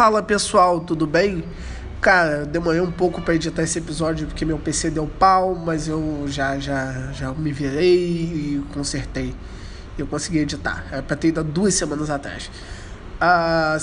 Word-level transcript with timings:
Fala 0.00 0.22
pessoal, 0.22 0.80
tudo 0.80 1.06
bem? 1.06 1.44
Cara, 2.00 2.46
demorei 2.46 2.80
um 2.80 2.90
pouco 2.90 3.20
para 3.20 3.34
editar 3.34 3.64
esse 3.64 3.78
episódio 3.78 4.26
porque 4.26 4.46
meu 4.46 4.58
PC 4.58 4.88
deu 4.88 5.06
pau, 5.06 5.54
mas 5.54 5.88
eu 5.88 6.24
já 6.26 6.58
já 6.58 7.12
já 7.12 7.30
me 7.34 7.52
virei 7.52 7.92
e 7.92 8.64
consertei. 8.72 9.34
Eu 9.98 10.06
consegui 10.06 10.38
editar. 10.38 10.86
Era 10.90 11.02
pra 11.02 11.14
ter 11.14 11.28
ido 11.28 11.44
duas 11.44 11.74
semanas 11.74 12.08
atrás. 12.08 12.50
Ah, 13.20 13.76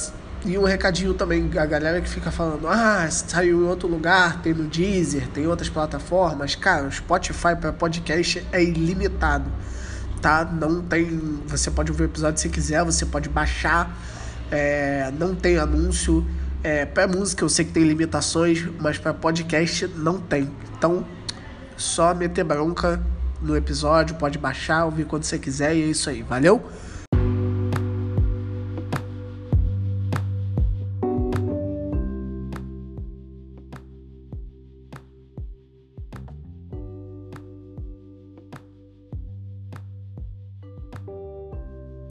e 0.43 0.57
um 0.57 0.63
recadinho 0.63 1.13
também, 1.13 1.51
a 1.55 1.65
galera 1.67 2.01
que 2.01 2.09
fica 2.09 2.31
falando, 2.31 2.67
ah, 2.67 3.07
saiu 3.11 3.61
em 3.61 3.67
outro 3.67 3.87
lugar, 3.87 4.41
tem 4.41 4.55
no 4.55 4.63
Deezer, 4.63 5.27
tem 5.27 5.45
outras 5.45 5.69
plataformas. 5.69 6.55
Cara, 6.55 6.87
o 6.87 6.91
Spotify 6.91 7.55
para 7.61 7.71
podcast 7.71 8.43
é 8.51 8.63
ilimitado, 8.63 9.45
tá? 10.19 10.43
Não 10.43 10.81
tem. 10.81 11.43
Você 11.45 11.69
pode 11.69 11.91
ouvir 11.91 12.05
o 12.05 12.07
episódio 12.07 12.41
se 12.41 12.49
quiser, 12.49 12.83
você 12.83 13.05
pode 13.05 13.29
baixar, 13.29 13.95
é, 14.51 15.11
não 15.17 15.35
tem 15.35 15.57
anúncio. 15.57 16.25
É, 16.63 16.85
para 16.85 17.07
música 17.07 17.43
eu 17.43 17.49
sei 17.49 17.65
que 17.65 17.71
tem 17.71 17.83
limitações, 17.83 18.67
mas 18.79 18.97
para 18.97 19.13
podcast 19.13 19.87
não 19.95 20.19
tem. 20.19 20.49
Então, 20.77 21.05
só 21.75 22.13
meter 22.13 22.43
bronca 22.43 23.01
no 23.41 23.55
episódio, 23.55 24.15
pode 24.15 24.37
baixar, 24.37 24.85
ouvir 24.85 25.05
quando 25.05 25.23
você 25.23 25.37
quiser 25.37 25.75
e 25.75 25.83
é 25.83 25.85
isso 25.85 26.09
aí, 26.09 26.23
valeu? 26.23 26.63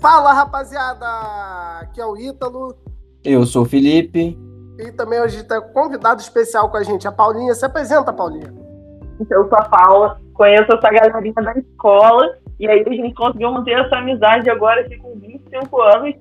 Fala 0.07 0.33
rapaziada, 0.33 1.05
aqui 1.81 2.01
é 2.01 2.07
o 2.07 2.17
Ítalo. 2.17 2.77
Eu 3.25 3.45
sou 3.45 3.63
o 3.63 3.67
Felipe. 3.67 4.39
E 4.79 4.93
também 4.93 5.21
hoje 5.21 5.39
está 5.39 5.61
convidado 5.61 6.21
especial 6.21 6.71
com 6.71 6.77
a 6.77 6.85
gente, 6.85 7.09
a 7.09 7.11
Paulinha. 7.11 7.53
Se 7.57 7.67
apresenta, 7.67 8.13
Paulinha. 8.13 8.55
Eu 9.29 9.49
sou 9.49 9.59
a 9.59 9.65
Paula, 9.65 10.21
conheço 10.33 10.73
essa 10.73 10.91
galerinha 10.93 11.35
da 11.35 11.55
escola, 11.55 12.39
e 12.61 12.69
aí 12.69 12.85
a 12.87 12.89
gente 12.89 13.15
conseguiu 13.17 13.51
manter 13.51 13.73
essa 13.73 13.97
amizade 13.97 14.49
agora 14.49 14.83
aqui 14.83 14.97
com 14.97 15.19
25 15.19 15.83
anos. 15.83 16.15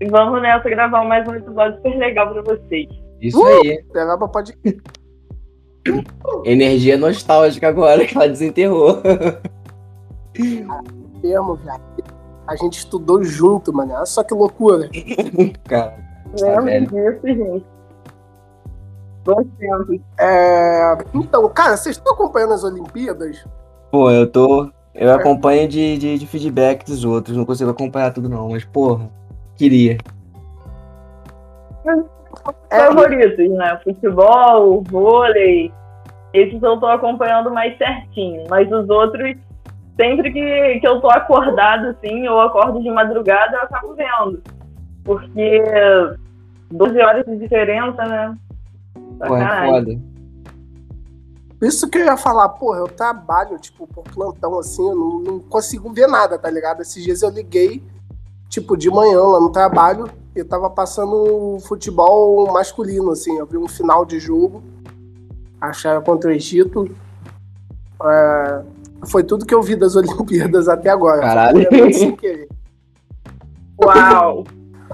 E 0.00 0.06
vamos 0.08 0.42
nessa 0.42 0.68
gravar 0.68 1.04
mais 1.04 1.24
um 1.28 1.34
episódio 1.36 1.76
super 1.76 1.98
legal 1.98 2.32
para 2.32 2.42
vocês. 2.42 2.88
Isso 3.20 3.40
uh, 3.40 3.46
aí. 3.46 3.80
Pegava 3.92 4.26
pode. 4.26 4.58
Energia 6.44 6.98
nostálgica 6.98 7.68
agora 7.68 8.04
que 8.04 8.16
ela 8.16 8.28
desenterrou. 8.28 9.00
Mesmo, 11.22 11.54
viado. 11.54 11.89
A 12.50 12.56
gente 12.56 12.78
estudou 12.78 13.22
junto, 13.22 13.72
mano. 13.72 13.94
Olha 13.94 14.04
só 14.04 14.24
que 14.24 14.34
loucura. 14.34 14.90
Cara, 15.68 15.94
tá 16.36 16.60
Lembro 16.60 16.96
disso, 16.96 17.20
gente. 17.24 17.64
É... 20.18 20.98
Então, 21.14 21.48
cara, 21.50 21.76
vocês 21.76 21.96
estão 21.96 22.12
acompanhando 22.12 22.54
as 22.54 22.64
Olimpíadas? 22.64 23.46
Pô, 23.92 24.10
eu 24.10 24.26
tô. 24.26 24.68
Eu 24.92 25.12
acompanho 25.12 25.68
de, 25.68 25.96
de, 25.96 26.18
de, 26.18 26.26
feedback 26.26 26.84
dos 26.84 27.04
outros, 27.04 27.36
não 27.36 27.44
consigo 27.44 27.70
acompanhar 27.70 28.12
tudo 28.12 28.28
não, 28.28 28.48
mas 28.48 28.64
porra, 28.64 29.08
queria. 29.56 29.98
É. 32.70 32.86
Favoritos, 32.86 33.50
né? 33.50 33.80
Futebol, 33.84 34.82
vôlei. 34.90 35.72
Esses 36.34 36.60
eu 36.60 36.80
tô 36.80 36.86
acompanhando 36.86 37.52
mais 37.52 37.78
certinho, 37.78 38.44
mas 38.50 38.70
os 38.72 38.88
outros, 38.88 39.36
sempre 40.00 40.32
que, 40.32 40.80
que 40.80 40.88
eu 40.88 40.98
tô 40.98 41.10
acordado 41.10 41.88
assim, 41.88 42.26
ou 42.26 42.40
acordo 42.40 42.82
de 42.82 42.90
madrugada, 42.90 43.56
eu 43.56 43.62
acabo 43.62 43.94
vendo. 43.94 44.42
Porque 45.04 45.62
12 46.70 46.98
horas 47.00 47.26
de 47.26 47.36
diferença, 47.36 48.02
né? 48.06 48.34
Pô, 49.18 49.36
é 49.36 49.66
foda. 49.66 50.00
Isso 51.60 51.90
que 51.90 51.98
eu 51.98 52.06
ia 52.06 52.16
falar, 52.16 52.48
porra, 52.48 52.78
eu 52.78 52.88
trabalho, 52.88 53.58
tipo, 53.58 53.86
por 53.86 54.04
plantão, 54.04 54.58
assim, 54.58 54.88
eu 54.88 54.94
não, 54.94 55.18
não, 55.18 55.40
consigo 55.40 55.92
ver 55.92 56.08
nada, 56.08 56.38
tá 56.38 56.48
ligado? 56.48 56.80
Esses 56.80 57.04
dias 57.04 57.20
eu 57.20 57.28
liguei, 57.28 57.82
tipo, 58.48 58.78
de 58.78 58.88
manhã 58.88 59.20
lá 59.20 59.38
no 59.38 59.52
trabalho, 59.52 60.08
e 60.34 60.42
tava 60.42 60.70
passando 60.70 61.58
futebol 61.66 62.50
masculino, 62.50 63.10
assim, 63.10 63.36
eu 63.36 63.44
vi 63.44 63.58
um 63.58 63.68
final 63.68 64.06
de 64.06 64.18
jogo, 64.18 64.62
acharam 65.60 66.00
contra 66.00 66.30
o 66.30 66.32
Egito. 66.32 66.90
É, 68.02 68.62
foi 69.08 69.22
tudo 69.22 69.46
que 69.46 69.54
eu 69.54 69.62
vi 69.62 69.76
das 69.76 69.94
Olimpíadas 69.96 70.68
até 70.68 70.90
agora. 70.90 71.20
Caralho. 71.20 71.66
Uau! 73.82 74.44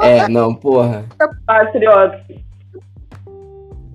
É, 0.00 0.28
não, 0.28 0.54
porra. 0.54 1.04
Patriota. 1.46 2.20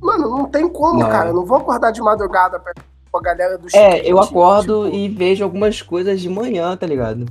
Mano, 0.01 0.29
não 0.29 0.45
tem 0.45 0.67
como, 0.67 0.99
não. 0.99 1.09
cara. 1.09 1.29
Eu 1.29 1.35
não 1.35 1.45
vou 1.45 1.57
acordar 1.57 1.91
de 1.91 2.01
madrugada 2.01 2.59
pra, 2.59 2.73
a 3.13 3.21
galera 3.21 3.57
do 3.57 3.67
É, 3.73 3.99
eu 4.09 4.19
acordo 4.19 4.85
tipo... 4.85 4.95
e 4.97 5.07
vejo 5.09 5.43
algumas 5.43 5.81
coisas 5.81 6.19
de 6.19 6.27
manhã, 6.27 6.75
tá 6.75 6.87
ligado? 6.87 7.25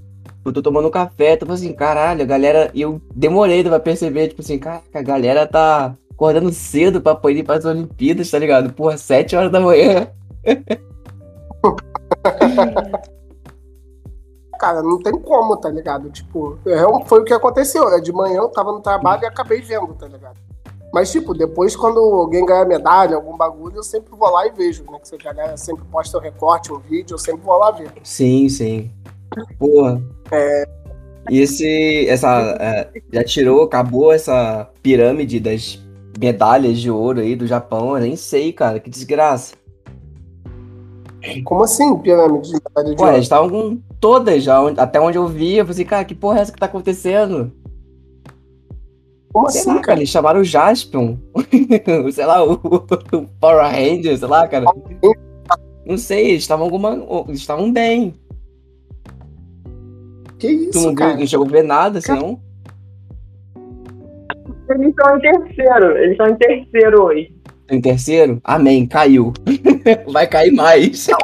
Eu 0.45 0.53
tô 0.53 0.63
tomando 0.63 0.89
um 0.89 0.91
café, 0.91 1.37
tô 1.37 1.51
assim, 1.53 1.73
caralho, 1.73 2.23
a 2.23 2.27
galera. 2.27 2.71
E 2.73 2.81
eu 2.81 3.03
demorei 3.15 3.63
pra 3.63 3.81
perceber, 3.81 4.29
tipo 4.29 4.41
assim, 4.41 4.59
caraca, 4.59 4.99
a 4.99 5.03
galera 5.03 5.47
tá 5.47 5.95
acordando 6.11 6.53
cedo 6.53 7.01
pra 7.01 7.19
ir 7.31 7.43
para 7.43 7.57
as 7.57 7.65
Olimpíadas, 7.65 8.31
tá 8.31 8.39
ligado? 8.39 8.73
Porra, 8.73 8.97
7 8.97 9.37
horas 9.37 9.51
da 9.51 9.61
manhã. 9.61 10.07
cara, 14.59 14.83
não 14.83 14.99
tem 14.99 15.19
como, 15.19 15.57
tá 15.57 15.71
ligado? 15.71 16.11
Tipo, 16.11 16.59
é, 16.67 16.79
foi 17.07 17.21
o 17.21 17.25
que 17.25 17.33
aconteceu, 17.33 17.91
né? 17.91 17.99
De 17.99 18.13
manhã 18.13 18.37
eu 18.37 18.49
tava 18.49 18.73
no 18.73 18.81
trabalho 18.81 19.23
e 19.23 19.27
acabei 19.27 19.63
vendo, 19.63 19.95
tá 19.95 20.07
ligado? 20.07 20.37
Mas, 20.93 21.11
tipo, 21.11 21.33
depois, 21.33 21.77
quando 21.77 21.99
alguém 22.01 22.45
ganha 22.45 22.65
medalha, 22.65 23.15
algum 23.17 23.37
bagulho, 23.37 23.77
eu 23.77 23.83
sempre 23.83 24.11
vou 24.11 24.29
lá 24.29 24.47
e 24.47 24.51
vejo, 24.51 24.85
né? 24.91 24.99
Que 25.19 25.29
a 25.29 25.33
galera 25.33 25.57
sempre 25.57 25.85
posta 25.85 26.19
um 26.19 26.21
recorte, 26.21 26.73
um 26.73 26.79
vídeo, 26.79 27.15
eu 27.15 27.19
sempre 27.19 27.43
vou 27.43 27.57
lá 27.57 27.71
ver. 27.71 27.93
Sim, 28.03 28.49
sim. 28.49 28.91
Porra. 29.59 30.03
É... 30.33 30.65
E 31.31 31.41
esse, 31.41 32.09
essa, 32.09 32.57
é, 32.59 32.91
já 33.13 33.23
tirou, 33.23 33.63
acabou 33.63 34.13
essa 34.13 34.69
pirâmide 34.83 35.39
das 35.39 35.79
medalhas 36.19 36.79
de 36.79 36.91
ouro 36.91 37.21
aí 37.21 37.37
do 37.37 37.47
Japão? 37.47 37.95
Eu 37.95 38.03
nem 38.03 38.17
sei, 38.17 38.53
cara, 38.53 38.81
que 38.81 38.91
desgraça. 38.91 39.55
Como 41.45 41.63
assim, 41.63 41.97
pirâmide 41.99 42.49
de 42.49 42.55
medalha 42.55 42.95
de 42.95 43.03
Ué, 43.03 43.09
ouro? 43.09 43.23
estavam 43.23 43.51
com 43.51 43.79
todas 44.01 44.43
já, 44.43 44.59
até 44.77 45.01
onde 45.01 45.19
eu 45.19 45.27
vi, 45.27 45.57
eu 45.57 45.65
falei 45.65 45.73
assim, 45.73 45.85
cara, 45.85 46.05
que 46.05 46.15
porra 46.15 46.39
é 46.39 46.43
essa 46.43 46.53
que 46.53 46.59
tá 46.59 46.67
acontecendo? 46.67 47.53
Como 49.33 49.49
sei 49.49 49.61
assim, 49.61 49.75
lá, 49.75 49.81
cara? 49.81 49.99
Eles 50.01 50.09
chamaram 50.09 50.41
o 50.41 50.45
Jaspion. 50.45 51.17
sei 52.13 52.27
lá, 52.27 52.45
o, 52.45 52.55
o 52.55 53.27
Power 53.41 53.63
Ranger, 53.63 54.19
sei 54.19 54.29
lá, 54.29 54.49
cara. 54.49 54.67
Não 55.87 55.97
sei, 55.97 56.31
eles 56.31 56.43
estavam 56.43 56.65
alguma. 56.65 56.95
Eles 57.29 57.41
estavam 57.41 57.73
bem. 57.73 58.15
Que 60.39 60.49
isso, 60.49 60.73
tu 60.73 60.81
não, 60.81 60.95
cara? 60.95 61.11
Viu, 61.11 61.21
não 61.21 61.27
chegou 61.27 61.47
a 61.47 61.51
ver 61.51 61.63
nada, 61.63 62.01
senão. 62.01 62.41
Eles 64.69 64.89
estão 64.89 65.17
em 65.17 65.21
terceiro. 65.21 65.97
Eles 65.97 66.13
estão 66.13 66.29
em 66.29 66.37
terceiro 66.37 67.03
hoje. 67.05 67.40
Em 67.71 67.81
terceiro? 67.81 68.41
Amém, 68.43 68.87
caiu. 68.87 69.33
Vai 70.13 70.27
cair 70.27 70.53
mais. 70.53 71.09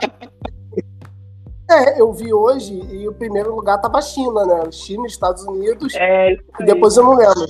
É, 1.69 2.01
eu 2.01 2.13
vi 2.13 2.33
hoje 2.33 2.81
e 2.93 3.09
o 3.09 3.13
primeiro 3.13 3.53
lugar 3.53 3.81
tava 3.81 3.99
a 3.99 4.01
China, 4.01 4.47
né? 4.47 4.71
China, 4.71 5.05
Estados 5.05 5.43
Unidos. 5.45 5.97
É, 5.97 6.35
e 6.61 6.65
depois 6.65 6.97
eu 6.97 7.03
não 7.03 7.17
lembro. 7.17 7.45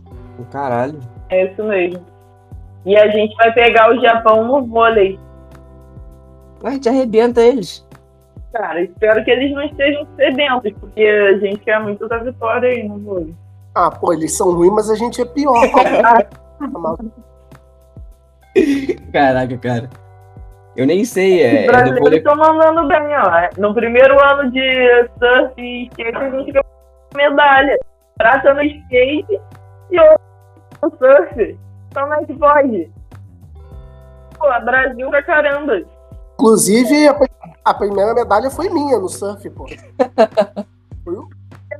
Caralho. 0.50 0.98
É 1.28 1.52
isso 1.52 1.62
mesmo. 1.62 2.02
E 2.86 2.96
a 2.96 3.08
gente 3.08 3.36
vai 3.36 3.52
pegar 3.52 3.94
o 3.94 4.00
Japão 4.00 4.42
no 4.46 4.66
vôlei. 4.66 5.20
A 6.64 6.70
gente 6.70 6.88
arrebenta 6.88 7.42
eles. 7.42 7.86
Cara, 8.54 8.82
espero 8.82 9.22
que 9.22 9.30
eles 9.30 9.52
não 9.52 9.62
estejam 9.64 10.06
sedentos, 10.16 10.72
porque 10.80 11.02
a 11.02 11.38
gente 11.38 11.58
quer 11.58 11.78
muito 11.80 12.08
da 12.08 12.16
vitória 12.16 12.70
aí 12.70 12.88
no 12.88 12.98
vôlei. 12.98 13.34
Ah, 13.74 13.90
pô, 13.90 14.14
eles 14.14 14.34
são 14.34 14.50
ruins, 14.52 14.72
mas 14.72 14.88
a 14.88 14.94
gente 14.94 15.20
é 15.20 15.26
pior. 15.26 15.60
Caraca, 19.12 19.56
cara. 19.58 19.90
Eu 20.76 20.86
nem 20.86 21.04
sei. 21.04 21.42
É, 21.42 21.60
Os 21.60 21.66
brasileiros 21.66 22.00
vôlei... 22.00 22.18
estão 22.18 22.36
mandando 22.36 22.86
bem, 22.86 23.16
ó. 23.16 23.60
No 23.60 23.74
primeiro 23.74 24.22
ano 24.22 24.50
de 24.50 25.08
surf 25.18 25.54
e 25.58 25.86
skate, 25.86 26.16
a 26.16 26.30
gente 26.30 26.52
ganhou 26.52 26.66
medalha. 27.14 27.78
Prata 28.18 28.54
no 28.54 28.62
skate 28.62 29.40
e 29.90 30.00
o 30.00 30.90
surf. 30.98 31.58
Como 31.94 32.14
é 32.14 32.24
que 32.24 32.34
pode? 32.34 32.90
Pô, 34.38 34.64
Brasil 34.64 35.08
pra 35.08 35.22
caramba. 35.22 35.82
Inclusive, 36.34 37.08
a, 37.08 37.16
a, 37.64 37.74
primeira 37.74 38.12
medalha 38.12 38.50
foi 38.50 38.68
minha 38.68 38.98
no 38.98 39.08
surf, 39.08 39.48
pô. 39.50 39.64
Foi 41.04 41.14
o, 41.14 41.28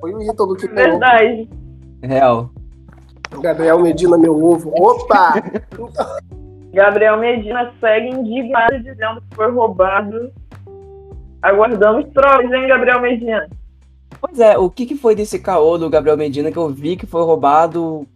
foi 0.01 0.15
o 0.15 0.23
Ítalo 0.23 0.55
que 0.55 0.69
ganhou. 0.69 1.01
Verdade. 1.01 1.51
Real. 2.01 2.49
Gabriel 3.41 3.81
Medina, 3.81 4.17
meu 4.17 4.41
ovo. 4.41 4.73
Opa! 4.81 5.35
Gabriel 6.77 7.17
Medina 7.17 7.73
segue 7.81 8.11
indignado 8.11 8.79
dizendo 8.79 9.23
que 9.23 9.35
foi 9.35 9.51
roubado. 9.51 10.31
Aguardamos 11.41 12.05
provas, 12.13 12.53
hein, 12.53 12.69
Gabriel 12.69 13.01
Medina? 13.01 13.49
Pois 14.21 14.39
é, 14.39 14.59
o 14.59 14.69
que, 14.69 14.85
que 14.85 14.95
foi 14.95 15.15
desse 15.15 15.39
caô 15.39 15.79
do 15.79 15.89
Gabriel 15.89 16.19
Medina 16.19 16.53
que 16.53 16.59
eu 16.59 16.69
vi 16.69 16.95
que 16.95 17.07
foi 17.07 17.23
roubado 17.23 18.07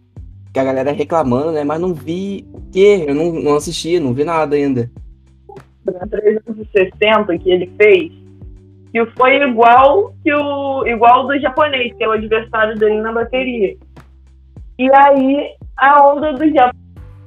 que 0.53 0.59
a 0.59 0.63
galera 0.63 0.91
reclamando, 0.91 1.51
né? 1.53 1.63
Mas 1.63 1.81
não 1.81 1.91
vi 1.91 2.45
o 2.53 2.61
quê? 2.71 3.03
Eu 3.07 3.15
não, 3.15 3.31
não 3.31 3.55
assisti, 3.55 3.99
não 3.99 4.13
vi 4.13 4.23
nada 4.23 4.55
ainda. 4.55 4.91
360 5.83 7.39
que 7.39 7.49
ele 7.49 7.71
fez, 7.81 8.11
que 8.91 9.03
foi 9.17 9.41
igual 9.41 10.13
que 10.23 10.31
o 10.31 10.85
igual 10.85 11.25
do 11.25 11.39
japonês, 11.39 11.95
que 11.95 12.03
é 12.03 12.07
o 12.07 12.11
adversário 12.11 12.77
dele 12.77 13.01
na 13.01 13.11
bateria. 13.11 13.75
E 14.77 14.93
aí 14.93 15.55
a 15.77 16.07
onda 16.07 16.33
do 16.33 16.47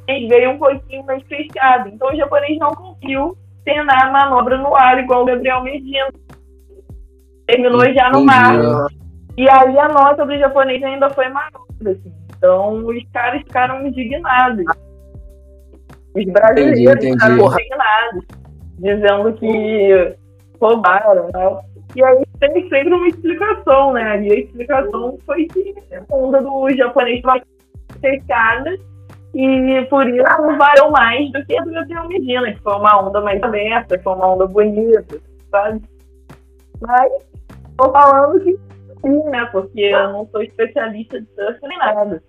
japonês 0.04 0.28
veio 0.28 0.50
um 0.50 0.58
pouquinho 0.58 1.04
mais 1.04 1.22
fechada. 1.24 1.88
Então 1.88 2.12
o 2.12 2.16
japonês 2.16 2.58
não 2.58 2.70
conseguiu 2.70 3.36
treinar 3.64 4.06
a 4.06 4.12
manobra 4.12 4.58
no 4.58 4.74
ar 4.74 4.98
igual 4.98 5.22
o 5.22 5.26
Gabriel 5.26 5.62
Medina. 5.62 6.08
Terminou 7.46 7.92
já 7.92 8.10
no 8.10 8.24
mar. 8.24 8.54
E 9.36 9.48
aí 9.48 9.78
a 9.78 9.88
nota 9.88 10.24
do 10.24 10.38
japonês 10.38 10.82
ainda 10.82 11.10
foi 11.10 11.28
maior. 11.28 11.64
Assim. 11.80 12.12
Então 12.36 12.86
os 12.86 13.04
caras 13.12 13.42
ficaram 13.42 13.86
indignados. 13.86 14.64
Os 16.14 16.24
brasileiros 16.26 16.78
Entendi, 16.78 16.88
entendi. 16.88 17.12
ficaram 17.12 17.52
indignados, 17.52 18.24
dizendo 18.78 19.32
que 19.34 20.16
roubaram. 20.60 21.24
Né? 21.34 21.60
E 21.96 22.04
aí 22.04 22.24
tem 22.40 22.68
sempre 22.68 22.94
uma 22.94 23.08
explicação, 23.08 23.92
né? 23.92 24.22
E 24.22 24.32
a 24.32 24.38
explicação 24.40 25.18
foi 25.26 25.46
que 25.46 25.74
a 25.92 26.14
onda 26.14 26.40
do 26.40 26.70
japonês 26.76 27.16
estava 27.16 27.42
fechada 28.00 28.76
e 29.34 29.84
por 29.86 30.08
isso 30.08 30.22
roubaram 30.38 30.90
mais 30.90 31.30
do 31.32 31.44
que 31.44 31.58
a 31.58 31.62
do 31.62 31.72
Gabriel 31.72 32.08
Medina, 32.08 32.52
que 32.52 32.60
foi 32.60 32.74
uma 32.74 33.02
onda 33.02 33.20
mais 33.20 33.42
aberta, 33.42 34.00
foi 34.00 34.12
uma 34.12 34.32
onda 34.32 34.46
bonita, 34.46 35.18
sabe? 35.50 35.82
Mas 36.80 37.12
tô 37.76 37.90
falando 37.90 38.40
que 38.40 38.56
sim, 39.02 39.24
né? 39.30 39.44
Porque 39.46 39.80
eu 39.80 40.12
não 40.12 40.28
sou 40.30 40.42
especialista 40.42 41.20
de 41.20 41.26
surf 41.34 41.58
nem 41.62 41.78
nada. 41.78 42.22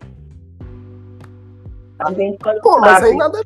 A 1.99 2.11
gente 2.11 2.37
pode 2.39 2.59
Pô, 2.61 2.79
mas 2.79 3.03
aí 3.03 3.15
nada. 3.15 3.39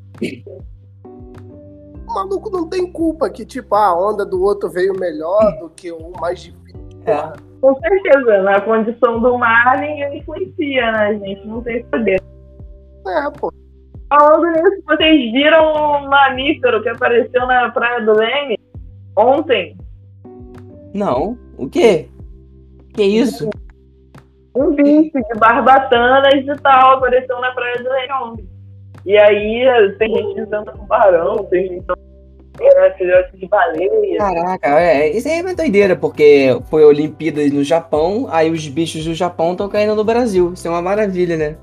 O 2.08 2.14
maluco 2.14 2.50
não 2.50 2.68
tem 2.68 2.92
culpa 2.92 3.30
que, 3.30 3.46
tipo, 3.46 3.76
a 3.76 3.94
onda 3.94 4.26
do 4.26 4.42
outro 4.42 4.70
veio 4.70 4.98
melhor 4.98 5.60
do 5.60 5.70
que 5.70 5.92
o 5.92 6.12
mais 6.20 6.40
difícil. 6.42 6.80
É. 7.06 7.34
Com 7.62 7.76
certeza, 7.76 8.42
na 8.42 8.62
condição 8.62 9.20
do 9.20 9.38
mar 9.38 9.78
ninguém 9.80 10.20
influencia, 10.20 10.92
né? 10.94 11.08
A 11.08 11.14
gente 11.14 11.46
não 11.46 11.62
tem 11.62 11.84
poder. 11.86 12.20
É, 13.08 13.32
pô. 13.40 13.52
Falando 14.10 14.48
nisso, 14.48 14.84
vocês 14.88 15.32
viram 15.32 15.74
o 15.74 16.10
mamífero 16.10 16.82
que 16.82 16.90
apareceu 16.90 17.46
na 17.46 17.70
Praia 17.70 18.02
do 18.02 18.14
Leme 18.14 18.58
ontem? 19.16 19.78
Não. 20.94 21.38
O 21.58 21.70
quê? 21.70 22.08
Que 22.94 23.04
isso? 23.04 23.50
Um 24.56 24.74
bicho 24.74 25.12
de 25.14 25.40
barbatanas 25.40 26.34
e 26.34 26.62
tal 26.62 26.98
apareceu 26.98 27.40
na 27.40 27.52
Praia 27.52 27.78
do 27.78 27.90
Leme 27.90 28.14
ontem. 28.24 28.50
E 29.06 29.18
aí 29.18 29.96
tem 29.98 30.16
gente 30.16 30.44
dizendo 30.44 30.72
tubarão, 30.72 31.44
tem 31.46 31.68
gente 31.68 31.86
é, 32.62 32.92
filhote 32.92 33.38
de 33.38 33.48
baleia. 33.48 34.18
Caraca, 34.18 34.80
é, 34.80 35.10
isso 35.10 35.28
aí 35.28 35.40
é 35.40 35.42
uma 35.42 35.56
doideira, 35.56 35.96
porque 35.96 36.60
foi 36.70 36.84
Olimpíadas 36.84 37.52
no 37.52 37.64
Japão, 37.64 38.28
aí 38.30 38.50
os 38.50 38.68
bichos 38.68 39.06
do 39.06 39.14
Japão 39.14 39.52
estão 39.52 39.70
caindo 39.70 39.96
no 39.96 40.04
Brasil. 40.04 40.54
Isso 40.54 40.68
é 40.68 40.72
uma 40.72 40.82
maravilha, 40.82 41.38
né? 41.38 41.58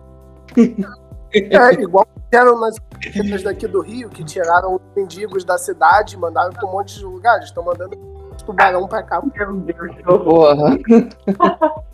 É, 1.32 1.73
igual 1.75 2.06
fizeram 2.25 2.61
nas 2.61 2.76
Olimpíadas 2.94 3.43
daqui 3.43 3.67
do 3.67 3.81
Rio, 3.81 4.08
que 4.08 4.25
tiraram 4.25 4.75
os 4.75 4.81
mendigos 4.94 5.44
da 5.44 5.58
cidade 5.58 6.14
e 6.14 6.19
mandaram 6.19 6.52
pra 6.52 6.67
um 6.67 6.73
monte 6.73 6.99
de 6.99 7.05
lugares. 7.05 7.46
Estão 7.46 7.64
mandando 7.64 7.96
tubarão 8.44 8.87
pra 8.87 9.02
cá. 9.02 9.23
Meu 9.34 9.52
Deus, 9.55 9.96
que 9.96 10.11
horror. 10.11 10.25
Porra. 10.25 10.78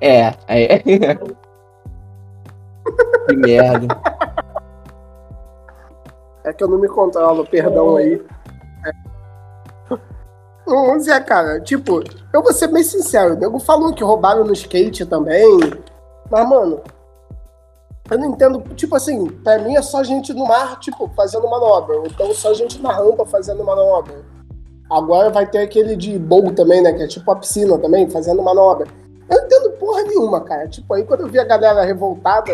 é, 0.00 0.34
é. 0.48 0.78
que 3.26 3.36
merda. 3.36 4.00
É 6.44 6.52
que 6.52 6.64
eu 6.64 6.68
não 6.68 6.78
me 6.78 6.88
controlo, 6.88 7.46
perdão 7.46 7.96
aí. 7.96 8.24
É. 8.86 8.92
Não, 10.66 10.96
é, 10.96 11.20
cara, 11.20 11.60
tipo, 11.60 12.02
eu 12.32 12.42
vou 12.42 12.52
ser 12.52 12.68
bem 12.68 12.82
sincero, 12.82 13.34
o 13.34 13.38
nego 13.38 13.58
falou 13.58 13.92
que 13.92 14.04
roubaram 14.04 14.44
no 14.44 14.52
skate 14.52 15.04
também. 15.04 15.44
Mas, 16.30 16.48
mano, 16.48 16.80
eu 18.10 18.18
não 18.18 18.26
entendo, 18.26 18.60
tipo 18.74 18.96
assim, 18.96 19.26
pra 19.26 19.58
mim 19.60 19.76
é 19.76 19.82
só 19.82 20.02
gente 20.02 20.32
no 20.34 20.44
mar, 20.44 20.80
tipo, 20.80 21.08
fazendo 21.14 21.48
manobra. 21.48 22.02
Então 22.06 22.34
só 22.34 22.52
gente 22.52 22.82
na 22.82 22.92
rampa 22.92 23.24
fazendo 23.24 23.62
manobra. 23.62 24.24
Agora 24.90 25.30
vai 25.30 25.46
ter 25.46 25.58
aquele 25.58 25.94
de 25.94 26.18
bowl 26.18 26.52
também, 26.52 26.82
né? 26.82 26.92
Que 26.92 27.04
é 27.04 27.06
tipo 27.06 27.30
a 27.30 27.36
piscina 27.36 27.78
também, 27.78 28.10
fazendo 28.10 28.42
manobra. 28.42 28.88
Eu 29.28 29.38
não 29.38 29.44
entendo 29.44 29.70
porra 29.78 30.02
nenhuma, 30.02 30.40
cara. 30.40 30.66
Tipo, 30.66 30.94
aí 30.94 31.04
quando 31.04 31.20
eu 31.20 31.28
vi 31.28 31.38
a 31.38 31.44
galera 31.44 31.84
revoltada, 31.84 32.52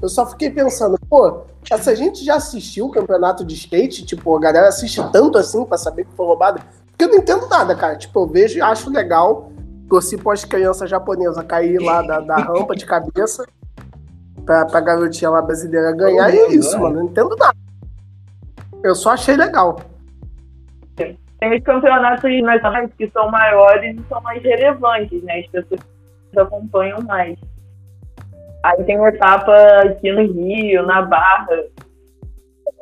eu 0.00 0.08
só 0.08 0.24
fiquei 0.24 0.50
pensando, 0.50 0.96
pô, 1.10 1.40
essa 1.68 1.96
gente 1.96 2.24
já 2.24 2.36
assistiu 2.36 2.86
o 2.86 2.90
campeonato 2.92 3.44
de 3.44 3.54
skate? 3.54 4.06
Tipo, 4.06 4.36
a 4.36 4.40
galera 4.40 4.68
assiste 4.68 5.02
tanto 5.10 5.36
assim 5.36 5.64
pra 5.64 5.76
saber 5.76 6.04
que 6.04 6.14
foi 6.14 6.26
roubado? 6.26 6.62
Porque 6.86 7.04
eu 7.04 7.08
não 7.08 7.16
entendo 7.16 7.48
nada, 7.48 7.74
cara. 7.74 7.96
Tipo, 7.96 8.20
eu 8.20 8.26
vejo 8.28 8.58
e 8.58 8.62
acho 8.62 8.88
legal. 8.88 9.50
Torci 9.88 10.16
para 10.16 10.32
as 10.32 10.44
crianças 10.44 10.88
japonesas 10.88 11.44
cair 11.44 11.80
lá 11.80 12.02
da, 12.02 12.20
da 12.20 12.36
rampa 12.36 12.76
de 12.76 12.86
cabeça 12.86 13.44
pra, 14.44 14.66
pra 14.66 14.80
garotinha 14.80 15.30
lá 15.30 15.42
brasileira 15.42 15.92
ganhar. 15.92 16.32
E 16.32 16.38
é 16.38 16.52
isso, 16.52 16.78
mano. 16.78 16.96
Não 16.96 17.04
entendo 17.04 17.36
nada. 17.36 17.56
Eu 18.82 18.94
só 18.94 19.10
achei 19.10 19.36
legal. 19.36 19.80
Tem 21.42 21.58
os 21.58 21.64
campeonatos 21.64 22.30
nacionais 22.42 22.90
que 22.96 23.10
são 23.10 23.28
maiores 23.28 23.96
e 23.96 24.08
são 24.08 24.20
mais 24.20 24.40
relevantes, 24.42 25.22
né? 25.24 25.40
As 25.40 25.46
pessoas 25.46 25.80
acompanham 26.36 27.00
mais. 27.02 27.36
Aí 28.62 28.84
tem 28.84 28.96
uma 28.96 29.08
etapa 29.08 29.52
aqui 29.84 30.12
no 30.12 30.22
Rio, 30.22 30.86
na 30.86 31.02
Barra. 31.02 31.64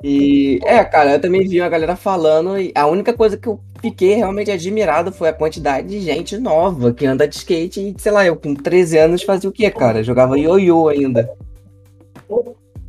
E 0.04 0.60
é, 0.64 0.84
cara, 0.84 1.12
eu 1.12 1.20
também 1.20 1.48
vi 1.48 1.58
uma 1.58 1.70
galera 1.70 1.96
falando 1.96 2.58
e 2.58 2.70
a 2.74 2.86
única 2.86 3.14
coisa 3.14 3.36
que 3.38 3.48
eu 3.48 3.58
fiquei 3.80 4.14
realmente 4.14 4.50
admirado 4.50 5.10
foi 5.10 5.30
a 5.30 5.32
quantidade 5.32 5.88
de 5.88 6.00
gente 6.00 6.36
nova 6.36 6.92
que 6.92 7.06
anda 7.06 7.26
de 7.26 7.36
skate 7.36 7.80
e, 7.80 7.94
sei 7.98 8.12
lá, 8.12 8.26
eu 8.26 8.36
com 8.36 8.54
13 8.54 8.98
anos 8.98 9.22
fazia 9.22 9.48
o 9.48 9.52
quê, 9.52 9.70
cara? 9.70 10.02
Jogava 10.02 10.38
ioiô 10.38 10.88
ainda. 10.88 11.30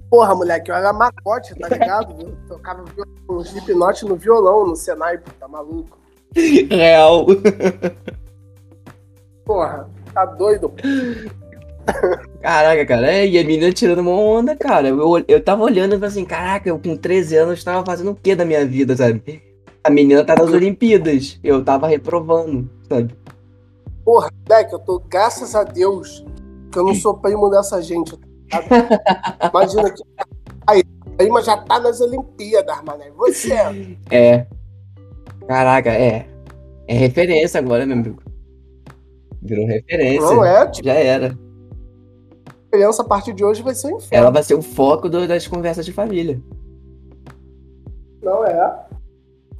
Porra, 0.10 0.36
moleque, 0.36 0.70
eu 0.70 0.76
era 0.76 0.92
macote, 0.92 1.56
tá 1.56 1.70
ligado? 1.70 2.22
Eu 2.22 2.36
tocava 2.48 2.84
um 3.30 3.42
slipknot 3.42 4.06
no 4.06 4.16
violão, 4.18 4.68
no 4.68 4.76
Senai, 4.76 5.18
pô, 5.18 5.32
tá 5.40 5.48
maluco? 5.48 5.98
Real. 6.70 7.26
Porra, 9.46 9.90
tá 10.14 10.26
doido? 10.26 10.74
Caraca, 12.42 12.86
cara, 12.86 13.12
é, 13.12 13.28
e 13.28 13.40
a 13.40 13.44
menina 13.44 13.72
tirando 13.72 14.00
uma 14.00 14.12
onda, 14.12 14.56
cara. 14.56 14.90
Eu, 14.90 15.24
eu 15.28 15.44
tava 15.44 15.64
olhando 15.64 15.94
e 15.94 15.96
falei 15.96 16.10
assim, 16.10 16.26
caraca, 16.26 16.68
eu 16.68 16.78
com 16.78 16.96
13 16.96 17.38
anos 17.38 17.64
tava 17.64 17.86
fazendo 17.86 18.12
o 18.12 18.16
que 18.16 18.36
da 18.36 18.46
minha 18.46 18.66
vida, 18.66 18.96
sabe? 18.96 19.42
A 19.84 19.90
menina 19.90 20.24
tá 20.24 20.36
nas 20.36 20.52
Olimpíadas, 20.52 21.40
eu 21.44 21.64
tava 21.64 21.88
reprovando, 21.88 22.70
sabe? 22.88 23.16
Porra, 24.04 24.30
moleque, 24.48 24.74
eu 24.74 24.80
tô, 24.80 25.00
graças 25.00 25.56
a 25.56 25.64
Deus, 25.64 26.26
que 26.72 26.78
eu 26.78 26.84
não 26.84 26.94
sou 26.96 27.14
primo 27.16 27.50
dessa 27.50 27.82
gente. 27.82 28.20
Imagina 29.52 29.92
que. 29.92 30.04
A 30.68 30.74
prima 31.18 31.42
já 31.42 31.58
tá 31.58 31.80
nas 31.80 32.00
Olimpíadas, 32.02 32.82
mané. 32.84 33.12
Você 33.18 33.54
é. 33.54 33.98
É. 34.10 34.48
Caraca, 35.48 35.90
é. 35.92 36.28
É 36.88 36.94
referência 36.94 37.60
agora, 37.60 37.86
meu 37.86 37.98
amigo. 37.98 38.22
Virou 39.42 39.66
referência. 39.66 40.22
Não 40.22 40.44
é, 40.46 40.68
tipo, 40.68 40.88
Já 40.88 40.94
era. 40.94 41.38
criança 42.72 43.02
a 43.02 43.06
partir 43.06 43.34
de 43.34 43.44
hoje 43.44 43.62
vai 43.62 43.74
ser 43.76 43.88
um 43.88 43.98
inferno. 43.98 44.24
Ela 44.24 44.32
vai 44.32 44.44
ser 44.44 44.54
o 44.56 44.62
foco 44.62 45.10
do- 45.10 45.28
das 45.28 45.48
conversas 45.48 45.86
de 45.86 45.92
família. 45.92 46.42
Não 48.22 48.46
é. 48.46 48.86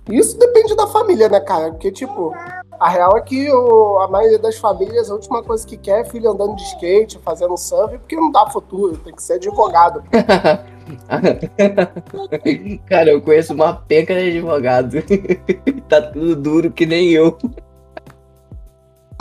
Isso 0.10 0.38
depende 0.38 0.76
da 0.76 0.88
família, 0.88 1.28
né, 1.30 1.40
cara? 1.40 1.72
Porque, 1.72 1.92
tipo, 1.92 2.34
a 2.82 2.90
real 2.90 3.16
é 3.16 3.22
que 3.22 3.48
o- 3.52 4.00
a 4.00 4.08
maioria 4.08 4.40
das 4.40 4.58
famílias, 4.58 5.12
a 5.12 5.14
última 5.14 5.44
coisa 5.44 5.68
que 5.68 5.78
quer 5.78 6.02
é 6.02 6.04
filho 6.04 6.32
andando 6.32 6.56
de 6.56 6.64
skate, 6.64 7.20
fazendo 7.20 7.56
surf, 7.56 7.96
porque 8.00 8.16
não 8.16 8.32
dá 8.32 8.50
futuro, 8.50 8.98
tem 8.98 9.14
que 9.14 9.22
ser 9.22 9.34
advogado. 9.34 10.04
Cara, 12.88 13.12
eu 13.12 13.22
conheço 13.22 13.54
uma 13.54 13.76
penca 13.76 14.16
de 14.16 14.30
advogado. 14.32 14.98
tá 15.88 16.02
tudo 16.02 16.36
duro 16.36 16.72
que 16.72 16.88
nem 16.88 17.12
eu. 17.12 17.38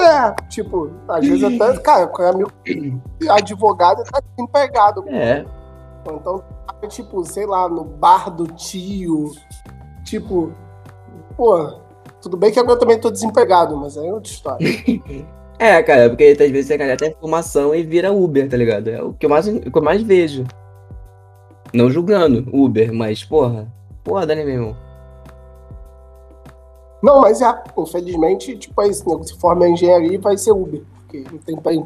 É, 0.00 0.32
tipo, 0.48 0.90
às 1.06 1.26
vezes 1.26 1.44
até, 1.44 1.78
cara, 1.80 2.06
com 2.06 2.22
amigo 2.22 2.50
advogado 3.28 4.02
tá 4.04 4.22
desempregado. 4.34 5.04
É. 5.08 5.44
Então, 6.06 6.42
tipo, 6.88 7.22
sei 7.26 7.44
lá, 7.44 7.68
no 7.68 7.84
bar 7.84 8.30
do 8.30 8.46
tio, 8.46 9.30
tipo, 10.02 10.50
pô, 11.36 11.78
tudo 12.20 12.36
bem 12.36 12.52
que 12.52 12.58
agora 12.58 12.74
eu 12.74 12.80
também 12.80 12.98
tô 12.98 13.10
desempregado, 13.10 13.76
mas 13.76 13.96
aí 13.96 14.08
é 14.08 14.12
outra 14.12 14.32
história. 14.32 14.66
É, 15.60 15.82
cara, 15.82 16.08
porque 16.08 16.24
às 16.24 16.50
vezes 16.50 16.70
a 16.70 16.76
galera 16.78 16.96
tem 16.96 17.14
formação 17.20 17.74
e 17.74 17.82
vira 17.82 18.10
Uber, 18.10 18.48
tá 18.48 18.56
ligado? 18.56 18.88
É 18.88 19.02
o 19.02 19.12
que 19.12 19.26
eu 19.26 19.28
mais, 19.28 19.46
o 19.46 19.60
que 19.60 19.76
eu 19.76 19.82
mais 19.82 20.02
vejo. 20.02 20.46
Não 21.70 21.90
julgando 21.90 22.48
Uber, 22.50 22.90
mas, 22.94 23.22
porra, 23.22 23.70
porra, 24.02 24.24
né, 24.24 24.36
meu 24.36 24.54
irmão? 24.54 24.76
Não, 27.02 27.20
mas 27.20 27.42
é, 27.42 27.62
infelizmente, 27.76 28.56
tipo, 28.56 28.80
é 28.80 28.88
isso, 28.88 29.06
né? 29.06 29.22
Se 29.22 29.38
forma 29.38 29.68
em 29.68 29.74
engenharia 29.74 30.18
vai 30.18 30.38
ser 30.38 30.52
Uber, 30.52 30.82
porque 31.00 31.24
não 31.30 31.38
tem 31.38 31.56
pra 31.56 31.74
ir. 31.74 31.84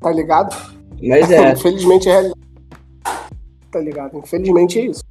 Tá 0.00 0.10
ligado? 0.10 0.56
Mas 1.00 1.30
é. 1.30 1.52
Infelizmente 1.54 2.08
é 2.08 2.12
realidade. 2.12 2.40
Tá 3.70 3.78
ligado? 3.78 4.18
Infelizmente 4.18 4.80
é 4.80 4.86
isso. 4.86 5.04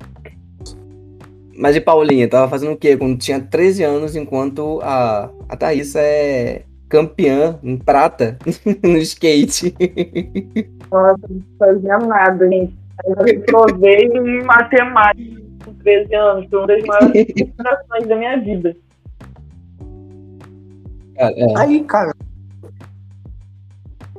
Mas 1.57 1.75
e 1.75 1.81
Paulinha, 1.81 2.27
tava 2.27 2.49
fazendo 2.49 2.73
o 2.73 2.77
quê? 2.77 2.97
Quando 2.97 3.17
tinha 3.17 3.39
13 3.39 3.83
anos, 3.83 4.15
enquanto 4.15 4.79
a, 4.83 5.29
a 5.47 5.55
Thaís 5.55 5.95
é 5.95 6.63
campeã 6.89 7.57
em 7.63 7.77
prata 7.77 8.37
no 8.83 8.97
skate. 8.97 9.73
Nossa, 10.91 11.27
não 11.29 11.41
fazia 11.57 11.97
nada, 11.99 12.47
gente. 12.49 12.73
Eu 13.05 13.23
reprovei 13.23 14.05
em 14.05 14.43
matemática 14.43 15.41
com 15.63 15.73
13 15.75 16.15
anos. 16.15 16.49
Foi 16.49 16.59
uma 16.59 16.67
das 16.67 16.83
maiores 16.83 17.25
frustrações 17.37 18.07
da 18.07 18.15
minha 18.15 18.39
vida. 18.41 18.75
É, 21.17 21.43
é. 21.43 21.57
Aí, 21.57 21.83
cara, 21.85 22.11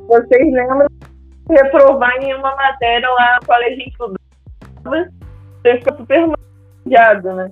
Vocês 0.09 0.52
lembram 0.52 0.87
de 1.49 1.55
reprovar 1.55 2.16
em 2.23 2.35
uma 2.35 2.55
matéria 2.57 3.09
lá 3.09 3.38
no 3.40 3.47
colégio 3.47 3.75
a 3.75 3.78
gente 3.78 3.90
estudava? 3.90 5.12
Você 5.62 5.78
fica 5.78 5.97
super 5.97 6.46
manjado, 6.87 7.33
né? 7.35 7.50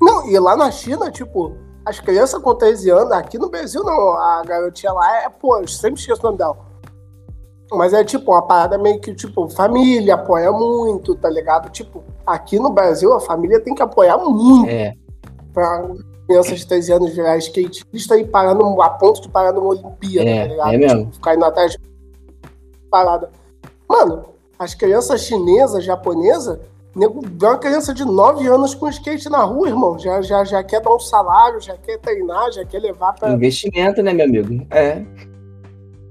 Não, 0.00 0.28
e 0.30 0.38
lá 0.38 0.56
na 0.56 0.70
China, 0.70 1.10
tipo, 1.10 1.54
as 1.84 1.98
crianças 1.98 2.40
com 2.40 2.54
13 2.54 2.90
anos, 2.90 3.12
aqui 3.12 3.38
no 3.38 3.48
Brasil 3.48 3.82
não, 3.82 4.10
a 4.12 4.42
garotinha 4.44 4.92
lá 4.92 5.22
é, 5.24 5.28
pô, 5.28 5.56
eu 5.58 5.66
sempre 5.66 6.00
esqueço 6.00 6.20
o 6.20 6.24
nome 6.26 6.38
dela. 6.38 6.56
Mas 7.72 7.92
é 7.92 8.02
tipo 8.02 8.30
uma 8.32 8.40
parada 8.46 8.78
meio 8.78 8.98
que, 9.00 9.14
tipo, 9.14 9.46
família 9.50 10.14
apoia 10.14 10.50
muito, 10.50 11.14
tá 11.14 11.28
ligado? 11.28 11.68
Tipo, 11.70 12.02
aqui 12.26 12.58
no 12.58 12.70
Brasil 12.70 13.12
a 13.12 13.20
família 13.20 13.60
tem 13.60 13.74
que 13.74 13.82
apoiar 13.82 14.16
muito 14.18 14.70
É. 14.70 14.94
pra 15.52 15.86
criança 16.26 16.54
de 16.54 16.66
13 16.66 16.92
anos 16.92 17.10
virar 17.14 17.36
skatista 17.38 18.16
e 18.16 18.24
parar 18.24 18.54
no, 18.54 18.80
a 18.80 18.88
ponto 18.90 19.20
de 19.20 19.28
parar 19.28 19.52
numa 19.52 19.68
Olimpíada, 19.68 20.28
É, 20.30 20.42
tá 20.42 20.48
ligado? 20.48 20.72
é 20.72 20.78
mesmo. 20.78 21.00
Tipo, 21.00 21.14
ficar 21.16 21.34
indo 21.34 21.44
atrás 21.44 21.72
de 21.72 21.78
parada. 22.90 23.30
Mano, 23.88 24.24
as 24.58 24.74
crianças 24.74 25.20
chinesas, 25.22 25.84
japonesas, 25.84 26.58
nego 26.98 27.20
vê 27.22 27.46
uma 27.46 27.58
criança 27.58 27.94
de 27.94 28.04
9 28.04 28.46
anos 28.46 28.74
com 28.74 28.88
skate 28.88 29.28
na 29.30 29.44
rua, 29.44 29.68
irmão. 29.68 29.98
Já, 29.98 30.20
já, 30.20 30.44
já 30.44 30.62
quer 30.64 30.80
dar 30.80 30.94
um 30.94 30.98
salário, 30.98 31.60
já 31.60 31.76
quer 31.76 31.98
treinar, 31.98 32.50
já 32.52 32.64
quer 32.64 32.80
levar 32.80 33.14
pra. 33.14 33.30
Investimento, 33.30 34.02
né, 34.02 34.12
meu 34.12 34.24
amigo? 34.26 34.66
É. 34.70 35.04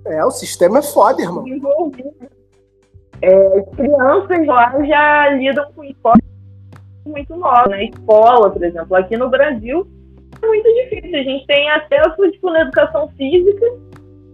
É, 0.05 0.25
o 0.25 0.31
sistema 0.31 0.79
é 0.79 0.81
foda, 0.81 1.21
irmão. 1.21 1.43
É, 3.21 3.59
as 3.59 3.75
crianças 3.75 4.47
lá 4.47 4.85
já 4.85 5.29
lidam 5.31 5.65
com 5.75 5.83
esporte 5.83 6.23
muito 7.05 7.35
novos, 7.35 7.69
né? 7.69 7.85
Escola, 7.85 8.49
por 8.49 8.63
exemplo. 8.63 8.95
Aqui 8.95 9.17
no 9.17 9.29
Brasil 9.29 9.87
é 10.41 10.47
muito 10.47 10.73
difícil. 10.73 11.19
A 11.19 11.23
gente 11.23 11.47
tem 11.47 11.69
acesso 11.69 12.31
tipo, 12.31 12.49
na 12.49 12.61
educação 12.61 13.09
física, 13.17 13.65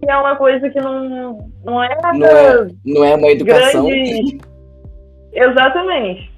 que 0.00 0.10
é 0.10 0.16
uma 0.16 0.36
coisa 0.36 0.68
que 0.70 0.80
não, 0.80 1.48
não 1.64 1.82
é 1.82 1.94
Não 1.94 2.18
nada 2.18 2.68
Não 2.84 3.04
é 3.04 3.14
uma 3.14 3.30
educação. 3.30 3.86
grande. 3.86 4.40
Exatamente. 5.32 6.33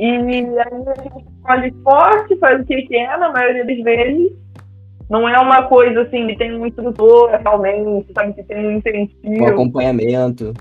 E 0.00 0.06
aí 0.06 0.58
a 0.58 1.02
gente 1.02 1.26
escolhe 1.36 1.68
esporte, 1.68 2.36
faz 2.38 2.62
o 2.62 2.64
que 2.64 2.82
quer, 2.86 3.18
na 3.18 3.30
maioria 3.32 3.66
das 3.66 3.78
vezes. 3.82 4.32
Não 5.10 5.28
é 5.28 5.38
uma 5.38 5.64
coisa 5.64 6.00
assim 6.02 6.26
que 6.26 6.36
tem 6.36 6.54
um 6.58 6.64
instrutor 6.64 7.28
realmente, 7.42 8.10
sabe, 8.14 8.32
que 8.32 8.42
tem 8.44 8.64
um 8.66 8.70
Um 8.70 8.76
incentivo. 8.78 9.46
acompanhamento. 9.46 10.54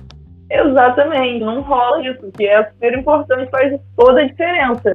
Exatamente, 0.51 1.39
não 1.45 1.61
rola 1.61 2.05
isso, 2.05 2.29
que 2.33 2.45
é 2.45 2.65
super 2.65 2.97
importante, 2.97 3.49
faz 3.49 3.79
toda 3.95 4.19
a 4.21 4.25
diferença. 4.27 4.91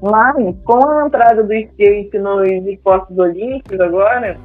Mas, 0.00 0.54
com 0.64 0.86
a 0.86 1.06
entrada 1.06 1.42
do 1.42 1.52
skate 1.52 2.18
nos 2.18 2.46
esportes 2.68 3.18
olímpicos 3.18 3.80
agora, 3.80 4.36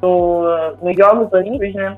no- 0.00 0.76
nos 0.80 0.96
Jogos 0.96 1.32
Olímpicos, 1.32 1.74
né? 1.74 1.96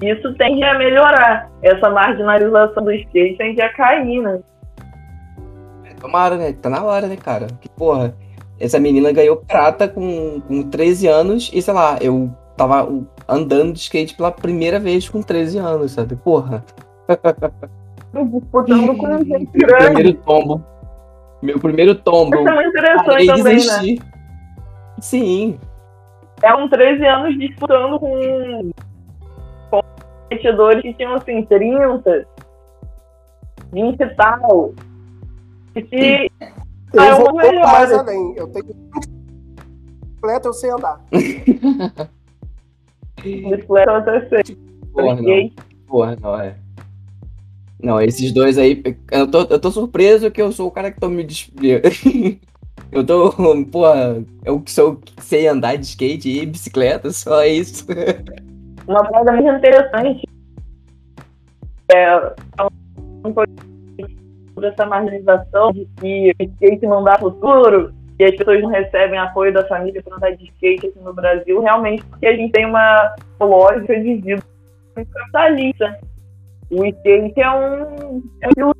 Isso 0.00 0.32
tende 0.34 0.62
a 0.62 0.78
melhorar. 0.78 1.50
Essa 1.62 1.90
marginalização 1.90 2.84
do 2.84 2.92
skate 2.92 3.36
tende 3.36 3.60
a 3.62 3.72
cair, 3.72 4.20
né? 4.22 4.40
Tomara, 6.02 6.36
né? 6.36 6.52
Tá 6.52 6.68
na 6.68 6.82
hora, 6.82 7.06
né, 7.06 7.16
cara? 7.16 7.46
Que 7.60 7.68
porra. 7.68 8.12
Essa 8.58 8.80
menina 8.80 9.12
ganhou 9.12 9.36
prata 9.36 9.86
com, 9.86 10.40
com 10.40 10.68
13 10.68 11.06
anos 11.06 11.50
e, 11.54 11.62
sei 11.62 11.72
lá, 11.72 11.96
eu 12.00 12.28
tava 12.56 12.88
andando 13.28 13.72
de 13.72 13.78
skate 13.78 14.16
pela 14.16 14.32
primeira 14.32 14.80
vez 14.80 15.08
com 15.08 15.22
13 15.22 15.58
anos, 15.58 15.92
sabe? 15.92 16.16
Porra. 16.16 16.64
Disputando 18.12 18.96
com 18.96 19.18
gente 19.24 19.50
grande. 19.52 19.84
Primeiro 19.84 20.14
tombo. 20.14 20.64
Meu 21.40 21.58
primeiro 21.60 21.94
tombo. 21.94 22.36
Isso 22.36 22.48
é 22.48 22.54
muito 22.54 22.68
interessante 22.70 23.20
de 23.20 23.26
também, 23.26 23.44
né? 23.44 23.52
existir. 23.54 24.02
Sim. 25.00 25.58
É 26.42 26.52
um 26.54 26.68
13 26.68 27.06
anos 27.06 27.38
disputando 27.38 28.00
com 28.00 28.70
competidores 29.70 30.82
que 30.82 30.94
tinham 30.94 31.14
assim, 31.14 31.44
30, 31.44 32.26
20 33.72 34.00
e 34.00 34.06
tal. 34.16 34.74
E 35.76 36.30
Eu 36.92 37.00
Ah, 37.00 37.06
é 37.06 37.14
vou 37.14 37.30
um 37.32 37.36
melhora. 37.36 37.66
mais 37.66 37.92
além. 37.92 38.34
Eu 38.36 38.48
tenho 38.48 38.66
bicicleta, 38.66 40.48
eu 40.48 40.52
sei 40.52 40.70
andar. 40.70 41.00
bicicleta 43.22 44.02
você 44.02 44.28
sei. 44.44 44.56
Porra, 44.92 45.16
não. 45.22 45.50
Porra, 45.86 46.16
não, 46.20 46.40
é. 46.40 46.56
Não, 47.82 48.00
esses 48.00 48.32
dois 48.32 48.58
aí. 48.58 48.82
Eu 49.10 49.30
tô, 49.30 49.42
eu 49.44 49.58
tô 49.58 49.70
surpreso 49.70 50.30
que 50.30 50.40
eu 50.40 50.52
sou 50.52 50.68
o 50.68 50.70
cara 50.70 50.90
que 50.90 51.00
tô 51.00 51.08
me 51.08 51.24
des... 51.24 51.50
Eu 52.92 53.04
tô. 53.06 53.32
Porra, 53.72 54.22
eu 54.44 54.60
que 54.60 54.70
sou 54.70 55.00
sei 55.18 55.46
andar 55.48 55.76
de 55.76 55.86
skate 55.86 56.28
e 56.28 56.44
bicicleta, 56.44 57.10
só 57.10 57.42
isso. 57.44 57.86
Uma 58.86 59.02
coisa 59.06 59.32
muito 59.32 59.48
interessante 59.56 60.28
é 61.90 62.34
um 63.24 63.32
sobre 64.62 64.68
essa 64.68 64.86
marginalização 64.86 65.72
de 65.72 65.86
que 65.98 66.32
o 66.38 66.42
skate 66.44 66.86
não 66.86 67.02
dá 67.02 67.18
futuro, 67.18 67.92
que 68.16 68.24
as 68.24 68.36
pessoas 68.36 68.62
não 68.62 68.70
recebem 68.70 69.18
apoio 69.18 69.52
da 69.52 69.66
família 69.66 70.02
para 70.02 70.16
andar 70.16 70.36
de 70.36 70.44
skate 70.44 70.86
aqui 70.86 70.98
no 71.00 71.12
Brasil, 71.12 71.60
realmente 71.60 72.04
porque 72.04 72.26
a 72.26 72.36
gente 72.36 72.52
tem 72.52 72.66
uma 72.66 73.14
lógica 73.40 73.98
de 73.98 74.14
vida 74.16 74.42
capitalista. 74.94 75.98
O 76.70 76.84
skate 76.86 77.40
é 77.40 77.50
um, 77.50 78.22
é 78.40 78.46
um 78.46 78.50
estilo 78.50 78.74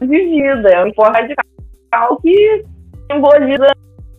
de 0.00 0.06
vida, 0.06 0.68
é 0.70 0.84
um 0.84 0.88
esporte 0.88 1.12
radical 1.12 2.20
que 2.20 2.64
simboliza 3.10 3.66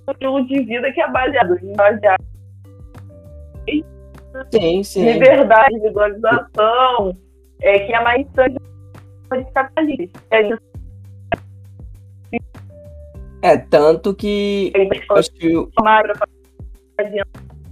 um 0.08 0.12
estilo 0.12 0.48
de 0.48 0.64
vida 0.64 0.92
que 0.94 1.02
é 1.02 1.12
baseado 1.12 1.58
em 1.62 1.74
baseado 1.76 2.30
Sim, 4.52 4.84
sim. 4.84 5.12
liberdade, 5.12 5.76
individualização, 5.76 7.18
é, 7.62 7.80
que 7.80 7.94
é 7.94 8.04
mais 8.04 8.26
distante 8.26 8.58
de 9.32 9.52
capitalismo. 9.52 10.12
É 10.32 10.42
isso 10.48 10.69
É, 13.42 13.58
tanto 13.58 14.14
que. 14.14 14.72
Acho 15.12 15.32
que 15.34 15.54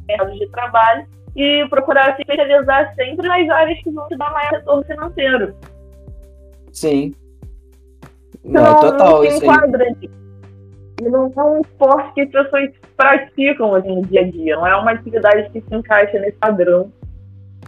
mercados 0.08 0.40
de 0.40 0.48
trabalho 0.52 1.06
e 1.36 1.68
procurar 1.70 2.16
se 2.16 2.22
especializar 2.22 2.96
sempre 2.96 3.28
nas 3.28 3.50
áreas 3.50 3.80
que 3.84 3.92
vão 3.92 4.08
te 4.08 4.18
dar 4.18 4.32
maior 4.32 4.52
retorno 4.52 4.84
financeiro. 4.86 5.56
Sim. 6.72 7.14
Senão 8.42 8.64
Não, 8.64 8.80
total, 8.80 9.10
não 9.12 9.22
se 9.22 9.28
isso 9.28 9.44
aí. 9.44 9.48
enquadra. 9.48 9.86
E 11.00 11.10
não 11.10 11.32
é 11.36 11.44
um 11.44 11.62
esporte 11.62 12.14
que 12.14 12.22
as 12.22 12.32
pessoas 12.32 12.70
praticam 12.96 13.76
assim, 13.76 13.96
no 13.96 14.02
dia 14.04 14.22
a 14.22 14.32
dia. 14.32 14.56
Não 14.56 14.66
é 14.66 14.76
uma 14.78 14.92
atividade 14.92 15.50
que 15.52 15.62
se 15.62 15.76
encaixa 15.76 16.18
nesse 16.20 16.38
padrão 16.38 16.92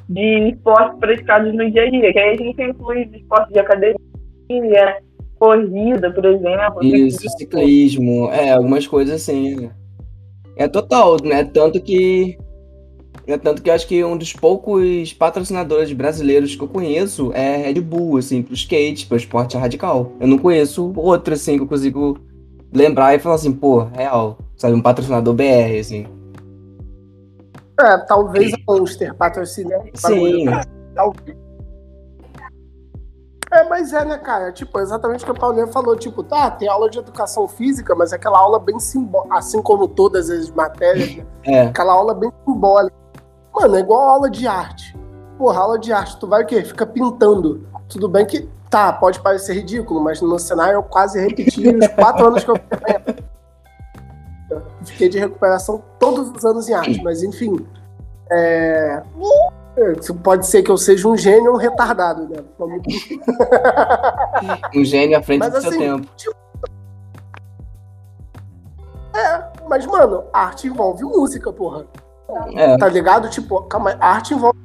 de 0.07 0.49
esportes 0.49 0.97
praticados 0.99 1.53
no 1.53 1.69
dia 1.69 1.83
a 1.83 1.89
dia. 1.91 2.11
Que 2.11 2.19
aí 2.19 2.33
a 2.33 2.37
gente 2.37 2.61
inclui 2.61 3.05
os 3.05 3.13
esportes 3.13 3.53
de 3.53 3.59
academia, 3.59 4.97
corrida, 5.39 6.11
por 6.11 6.25
exemplo. 6.25 6.83
Isso, 6.83 7.27
ciclismo, 7.37 8.29
é, 8.31 8.51
algumas 8.51 8.85
coisas 8.85 9.15
assim. 9.15 9.69
É 10.55 10.67
total, 10.67 11.17
né? 11.23 11.43
Tanto 11.43 11.81
que. 11.81 12.37
É 13.25 13.37
tanto 13.37 13.61
que 13.61 13.69
eu 13.69 13.73
acho 13.73 13.87
que 13.87 14.03
um 14.03 14.17
dos 14.17 14.33
poucos 14.33 15.13
patrocinadores 15.13 15.93
brasileiros 15.93 16.55
que 16.55 16.63
eu 16.63 16.67
conheço 16.67 17.31
é 17.33 17.57
Red 17.57 17.79
Bull, 17.79 18.17
assim, 18.17 18.41
pro 18.41 18.55
skate, 18.55 19.05
pro 19.05 19.17
esporte 19.17 19.55
radical. 19.55 20.11
Eu 20.19 20.27
não 20.27 20.37
conheço 20.37 20.91
outro, 20.95 21.35
assim, 21.35 21.55
que 21.55 21.63
eu 21.63 21.67
consigo 21.67 22.19
lembrar 22.73 23.13
e 23.13 23.19
falar 23.19 23.35
assim, 23.35 23.51
pô, 23.51 23.83
real, 23.83 24.37
sabe, 24.57 24.73
um 24.73 24.81
patrocinador 24.81 25.33
BR, 25.35 25.79
assim. 25.79 26.07
É, 27.79 27.97
talvez 27.99 28.53
a 28.53 28.57
Monster 28.67 29.13
patrocine. 29.15 29.73
Sim, 29.93 30.45
Talvez. 30.95 31.37
É, 33.51 33.63
mas 33.67 33.91
é, 33.93 34.05
né, 34.05 34.17
cara? 34.17 34.51
Tipo, 34.51 34.79
exatamente 34.79 35.23
o 35.23 35.25
que 35.25 35.31
o 35.31 35.35
Paulinho 35.35 35.67
falou. 35.67 35.95
Tipo, 35.95 36.23
tá, 36.23 36.51
tem 36.51 36.67
aula 36.67 36.89
de 36.89 36.99
educação 36.99 37.47
física, 37.47 37.95
mas 37.95 38.13
é 38.13 38.15
aquela 38.15 38.37
aula 38.37 38.59
bem 38.59 38.79
simbólica, 38.79 39.35
assim 39.35 39.61
como 39.61 39.87
todas 39.87 40.29
as 40.29 40.51
matérias, 40.51 41.15
né? 41.15 41.25
é, 41.43 41.61
aquela 41.61 41.93
aula 41.93 42.13
bem 42.13 42.31
simbólica. 42.45 42.95
Mano, 43.53 43.75
é 43.75 43.79
igual 43.79 44.09
aula 44.09 44.29
de 44.29 44.45
arte. 44.45 44.95
Porra, 45.37 45.61
aula 45.61 45.79
de 45.79 45.91
arte, 45.91 46.19
tu 46.19 46.27
vai 46.27 46.43
o 46.43 46.45
quê? 46.45 46.63
Fica 46.63 46.85
pintando. 46.85 47.67
Tudo 47.87 48.07
bem 48.07 48.25
que, 48.25 48.47
tá, 48.69 48.93
pode 48.93 49.19
parecer 49.19 49.53
ridículo, 49.53 49.99
mas 49.99 50.21
no 50.21 50.37
cenário 50.37 50.75
eu 50.75 50.83
quase 50.83 51.19
repeti 51.19 51.67
os 51.67 51.87
quatro 51.87 52.27
anos 52.27 52.43
que 52.43 52.51
eu 52.51 52.59
Fiquei 54.83 55.09
de 55.09 55.19
recuperação 55.19 55.83
todos 55.99 56.29
os 56.29 56.45
anos 56.45 56.67
em 56.69 56.73
arte, 56.73 57.01
mas 57.03 57.23
enfim. 57.23 57.65
é, 58.31 59.01
É, 59.01 59.03
pode 60.23 60.47
ser 60.47 60.63
que 60.63 60.71
eu 60.71 60.77
seja 60.77 61.07
um 61.07 61.17
gênio 61.17 61.51
ou 61.51 61.57
um 61.57 61.59
retardado, 61.59 62.27
né? 62.27 62.37
um 64.75 64.83
gênio 64.83 65.17
à 65.17 65.21
frente 65.21 65.39
mas, 65.39 65.53
do 65.53 65.61
seu 65.61 65.69
assim, 65.69 65.79
tempo. 65.79 66.07
Tipo... 66.15 66.35
É, 69.15 69.43
mas, 69.67 69.85
mano, 69.85 70.23
arte 70.31 70.67
envolve 70.67 71.03
música, 71.03 71.51
porra. 71.51 71.85
É. 72.53 72.77
Tá 72.77 72.87
ligado? 72.87 73.29
Tipo, 73.29 73.63
calma, 73.63 73.97
arte 73.99 74.33
envolve 74.33 74.57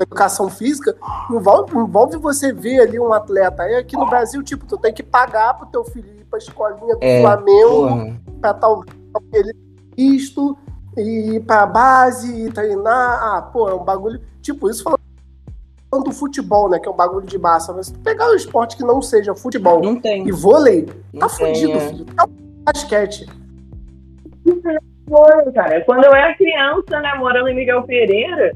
educação 0.00 0.50
física, 0.50 0.96
envolve, 1.30 1.76
envolve 1.76 2.16
você 2.18 2.52
ver 2.52 2.80
ali 2.80 2.98
um 2.98 3.12
atleta. 3.12 3.62
Aí 3.62 3.76
aqui 3.76 3.96
no 3.96 4.06
Brasil, 4.06 4.42
tipo, 4.42 4.66
tu 4.66 4.76
tem 4.76 4.92
que 4.92 5.02
pagar 5.02 5.54
pro 5.54 5.66
teu 5.66 5.84
filho 5.84 6.08
ir 6.08 6.24
pra 6.24 6.38
escolinha 6.38 6.96
do 6.96 7.02
é, 7.02 7.22
Flamengo 7.22 7.88
porra. 7.88 8.20
pra 8.40 8.54
tal 8.54 8.84
ele 9.32 9.54
isto 9.96 10.56
e 10.96 11.36
ir 11.36 11.40
pra 11.40 11.66
base 11.66 12.46
e 12.46 12.50
treinar. 12.50 13.22
Ah, 13.22 13.42
pô, 13.42 13.68
é 13.68 13.74
um 13.74 13.84
bagulho. 13.84 14.20
Tipo, 14.42 14.68
isso 14.68 14.82
falando 14.82 16.04
do 16.04 16.12
futebol, 16.12 16.68
né? 16.68 16.78
Que 16.78 16.88
é 16.88 16.90
um 16.90 16.96
bagulho 16.96 17.26
de 17.26 17.38
massa. 17.38 17.72
Mas 17.72 17.86
se 17.86 17.94
tu 17.94 18.00
pegar 18.00 18.28
um 18.30 18.34
esporte 18.34 18.76
que 18.76 18.82
não 18.82 19.00
seja 19.00 19.34
futebol 19.34 19.80
não 19.82 20.00
tem. 20.00 20.26
e 20.26 20.32
vôlei, 20.32 20.88
não 21.12 21.20
tá 21.20 21.36
tem, 21.36 21.54
fudido, 21.54 21.78
é. 21.78 21.80
filho. 21.80 22.06
Um 22.28 22.64
basquete. 22.64 23.26
Foi, 25.08 25.52
cara. 25.52 25.80
Quando 25.82 26.04
eu 26.04 26.14
era 26.14 26.34
criança, 26.34 27.00
né, 27.00 27.14
morando 27.14 27.48
em 27.48 27.54
Miguel 27.54 27.82
Pereira, 27.84 28.52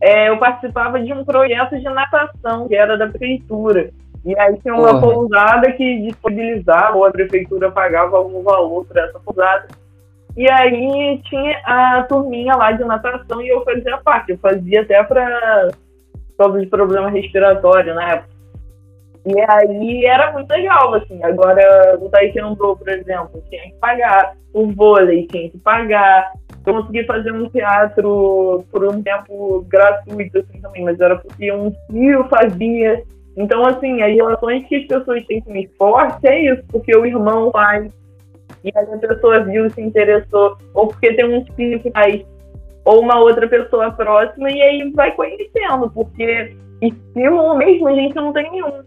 é, 0.00 0.28
eu 0.28 0.38
participava 0.38 1.00
de 1.00 1.12
um 1.12 1.24
projeto 1.24 1.78
de 1.78 1.84
natação, 1.84 2.68
que 2.68 2.74
era 2.74 2.96
da 2.98 3.08
prefeitura. 3.08 3.90
E 4.24 4.38
aí 4.38 4.58
tinha 4.60 4.74
uma 4.74 5.00
Porra. 5.00 5.12
pousada 5.14 5.72
que 5.72 6.02
disponibilizava, 6.02 6.96
ou 6.96 7.04
a 7.04 7.10
prefeitura 7.10 7.70
pagava 7.70 8.16
algum 8.16 8.42
valor 8.42 8.84
para 8.86 9.04
essa 9.04 9.18
pousada. 9.20 9.68
E 10.36 10.50
aí 10.50 11.20
tinha 11.24 11.58
a 11.64 12.02
turminha 12.08 12.56
lá 12.56 12.72
de 12.72 12.84
natação 12.84 13.40
e 13.40 13.48
eu 13.48 13.64
fazia 13.64 13.98
parte. 13.98 14.32
Eu 14.32 14.38
fazia 14.38 14.82
até 14.82 15.02
para 15.04 15.70
causa 16.36 16.60
de 16.60 16.66
problema 16.66 17.10
respiratório 17.10 17.94
na 17.94 18.12
época. 18.12 18.34
E 19.26 19.40
aí 19.40 20.04
era 20.04 20.32
muito 20.32 20.50
legal, 20.50 20.94
assim. 20.94 21.22
Agora, 21.24 21.96
o 21.98 22.10
Taekwondo, 22.10 22.76
por 22.76 22.88
exemplo, 22.88 23.42
tinha 23.48 23.62
que 23.62 23.74
pagar. 23.80 24.36
O 24.52 24.70
vôlei 24.72 25.26
tinha 25.28 25.48
que 25.50 25.58
pagar. 25.58 26.32
Eu 26.66 26.74
consegui 26.74 27.04
fazer 27.04 27.32
um 27.32 27.48
teatro 27.48 28.64
por 28.70 28.84
um 28.84 29.02
tempo 29.02 29.64
gratuito, 29.68 30.38
assim, 30.38 30.60
também. 30.60 30.84
Mas 30.84 31.00
era 31.00 31.16
porque 31.16 31.50
um 31.52 31.70
tio 31.90 32.24
fazia. 32.24 33.02
Então, 33.36 33.64
assim, 33.64 34.02
as 34.02 34.12
relações 34.12 34.66
que 34.66 34.76
as 34.76 34.86
pessoas 34.86 35.24
têm 35.24 35.40
com 35.40 35.52
o 35.52 35.56
esporte 35.56 36.26
é 36.26 36.52
isso. 36.52 36.62
Porque 36.70 36.94
o 36.94 37.06
irmão 37.06 37.50
faz. 37.50 37.90
E 38.64 38.72
aí 38.74 38.86
a 38.92 38.98
pessoa 38.98 39.44
viu, 39.44 39.70
se 39.70 39.80
interessou. 39.80 40.56
Ou 40.72 40.88
porque 40.88 41.14
tem 41.14 41.24
um 41.24 41.44
filho 41.54 41.80
que 41.80 41.90
faz. 41.90 42.24
Ou 42.84 43.00
uma 43.00 43.20
outra 43.20 43.46
pessoa 43.46 43.92
próxima. 43.92 44.50
E 44.50 44.60
aí 44.62 44.90
vai 44.92 45.12
conhecendo. 45.14 45.90
Porque 45.90 46.56
estímulo 46.80 47.56
mesmo 47.56 47.88
a 47.88 47.94
gente 47.94 48.14
não 48.14 48.32
tem 48.32 48.50
nenhum 48.50 48.82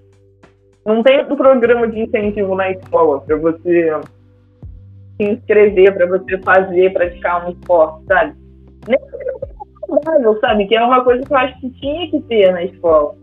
não 0.87 1.03
tem 1.03 1.21
um 1.21 1.35
programa 1.35 1.85
de 1.89 1.99
incentivo 1.99 2.55
na 2.55 2.71
escola 2.71 3.19
para 3.19 3.35
você 3.35 3.91
se 5.17 5.23
inscrever, 5.31 5.93
para 5.93 6.05
você 6.05 6.37
fazer, 6.37 6.93
praticar 6.93 7.45
um 7.45 7.51
esporte, 7.51 8.05
sabe? 8.05 8.33
Nem 8.87 8.97
sabe? 10.39 10.65
Que 10.65 10.75
é 10.75 10.81
uma 10.81 11.03
coisa 11.03 11.25
que 11.25 11.33
eu 11.33 11.37
acho 11.37 11.59
que 11.59 11.69
tinha 11.71 12.09
que 12.09 12.21
ter 12.21 12.53
na 12.53 12.63
escola. 12.63 13.15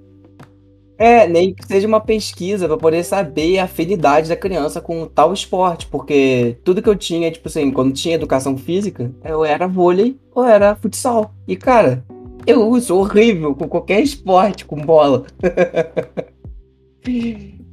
É, 0.96 1.26
nem 1.26 1.52
que 1.52 1.66
seja 1.66 1.88
uma 1.88 2.00
pesquisa 2.00 2.68
para 2.68 2.76
poder 2.76 3.02
saber 3.02 3.58
a 3.58 3.64
afinidade 3.64 4.28
da 4.28 4.36
criança 4.36 4.80
com 4.80 5.06
tal 5.06 5.32
esporte, 5.32 5.88
porque 5.88 6.56
tudo 6.62 6.80
que 6.80 6.88
eu 6.88 6.94
tinha, 6.94 7.30
tipo 7.32 7.48
assim, 7.48 7.70
quando 7.72 7.92
tinha 7.92 8.14
educação 8.14 8.56
física, 8.56 9.12
eu 9.24 9.44
era 9.44 9.66
vôlei 9.66 10.16
ou 10.32 10.44
era 10.44 10.76
futsal. 10.76 11.34
E 11.48 11.56
cara, 11.56 12.04
eu 12.46 12.80
sou 12.80 13.00
horrível 13.00 13.54
com 13.54 13.68
qualquer 13.68 14.00
esporte 14.00 14.64
com 14.64 14.76
bola. 14.76 15.24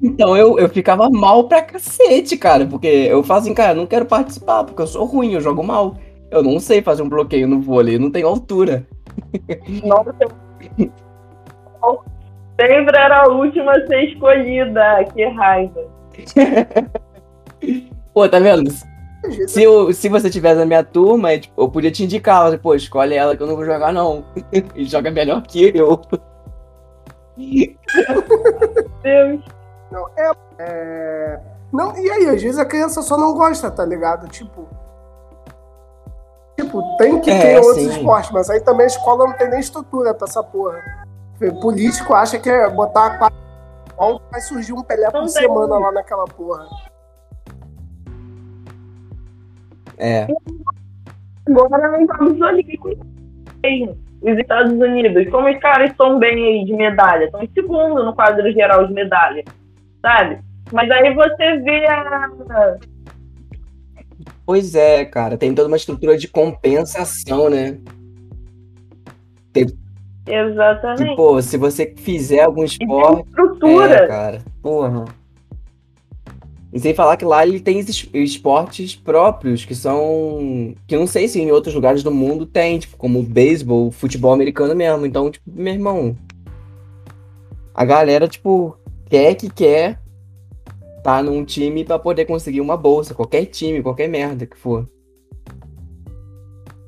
Então 0.01 0.35
eu, 0.35 0.57
eu 0.57 0.67
ficava 0.67 1.09
mal 1.09 1.47
pra 1.47 1.61
cacete, 1.61 2.35
cara. 2.37 2.65
Porque 2.65 2.87
eu 2.87 3.23
falo 3.23 3.41
assim, 3.41 3.53
cara, 3.53 3.73
eu 3.73 3.75
não 3.77 3.87
quero 3.87 4.05
participar, 4.05 4.63
porque 4.63 4.81
eu 4.81 4.87
sou 4.87 5.05
ruim, 5.05 5.33
eu 5.33 5.41
jogo 5.41 5.63
mal. 5.63 5.95
Eu 6.29 6.41
não 6.41 6.59
sei 6.59 6.81
fazer 6.81 7.03
um 7.03 7.09
bloqueio 7.09 7.47
no 7.47 7.61
vôlei, 7.61 7.95
eu 7.95 7.99
não 7.99 8.09
tenho 8.11 8.27
altura. 8.27 8.87
Nossa, 9.83 10.15
sempre 12.67 12.97
era 12.97 13.23
a 13.23 13.27
última 13.27 13.71
a 13.71 13.87
ser 13.87 14.03
escolhida. 14.03 15.05
Que 15.13 15.25
raiva. 15.25 15.81
Pô, 18.13 18.27
tá 18.27 18.39
vendo? 18.39 18.71
Se, 19.47 19.63
eu, 19.63 19.93
se 19.93 20.09
você 20.09 20.29
tivesse 20.29 20.59
na 20.59 20.65
minha 20.65 20.83
turma, 20.83 21.33
eu, 21.33 21.41
tipo, 21.41 21.61
eu 21.61 21.69
podia 21.69 21.91
te 21.91 22.03
indicar, 22.03 22.43
mas, 22.43 22.59
pô, 22.59 22.73
escolhe 22.73 23.13
ela 23.13 23.37
que 23.37 23.43
eu 23.43 23.47
não 23.47 23.55
vou 23.55 23.65
jogar, 23.65 23.93
não. 23.93 24.25
e 24.75 24.83
joga 24.85 25.11
melhor 25.11 25.43
que 25.43 25.71
eu. 25.75 26.01
Deus. 29.03 29.45
Não, 29.91 30.07
é, 30.17 30.31
é. 30.59 31.39
Não, 31.71 31.97
e 31.97 32.09
aí, 32.09 32.29
às 32.29 32.41
vezes 32.41 32.57
a 32.57 32.65
criança 32.65 33.01
só 33.01 33.17
não 33.17 33.33
gosta, 33.33 33.69
tá 33.69 33.85
ligado? 33.85 34.27
Tipo. 34.27 34.67
Tipo, 36.59 36.97
tem 36.97 37.19
que 37.21 37.31
é, 37.31 37.39
ter 37.39 37.59
outros 37.59 37.85
esportes, 37.85 38.31
mas 38.31 38.49
aí 38.49 38.59
também 38.59 38.83
a 38.83 38.87
escola 38.87 39.27
não 39.27 39.33
tem 39.33 39.49
nem 39.49 39.59
estrutura 39.59 40.13
pra 40.13 40.27
essa 40.27 40.43
porra. 40.43 40.81
O 41.41 41.59
político 41.59 42.13
acha 42.13 42.37
que 42.39 42.49
é 42.49 42.69
botar 42.69 43.17
quatro 43.17 43.41
vai 44.31 44.41
surgir 44.41 44.73
um 44.73 44.83
Pelé 44.83 45.09
por 45.11 45.27
semana 45.27 45.77
lá 45.77 45.91
naquela 45.91 46.25
porra. 46.25 46.67
É. 49.97 50.27
Agora 51.47 51.91
nem 51.91 52.07
Jogos 52.07 52.41
Olímpicos 52.41 52.97
os 54.23 54.37
Estados 54.37 54.73
Unidos, 54.73 55.29
como 55.29 55.49
os 55.49 55.59
caras 55.59 55.91
estão 55.91 56.19
bem 56.19 56.33
aí 56.33 56.65
de 56.65 56.73
medalha, 56.73 57.25
estão 57.25 57.41
em 57.41 57.49
segundo 57.53 58.03
no 58.03 58.13
quadro 58.13 58.51
geral 58.51 58.87
de 58.87 58.93
medalha 58.93 59.43
sabe? 60.01 60.39
Mas 60.71 60.89
aí 60.89 61.13
você 61.13 61.57
vê 61.59 61.85
a. 61.87 62.77
Pois 64.45 64.75
é, 64.75 65.05
cara, 65.05 65.37
tem 65.37 65.53
toda 65.53 65.67
uma 65.67 65.77
estrutura 65.77 66.17
de 66.17 66.27
compensação, 66.27 67.49
né? 67.49 67.77
Tem... 69.53 69.65
Exatamente. 70.25 71.09
Tipo, 71.09 71.41
se 71.41 71.57
você 71.57 71.93
fizer 71.95 72.41
algum 72.41 72.63
esporte. 72.63 73.27
estrutura. 73.27 73.93
É, 73.93 74.07
cara. 74.07 74.41
Porra. 74.61 75.05
E 76.73 76.79
sem 76.79 76.93
falar 76.93 77.17
que 77.17 77.25
lá 77.25 77.45
ele 77.45 77.59
tem 77.59 77.83
esportes 78.13 78.95
próprios, 78.95 79.65
que 79.65 79.75
são. 79.75 80.73
que 80.87 80.95
não 80.95 81.05
sei 81.05 81.27
se 81.27 81.41
em 81.41 81.51
outros 81.51 81.75
lugares 81.75 82.01
do 82.01 82.11
mundo 82.11 82.45
tem, 82.45 82.79
tipo, 82.79 82.95
como 82.95 83.21
beisebol, 83.21 83.91
futebol 83.91 84.31
americano 84.31 84.73
mesmo. 84.73 85.05
Então, 85.05 85.29
tipo, 85.29 85.51
meu 85.51 85.73
irmão. 85.73 86.15
A 87.73 87.83
galera, 87.83 88.27
tipo, 88.27 88.77
quer 89.09 89.35
que 89.35 89.49
quer 89.49 89.99
tá 91.03 91.21
num 91.21 91.43
time 91.43 91.83
para 91.83 91.99
poder 91.99 92.25
conseguir 92.25 92.61
uma 92.61 92.77
bolsa, 92.77 93.13
qualquer 93.13 93.45
time, 93.45 93.81
qualquer 93.81 94.07
merda 94.07 94.45
que 94.45 94.57
for. 94.57 94.87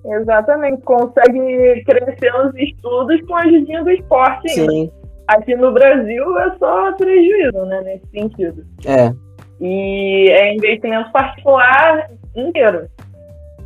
Exatamente, 0.06 0.82
consegue 0.82 1.84
crescer 1.86 2.34
nos 2.34 2.54
estudos 2.56 3.22
com 3.22 3.36
a 3.36 3.42
ajudinha 3.42 3.84
do 3.84 3.92
esporte 3.92 4.50
ainda. 4.50 4.72
Sim. 4.72 4.92
Aqui 5.28 5.56
no 5.56 5.72
Brasil 5.72 6.38
é 6.40 6.56
só 6.58 6.92
prejuízo, 6.94 7.66
né, 7.66 7.82
nesse 7.82 8.08
sentido. 8.08 8.66
É. 8.86 9.14
E 9.62 10.30
é 10.30 10.54
investimento 10.54 11.12
particular 11.14 12.10
inteiro. 12.36 12.90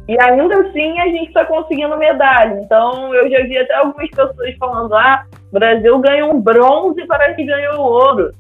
E 0.08 0.16
ainda 0.22 0.62
assim 0.62 1.00
a 1.00 1.08
gente 1.08 1.28
está 1.28 1.44
conseguindo 1.46 1.98
medalha. 1.98 2.62
Então 2.64 3.14
eu 3.14 3.30
já 3.30 3.42
vi 3.44 3.58
até 3.58 3.76
algumas 3.76 4.10
pessoas 4.10 4.56
falando: 4.58 4.96
ah, 4.96 5.26
Brasil 5.52 6.00
ganhou 6.00 6.34
um 6.34 6.42
bronze 6.42 7.06
para 7.08 7.34
que 7.34 7.44
ganhou 7.44 7.82
ouro. 7.82 8.32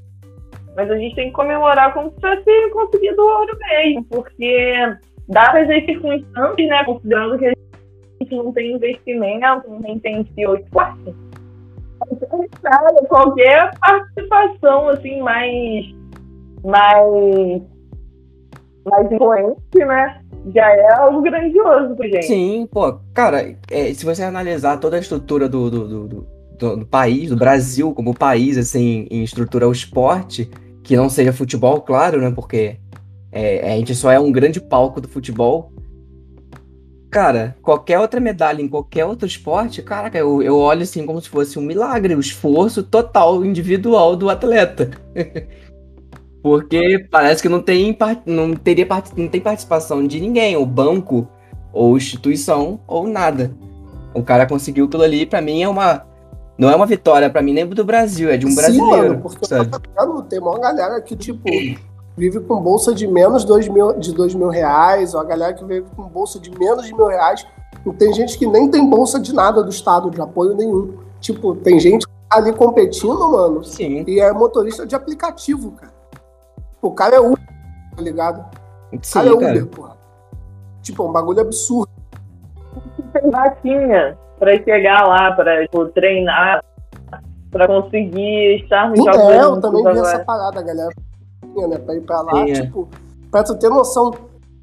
Mas 0.75 0.89
a 0.91 0.95
gente 0.95 1.15
tem 1.15 1.27
que 1.27 1.33
comemorar 1.33 1.93
como 1.93 2.11
se 2.11 2.15
tivesse 2.17 2.69
conseguido 2.71 3.21
o 3.21 3.39
ouro 3.39 3.57
mesmo, 3.59 4.05
porque 4.05 4.75
dadas 5.27 5.69
as 5.69 5.85
circunstâncias, 5.85 6.69
né, 6.69 6.83
considerando 6.85 7.37
que 7.39 7.45
a 7.45 7.49
gente 7.49 7.66
não 8.31 8.51
tem 8.51 8.75
investimento, 8.75 9.69
não 9.69 9.81
tem 9.81 9.95
incentivo 9.95 10.51
ao 10.51 10.57
esporte, 10.57 11.15
qualquer 13.07 13.71
participação 13.79 14.89
assim 14.89 15.21
mais 15.21 15.85
mais 16.63 17.61
mais 18.85 19.11
influente, 19.11 19.59
né? 19.75 20.21
Já 20.53 20.65
é 20.65 20.93
algo 20.93 21.21
grandioso 21.21 21.95
pra 21.95 22.07
gente. 22.07 22.25
Sim, 22.25 22.67
pô, 22.71 22.99
cara, 23.13 23.55
é, 23.69 23.93
se 23.93 24.05
você 24.05 24.23
analisar 24.23 24.77
toda 24.77 24.95
a 24.95 24.99
estrutura 24.99 25.49
do, 25.49 25.69
do, 25.69 25.87
do, 25.87 26.27
do, 26.57 26.77
do 26.77 26.85
país, 26.85 27.29
do 27.29 27.35
Brasil 27.35 27.93
como 27.93 28.17
país, 28.17 28.57
assim, 28.57 29.07
em 29.11 29.23
estrutura 29.23 29.65
ao 29.65 29.71
esporte, 29.73 30.49
que 30.83 30.95
não 30.95 31.09
seja 31.09 31.33
futebol, 31.33 31.81
claro, 31.81 32.21
né? 32.21 32.31
Porque 32.33 32.77
é, 33.29 33.73
a 33.73 33.75
gente 33.75 33.93
só 33.93 34.09
é 34.09 34.19
um 34.19 34.31
grande 34.31 34.61
palco 34.61 35.01
do 35.01 35.07
futebol. 35.07 35.73
Cara, 37.17 37.57
qualquer 37.63 37.97
outra 37.97 38.19
medalha 38.19 38.61
em 38.61 38.67
qualquer 38.67 39.03
outro 39.03 39.25
esporte, 39.25 39.81
caraca, 39.81 40.15
eu, 40.19 40.43
eu 40.43 40.55
olho 40.55 40.83
assim 40.83 41.03
como 41.03 41.19
se 41.19 41.27
fosse 41.27 41.57
um 41.57 41.63
milagre, 41.63 42.13
o 42.13 42.17
um 42.17 42.19
esforço 42.19 42.83
total 42.83 43.43
individual 43.43 44.15
do 44.15 44.29
atleta. 44.29 44.91
Porque 46.43 47.07
parece 47.09 47.41
que 47.41 47.49
não 47.49 47.59
tem, 47.59 47.97
não 48.23 48.53
teria 48.53 48.87
não 49.17 49.27
tem 49.27 49.41
participação 49.41 50.05
de 50.05 50.19
ninguém, 50.19 50.55
ou 50.57 50.63
banco, 50.63 51.27
ou 51.73 51.97
instituição, 51.97 52.81
ou 52.85 53.07
nada. 53.07 53.51
O 54.13 54.21
cara 54.21 54.45
conseguiu 54.45 54.85
aquilo 54.85 55.01
ali, 55.01 55.25
para 55.25 55.41
mim 55.41 55.63
é 55.63 55.67
uma 55.67 56.05
Não 56.55 56.69
é 56.69 56.75
uma 56.75 56.85
vitória 56.85 57.31
pra 57.31 57.41
mim 57.41 57.51
nem 57.51 57.65
do 57.65 57.83
Brasil, 57.83 58.29
é 58.29 58.37
de 58.37 58.45
um 58.45 58.49
Sim, 58.49 58.57
brasileiro. 58.57 59.09
mano, 59.09 59.21
porque 59.21 59.43
sabe? 59.43 59.71
tá 59.71 59.79
tem 60.29 60.37
uma 60.37 60.59
galera 60.59 61.01
que, 61.01 61.15
tipo, 61.15 61.49
vive 62.17 62.39
com 62.41 62.59
bolsa 62.59 62.93
de 62.93 63.07
menos 63.07 63.45
dois 63.45 63.67
mil, 63.69 63.93
de 63.99 64.11
dois 64.11 64.33
mil 64.33 64.49
reais, 64.49 65.13
ou 65.13 65.21
a 65.21 65.23
galera 65.23 65.53
que 65.53 65.63
vive 65.63 65.85
com 65.95 66.03
bolsa 66.03 66.39
de 66.39 66.49
menos 66.57 66.85
de 66.87 66.93
mil 66.93 67.05
reais. 67.05 67.45
E 67.85 67.91
tem 67.93 68.11
gente 68.11 68.37
que 68.37 68.47
nem 68.47 68.69
tem 68.69 68.89
bolsa 68.89 69.19
de 69.19 69.33
nada 69.33 69.63
do 69.63 69.69
Estado, 69.69 70.09
de 70.09 70.19
apoio 70.19 70.55
nenhum. 70.55 70.97
Tipo, 71.21 71.55
tem 71.55 71.79
gente 71.79 72.05
ali 72.29 72.51
competindo, 72.51 73.31
mano, 73.31 73.63
Sim, 73.63 74.03
e 74.07 74.19
é 74.19 74.33
motorista 74.33 74.85
de 74.85 74.95
aplicativo, 74.95 75.71
cara. 75.71 75.93
O 76.81 76.91
cara 76.91 77.15
é 77.15 77.19
Uber, 77.19 77.37
tá 77.95 78.01
ligado? 78.01 78.45
O 78.91 78.99
sim, 79.01 79.13
cara 79.13 79.29
é 79.29 79.31
Uber, 79.31 79.53
cara. 79.53 79.65
porra. 79.67 79.97
Tipo, 80.81 81.03
é 81.03 81.05
um 81.07 81.11
bagulho 81.11 81.41
absurdo. 81.41 81.89
Tem 83.13 83.29
vaquinha 83.29 84.17
pra 84.39 84.55
chegar 84.63 85.07
lá, 85.07 85.31
pra 85.31 85.61
tipo, 85.63 85.85
treinar, 85.87 86.63
pra 87.51 87.67
conseguir 87.67 88.61
estar 88.63 88.89
nos 88.89 88.99
Jogos 88.99 89.17
É, 89.17 89.41
eu 89.41 89.61
também 89.61 89.83
vi 89.83 89.89
agora. 89.89 90.07
essa 90.07 90.19
parada, 90.25 90.61
galera. 90.61 90.89
Né, 91.65 91.77
pra 91.77 91.95
ir 91.95 92.01
pra 92.01 92.21
lá, 92.21 92.45
Sim, 92.45 92.51
é. 92.51 92.61
tipo, 92.61 92.87
pra 93.31 93.43
tu 93.43 93.55
ter 93.55 93.69
noção. 93.69 94.13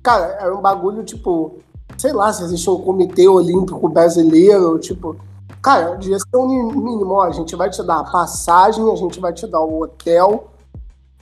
Cara, 0.02 0.37
é 0.40 0.52
um 0.52 0.61
bagulho, 0.61 1.02
tipo, 1.02 1.59
sei 1.96 2.12
lá, 2.12 2.33
se 2.33 2.42
existe 2.44 2.68
um 2.68 2.80
comitê 2.80 3.26
olímpico 3.26 3.88
brasileiro, 3.88 4.78
tipo. 4.78 5.16
Cara, 5.62 5.96
devia 5.96 6.18
ser 6.18 6.37
um 6.37 6.46
mínimo, 6.46 7.14
ó, 7.14 7.22
a 7.22 7.30
gente 7.30 7.57
vai 7.57 7.70
te 7.70 7.83
dar 7.83 8.00
a 8.00 8.04
passagem, 8.04 8.90
a 8.90 8.96
gente 8.96 9.18
vai 9.18 9.33
te 9.33 9.46
dar 9.46 9.61
o 9.61 9.83
hotel, 9.83 10.50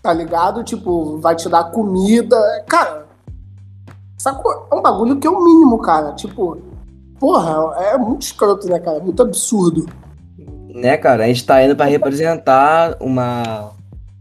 tá 0.02 0.12
ligado? 0.12 0.64
Tipo, 0.64 1.18
vai 1.18 1.36
te 1.36 1.48
dar 1.48 1.70
comida. 1.70 2.36
Cara, 2.66 3.06
sacou? 4.18 4.66
É 4.70 4.74
um 4.74 4.82
bagulho 4.82 5.18
que 5.18 5.26
é 5.26 5.30
o 5.30 5.44
mínimo, 5.44 5.78
cara. 5.78 6.12
Tipo, 6.14 6.58
porra, 7.20 7.76
é 7.84 7.96
muito 7.96 8.22
escroto, 8.22 8.66
né, 8.66 8.80
cara? 8.80 8.98
Muito 8.98 9.22
absurdo. 9.22 9.86
Né, 10.74 10.96
cara? 10.96 11.24
A 11.24 11.26
gente 11.28 11.46
tá 11.46 11.62
indo 11.62 11.76
pra 11.76 11.86
representar 11.86 12.96
uma. 12.98 13.70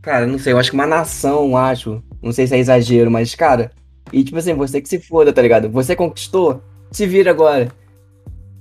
Cara, 0.02 0.26
não 0.26 0.40
sei, 0.40 0.54
eu 0.54 0.58
acho 0.58 0.72
que 0.72 0.76
uma 0.76 0.88
nação, 0.88 1.56
acho. 1.56 2.02
Não 2.22 2.32
sei 2.32 2.48
se 2.48 2.56
é 2.56 2.60
exagero, 2.60 3.12
mas, 3.12 3.36
cara. 3.36 3.72
E 4.12 4.24
tipo 4.24 4.38
assim, 4.38 4.54
você 4.54 4.82
que 4.82 4.90
se 4.90 5.00
foda, 5.00 5.32
tá 5.32 5.42
ligado? 5.42 5.70
Você 5.70 5.96
conquistou, 5.96 6.62
se 6.92 7.06
vira 7.06 7.32
agora. 7.32 7.72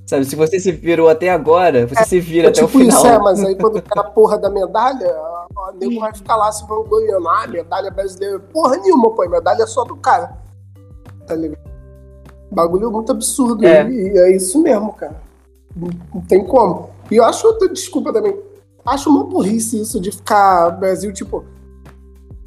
Sabe, 0.07 0.25
se 0.25 0.35
você 0.35 0.59
se 0.59 0.73
virou 0.73 1.09
até 1.09 1.31
agora, 1.31 1.87
você 1.87 2.05
se 2.05 2.21
vira 2.21 2.49
É 2.49 2.51
até 2.51 2.63
o 2.63 2.67
tipo 2.67 2.79
final. 2.81 2.99
isso, 2.99 3.07
é, 3.07 3.19
mas 3.19 3.45
aí 3.45 3.55
quando 3.55 3.81
quer 3.83 4.01
a 4.01 4.05
porra 4.05 4.39
da 4.39 4.51
medalha, 4.51 5.09
o 5.57 5.73
nego 5.79 6.01
vai 6.01 6.13
ficar 6.13 6.37
lá 6.37 6.51
se 6.51 6.67
vangloriando. 6.67 7.29
Ah, 7.29 7.47
medalha 7.47 7.91
brasileira. 7.91 8.41
Porra 8.41 8.77
nenhuma, 8.77 9.11
pô, 9.11 9.29
medalha 9.29 9.63
é 9.63 9.67
só 9.67 9.85
do 9.85 9.97
cara. 9.97 10.37
Tá 11.27 11.35
ligado? 11.35 11.61
Bagulho 12.51 12.91
muito 12.91 13.13
absurdo. 13.13 13.65
É. 13.65 13.89
E 13.89 14.19
é 14.19 14.37
isso 14.37 14.61
mesmo, 14.61 14.93
cara. 14.93 15.23
Não, 15.77 15.89
não 16.13 16.21
tem 16.23 16.45
como. 16.45 16.91
E 17.11 17.17
eu 17.17 17.25
acho 17.25 17.47
outra 17.47 17.69
desculpa 17.69 18.13
também. 18.13 18.37
Acho 18.85 19.11
uma 19.11 19.25
burrice 19.25 19.81
isso 19.81 20.01
de 20.01 20.11
ficar 20.11 20.71
Brasil, 20.71 21.13
tipo. 21.13 21.45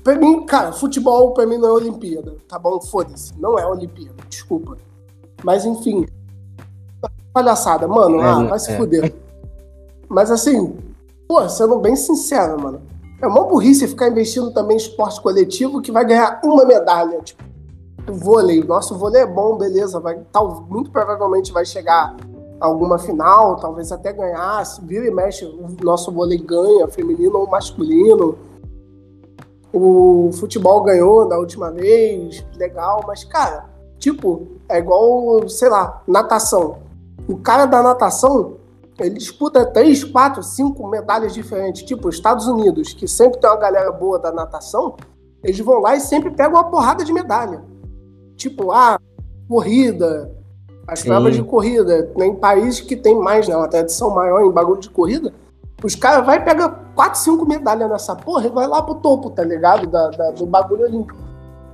Pra 0.03 0.15
mim, 0.15 0.45
cara, 0.45 0.73
futebol 0.73 1.33
pra 1.33 1.45
mim 1.45 1.57
não 1.57 1.69
é 1.69 1.71
Olimpíada, 1.71 2.35
tá 2.47 2.59
bom? 2.59 2.81
Foda-se. 2.81 3.33
Não 3.39 3.57
é 3.57 3.65
Olimpíada, 3.65 4.15
desculpa. 4.27 4.77
Mas 5.43 5.65
enfim. 5.65 6.05
Palhaçada, 7.33 7.87
mano. 7.87 8.19
É, 8.19 8.25
ah, 8.25 8.43
vai 8.43 8.59
se 8.59 8.71
é. 8.71 8.77
fuder. 8.77 9.13
Mas 10.09 10.29
assim, 10.29 10.77
pô, 11.27 11.47
sendo 11.47 11.79
bem 11.79 11.95
sincero, 11.95 12.61
mano. 12.61 12.81
É 13.21 13.27
uma 13.27 13.45
burrice 13.45 13.87
ficar 13.87 14.09
investindo 14.09 14.51
também 14.51 14.75
em 14.75 14.79
esporte 14.79 15.21
coletivo 15.21 15.81
que 15.81 15.91
vai 15.91 16.05
ganhar 16.05 16.41
uma 16.43 16.65
medalha. 16.65 17.21
Tipo, 17.21 17.43
o 18.09 18.13
vôlei. 18.13 18.59
O 18.59 18.67
nosso 18.67 18.97
vôlei 18.97 19.21
é 19.21 19.25
bom, 19.25 19.57
beleza. 19.57 19.99
Vai, 19.99 20.19
tal, 20.31 20.65
muito 20.69 20.91
provavelmente 20.91 21.53
vai 21.53 21.65
chegar 21.65 22.17
alguma 22.63 22.97
final, 22.97 23.57
talvez 23.57 23.91
até 23.91 24.13
ganhar. 24.13 24.65
Se 24.65 24.83
vira 24.85 25.05
e 25.05 25.11
mexe, 25.11 25.45
o 25.45 25.67
nosso 25.83 26.11
vôlei 26.11 26.37
ganha, 26.37 26.87
feminino 26.87 27.37
ou 27.37 27.47
masculino. 27.47 28.37
O 29.73 30.29
futebol 30.33 30.81
ganhou 30.83 31.27
da 31.27 31.37
última 31.37 31.71
vez, 31.71 32.45
legal, 32.55 33.03
mas, 33.05 33.23
cara, 33.23 33.65
tipo, 33.97 34.47
é 34.69 34.77
igual, 34.77 35.47
sei 35.49 35.67
lá, 35.67 36.01
natação. 36.07 36.77
O 37.27 37.37
cara 37.37 37.65
da 37.65 37.81
natação, 37.81 38.57
ele 38.99 39.15
disputa 39.15 39.65
três, 39.65 40.03
quatro, 40.03 40.41
cinco 40.41 40.87
medalhas 40.87 41.33
diferentes. 41.33 41.83
Tipo, 41.83 42.07
os 42.07 42.15
Estados 42.15 42.47
Unidos, 42.47 42.93
que 42.93 43.07
sempre 43.07 43.39
tem 43.39 43.49
uma 43.49 43.57
galera 43.57 43.91
boa 43.91 44.19
da 44.19 44.31
natação, 44.31 44.95
eles 45.43 45.59
vão 45.59 45.79
lá 45.79 45.95
e 45.95 45.99
sempre 45.99 46.31
pegam 46.31 46.53
uma 46.53 46.69
porrada 46.69 47.03
de 47.03 47.11
medalha. 47.11 47.63
Tipo, 48.37 48.71
ah, 48.71 48.99
corrida, 49.49 50.31
as 50.87 50.99
Sim. 50.99 51.09
provas 51.09 51.35
de 51.35 51.43
corrida. 51.43 52.03
Tem 52.17 52.35
países 52.35 52.81
que 52.81 52.95
tem 52.95 53.15
mais, 53.19 53.47
né? 53.47 53.55
Uma 53.55 53.67
tradição 53.67 54.09
maior 54.09 54.41
em 54.43 54.51
bagulho 54.51 54.79
de 54.79 54.89
corrida. 54.89 55.33
Os 55.83 55.95
caras 55.95 56.25
vai 56.25 56.37
e 56.37 56.41
pega 56.41 56.69
quatro, 56.95 57.19
cinco 57.19 57.45
medalhas 57.45 57.89
nessa 57.89 58.15
porra 58.15 58.45
e 58.45 58.49
vai 58.49 58.67
lá 58.67 58.81
pro 58.81 58.95
topo, 58.95 59.29
tá 59.29 59.43
ligado? 59.43 59.87
Da, 59.87 60.09
da- 60.09 60.31
do 60.31 60.45
bagulho 60.45 60.85
olímpico. 60.85 61.19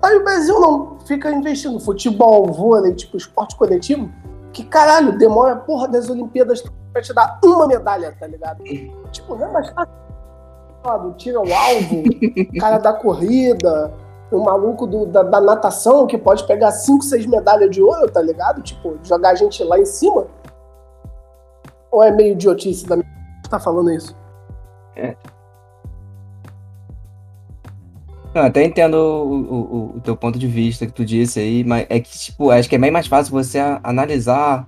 Aí 0.02 0.15
o 0.17 0.24
Brasil 0.24 0.60
não, 0.60 0.98
fica 1.06 1.32
investindo 1.32 1.80
futebol, 1.80 2.48
vôlei, 2.52 2.93
tipo, 2.95 3.17
esporte 3.17 3.56
coletivo, 3.56 4.10
que 4.54 4.63
caralho, 4.63 5.17
demora 5.17 5.54
a 5.54 5.58
porra 5.58 5.88
das 5.88 6.10
Olimpíadas 6.10 6.63
pra 6.93 7.02
te 7.02 7.13
dar 7.13 7.38
uma 7.43 7.67
medalha, 7.67 8.15
tá 8.19 8.26
ligado? 8.26 8.63
Tipo, 9.12 9.36
não 9.36 9.45
é 9.48 9.52
mais 9.52 9.69
fácil. 9.69 9.93
Tira 11.17 11.39
o 11.39 11.54
alvo, 11.54 12.04
o 12.56 12.60
cara 12.60 12.78
da 12.78 12.93
corrida, 12.93 13.91
o 14.31 14.43
maluco 14.43 14.85
do- 14.85 15.05
da, 15.05 15.23
da 15.23 15.41
natação 15.41 16.05
que 16.05 16.17
pode 16.17 16.45
pegar 16.45 16.71
cinco, 16.71 17.03
seis 17.03 17.25
medalhas 17.25 17.71
de 17.71 17.81
ouro, 17.81 18.09
tá 18.11 18.21
ligado? 18.21 18.61
Tipo, 18.61 18.97
jogar 19.03 19.31
a 19.31 19.35
gente 19.35 19.63
lá 19.63 19.79
em 19.79 19.85
cima. 19.85 20.27
Ou 21.91 22.03
é 22.03 22.11
meio 22.11 22.33
idiotice 22.33 22.85
da 22.85 22.95
minha 22.95 23.09
tá 23.49 23.59
falando 23.59 23.91
isso? 23.91 24.15
Eu 28.33 28.43
até 28.43 28.63
entendo 28.63 28.93
o, 28.95 29.33
o, 29.33 29.97
o 29.97 30.01
teu 30.01 30.15
ponto 30.15 30.37
de 30.37 30.45
vista 30.45 30.85
que 30.85 30.93
tu 30.93 31.03
disse 31.03 31.39
aí, 31.39 31.63
mas 31.63 31.87
é 31.89 31.99
que, 31.99 32.15
tipo, 32.17 32.51
acho 32.51 32.69
que 32.69 32.75
é 32.75 32.79
bem 32.79 32.91
mais 32.91 33.07
fácil 33.07 33.31
você 33.31 33.57
analisar 33.83 34.67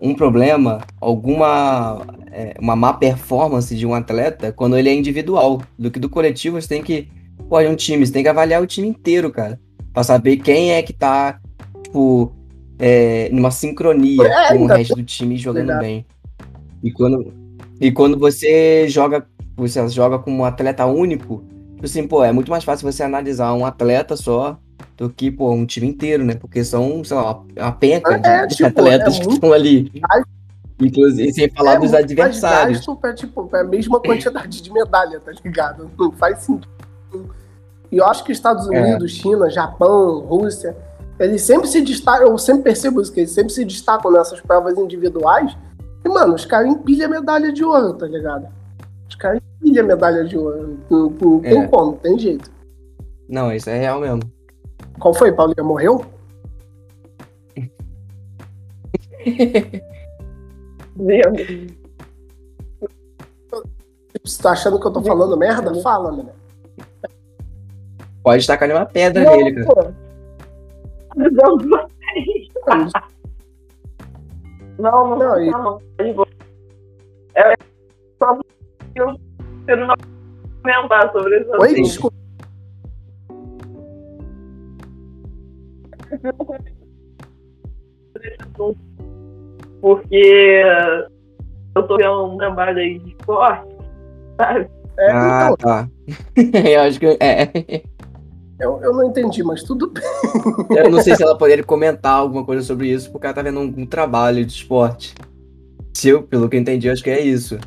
um 0.00 0.14
problema, 0.14 0.80
alguma 1.00 2.00
é, 2.32 2.54
uma 2.58 2.74
má 2.74 2.94
performance 2.94 3.74
de 3.76 3.86
um 3.86 3.94
atleta 3.94 4.52
quando 4.52 4.76
ele 4.76 4.88
é 4.88 4.94
individual, 4.94 5.60
do 5.78 5.90
que 5.90 6.00
do 6.00 6.08
coletivo 6.08 6.60
você 6.60 6.68
tem 6.68 6.82
que, 6.82 7.08
pô, 7.48 7.60
é 7.60 7.68
um 7.68 7.76
time, 7.76 8.06
você 8.06 8.12
tem 8.12 8.22
que 8.22 8.28
avaliar 8.28 8.62
o 8.62 8.66
time 8.66 8.88
inteiro, 8.88 9.30
cara, 9.30 9.60
pra 9.92 10.02
saber 10.02 10.36
quem 10.38 10.72
é 10.72 10.82
que 10.82 10.92
tá, 10.92 11.40
tipo, 11.82 12.32
é, 12.78 13.28
numa 13.32 13.50
sincronia 13.50 14.22
É, 14.26 14.48
com 14.48 14.62
o 14.62 14.64
então, 14.64 14.76
resto 14.76 14.94
do 14.96 15.02
time 15.04 15.36
jogando 15.36 15.66
verdade. 15.66 15.86
bem. 15.86 16.06
E 16.82 16.90
quando, 16.92 17.32
e 17.80 17.90
quando 17.92 18.18
você 18.18 18.88
joga, 18.88 19.26
você 19.56 19.86
joga 19.88 20.18
como 20.18 20.38
um 20.42 20.44
atleta 20.44 20.84
único, 20.86 21.44
Tipo 21.74 21.86
assim, 21.86 22.08
pô, 22.08 22.24
é 22.24 22.32
muito 22.32 22.50
mais 22.50 22.64
fácil 22.64 22.90
você 22.90 23.02
analisar 23.02 23.52
um 23.52 23.66
atleta 23.66 24.16
só 24.16 24.58
do 24.96 25.10
que, 25.10 25.30
pô, 25.30 25.52
um 25.52 25.66
time 25.66 25.86
inteiro, 25.86 26.24
né? 26.24 26.34
Porque 26.34 26.64
são, 26.64 27.04
sei 27.04 27.14
lá, 27.14 27.42
uma, 27.58 27.72
penca 27.72 28.18
de, 28.18 28.26
É, 28.26 28.46
de 28.46 28.56
tipo, 28.56 28.68
atletas 28.68 29.16
é 29.16 29.20
que 29.20 29.28
estão 29.28 29.52
ali. 29.52 29.92
mais- 30.08 30.24
Inclusive, 30.80 31.30
sem 31.34 31.50
falar 31.50 31.74
É 31.74 31.78
dos 31.80 31.92
adversários. 31.92 32.78
gasto 32.78 32.96
pra, 32.96 33.12
tipo, 33.14 33.46
pra 33.48 33.62
mesma 33.64 34.00
quantidade 34.00 34.62
de 34.62 34.72
medalha, 34.72 35.20
tá 35.20 35.30
ligado? 35.44 35.90
Não 35.98 36.10
faz 36.12 36.38
sentido. 36.38 36.66
E 37.90 37.96
eu 37.98 38.06
acho 38.06 38.24
que 38.24 38.32
Estados 38.32 38.68
É. 38.70 38.80
Unidos, 38.80 39.12
China, 39.12 39.48
Japão, 39.50 40.20
Rússia, 40.20 40.76
eles 41.18 41.42
sempre 41.42 41.68
se 41.68 41.80
destacam, 41.80 42.28
eu 42.28 42.38
sempre 42.38 42.64
percebo 42.64 43.00
isso, 43.00 43.12
que 43.12 43.20
eles 43.20 43.30
sempre 43.30 43.52
se 43.52 43.64
destacam 43.64 44.10
nessas 44.10 44.40
provas 44.40 44.76
individuais. 44.78 45.56
E, 46.04 46.08
mano, 46.08 46.34
os 46.34 46.44
caras 46.44 46.68
empilham 46.72 47.08
medalha 47.08 47.52
de 47.52 47.64
ouro, 47.64 47.94
tá 47.94 48.06
ligado? 48.06 48.48
Os 49.08 49.14
caras 49.14 49.40
empilham 49.60 49.86
medalha 49.86 50.24
de 50.24 50.36
ouro. 50.36 50.78
Não, 50.90 51.08
não 51.10 51.40
tem 51.40 51.62
É. 51.62 51.66
como, 51.68 51.92
não 51.92 51.98
tem 51.98 52.18
jeito. 52.18 52.50
Não, 53.28 53.52
isso 53.52 53.70
é 53.70 53.78
real 53.78 54.00
mesmo. 54.00 54.20
Qual 54.98 55.14
foi, 55.14 55.32
Paulinha? 55.32 55.62
Morreu? 55.62 56.04
Vendo. 60.96 61.74
Você 64.24 64.42
tá 64.42 64.52
achando 64.52 64.78
que 64.80 64.86
eu 64.86 64.92
tô 64.92 65.02
falando 65.02 65.36
merda? 65.36 65.74
Fala, 65.82 66.12
né? 66.12 66.26
Pode 68.24 68.46
tacar 68.46 68.70
uma 68.70 68.86
pedra 68.86 69.22
Não, 69.22 69.36
nele, 69.36 69.64
cara. 69.64 69.66
pô. 69.66 69.92
Não, 71.14 71.30
não, 71.30 71.56
não, 71.58 72.88
Não, 74.78 75.16
não, 75.18 75.38
não. 75.50 76.26
É 77.36 77.54
só 78.18 78.38
eu 78.96 79.14
quero 79.66 79.86
não 79.86 79.94
comentar 80.62 81.12
sobre 81.12 81.40
isso. 81.40 81.50
Oi, 81.60 81.74
desculpa. 81.74 82.16
Porque 89.80 90.62
eu 91.76 91.82
tô 91.86 91.96
vendo 91.98 92.24
um 92.24 92.36
trabalho 92.38 92.78
aí 92.78 92.98
de 93.00 93.10
esporte, 93.10 93.74
sabe? 94.38 94.70
É, 94.98 95.10
Ah, 95.10 95.50
então, 95.52 95.56
tá. 95.56 95.88
eu 96.70 96.80
acho 96.82 96.98
que. 97.00 97.18
É. 97.20 97.82
eu, 98.58 98.80
eu 98.82 98.92
não 98.92 99.04
entendi, 99.04 99.42
mas 99.42 99.62
tudo 99.62 99.90
bem. 99.90 100.02
Eu 100.70 100.90
não 100.90 101.02
sei 101.02 101.16
se 101.16 101.22
ela 101.22 101.36
poderia 101.36 101.64
comentar 101.64 102.12
alguma 102.12 102.44
coisa 102.44 102.62
sobre 102.62 102.88
isso, 102.88 103.10
porque 103.10 103.26
ela 103.26 103.34
tá 103.34 103.42
vendo 103.42 103.60
um, 103.60 103.74
um 103.78 103.86
trabalho 103.86 104.44
de 104.44 104.52
esporte. 104.52 105.14
Se 105.92 106.08
eu, 106.08 106.22
pelo 106.22 106.48
que 106.48 106.56
eu 106.56 106.60
entendi, 106.60 106.90
acho 106.90 107.02
que 107.02 107.10
é 107.10 107.20
isso. 107.20 107.58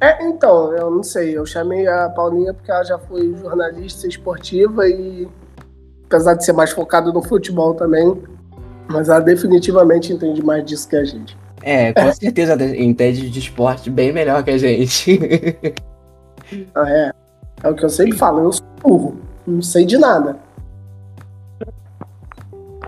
É, 0.00 0.24
então, 0.24 0.74
eu 0.74 0.90
não 0.90 1.02
sei. 1.02 1.36
Eu 1.36 1.46
chamei 1.46 1.86
a 1.86 2.08
Paulinha 2.10 2.52
porque 2.52 2.70
ela 2.70 2.82
já 2.82 2.98
foi 2.98 3.34
jornalista 3.36 4.06
esportiva 4.06 4.88
e, 4.88 5.28
apesar 6.06 6.34
de 6.34 6.44
ser 6.44 6.52
mais 6.52 6.72
focada 6.72 7.12
no 7.12 7.22
futebol 7.22 7.74
também, 7.74 8.20
mas 8.90 9.08
ela 9.08 9.20
definitivamente 9.20 10.12
entende 10.12 10.42
mais 10.42 10.64
disso 10.64 10.88
que 10.88 10.96
a 10.96 11.04
gente. 11.04 11.36
É, 11.62 11.92
com 11.92 12.12
certeza 12.12 12.54
entende 12.76 13.30
de 13.30 13.38
esporte 13.38 13.88
bem 13.88 14.12
melhor 14.12 14.42
que 14.42 14.50
a 14.50 14.58
gente. 14.58 15.20
Ah, 16.74 16.86
é. 16.86 17.12
É 17.62 17.70
o 17.70 17.74
que 17.74 17.82
eu 17.82 17.88
sempre 17.88 18.18
falo, 18.18 18.40
eu 18.40 18.52
sou 18.52 18.66
burro. 18.82 19.16
Não 19.46 19.62
sei 19.62 19.84
de 19.84 19.98
nada. 19.98 20.36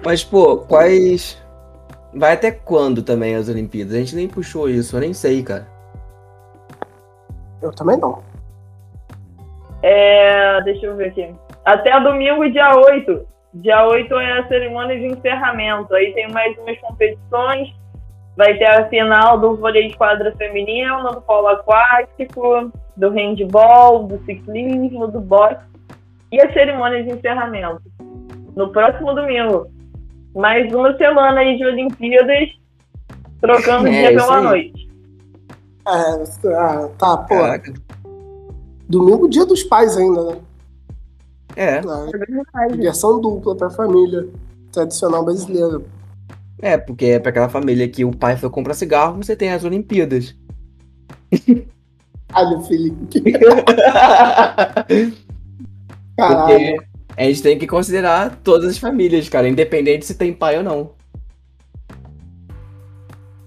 Mas, 0.05 0.23
pô, 0.23 0.59
quais. 0.59 1.43
Vai 2.13 2.35
até 2.35 2.51
quando 2.51 3.03
também 3.03 3.35
as 3.35 3.49
Olimpíadas? 3.49 3.95
A 3.95 3.99
gente 3.99 4.15
nem 4.15 4.29
puxou 4.29 4.69
isso, 4.69 4.95
eu 4.95 5.01
nem 5.01 5.13
sei, 5.13 5.43
cara. 5.43 5.67
Eu 7.61 7.73
também 7.73 7.97
não. 7.97 8.23
É, 9.83 10.61
deixa 10.63 10.87
eu 10.87 10.97
ver 10.97 11.09
aqui. 11.09 11.35
Até 11.65 11.99
domingo, 12.01 12.49
dia 12.51 12.77
8. 12.77 13.27
Dia 13.55 13.87
8 13.87 14.15
é 14.15 14.39
a 14.39 14.49
cerimônia 14.49 14.99
de 14.99 15.07
encerramento. 15.07 15.95
Aí 15.95 16.13
tem 16.13 16.31
mais 16.31 16.57
umas 16.59 16.79
competições. 16.81 17.75
Vai 18.37 18.55
ter 18.59 18.67
a 18.67 18.89
final 18.89 19.39
do 19.39 19.57
vôlei 19.57 19.89
de 19.89 19.97
quadra 19.97 20.35
feminino, 20.37 21.11
do 21.13 21.23
polo 21.23 21.49
aquático, 21.49 22.73
do 22.97 23.11
handball, 23.11 24.05
do 24.05 24.19
ciclismo, 24.25 25.07
do 25.07 25.21
boxe. 25.21 25.75
E 26.35 26.41
a 26.41 26.53
cerimônia 26.53 27.05
de 27.05 27.11
encerramento. 27.13 27.81
No 28.57 28.73
próximo 28.73 29.15
domingo. 29.15 29.69
Mais 30.35 30.73
uma 30.75 30.93
semana 30.97 31.39
aí 31.39 31.57
de 31.57 31.65
Olimpíadas, 31.65 32.49
trocando 33.41 33.85
o 33.85 33.87
É, 33.87 34.09
dia 34.11 34.19
pela 34.21 34.39
aí. 34.39 34.43
noite. 34.45 34.89
É, 35.87 36.25
ah, 36.57 36.89
tá, 36.99 37.17
pô. 37.19 37.37
Caraca. 37.37 37.73
Domingo, 38.89 39.29
dia 39.29 39.47
dos 39.47 39.63
pais 39.63 39.97
ainda, 39.97 40.25
né? 40.25 40.37
É, 41.55 41.79
Ah, 41.79 42.67
Diversão 42.67 43.21
dupla 43.21 43.55
pra 43.55 43.71
família 43.71 44.27
tradicional 44.73 45.25
brasileira. 45.25 45.83
é, 46.61 46.77
porque 46.77 47.05
é 47.07 47.21
pra 47.21 47.31
aquela 47.31 47.49
família 47.49 47.87
que 47.89 48.05
o 48.05 48.11
pai 48.11 48.37
foi 48.37 48.51
comprar 48.51 48.75
cigarro, 48.75 49.19
você 49.23 49.37
tem 49.37 49.53
as 49.53 49.63
Olimpíadas. 49.63 50.35
Olha, 52.35 52.61
Felipe. 52.63 53.23
Porque 56.17 56.33
Caralho. 56.33 56.85
a 57.17 57.23
gente 57.25 57.43
tem 57.43 57.59
que 57.59 57.67
considerar 57.67 58.39
todas 58.43 58.71
as 58.71 58.79
famílias, 58.79 59.29
cara, 59.29 59.49
independente 59.49 60.07
se 60.07 60.15
tem 60.15 60.33
pai 60.33 60.57
ou 60.57 60.63
não. 60.63 60.93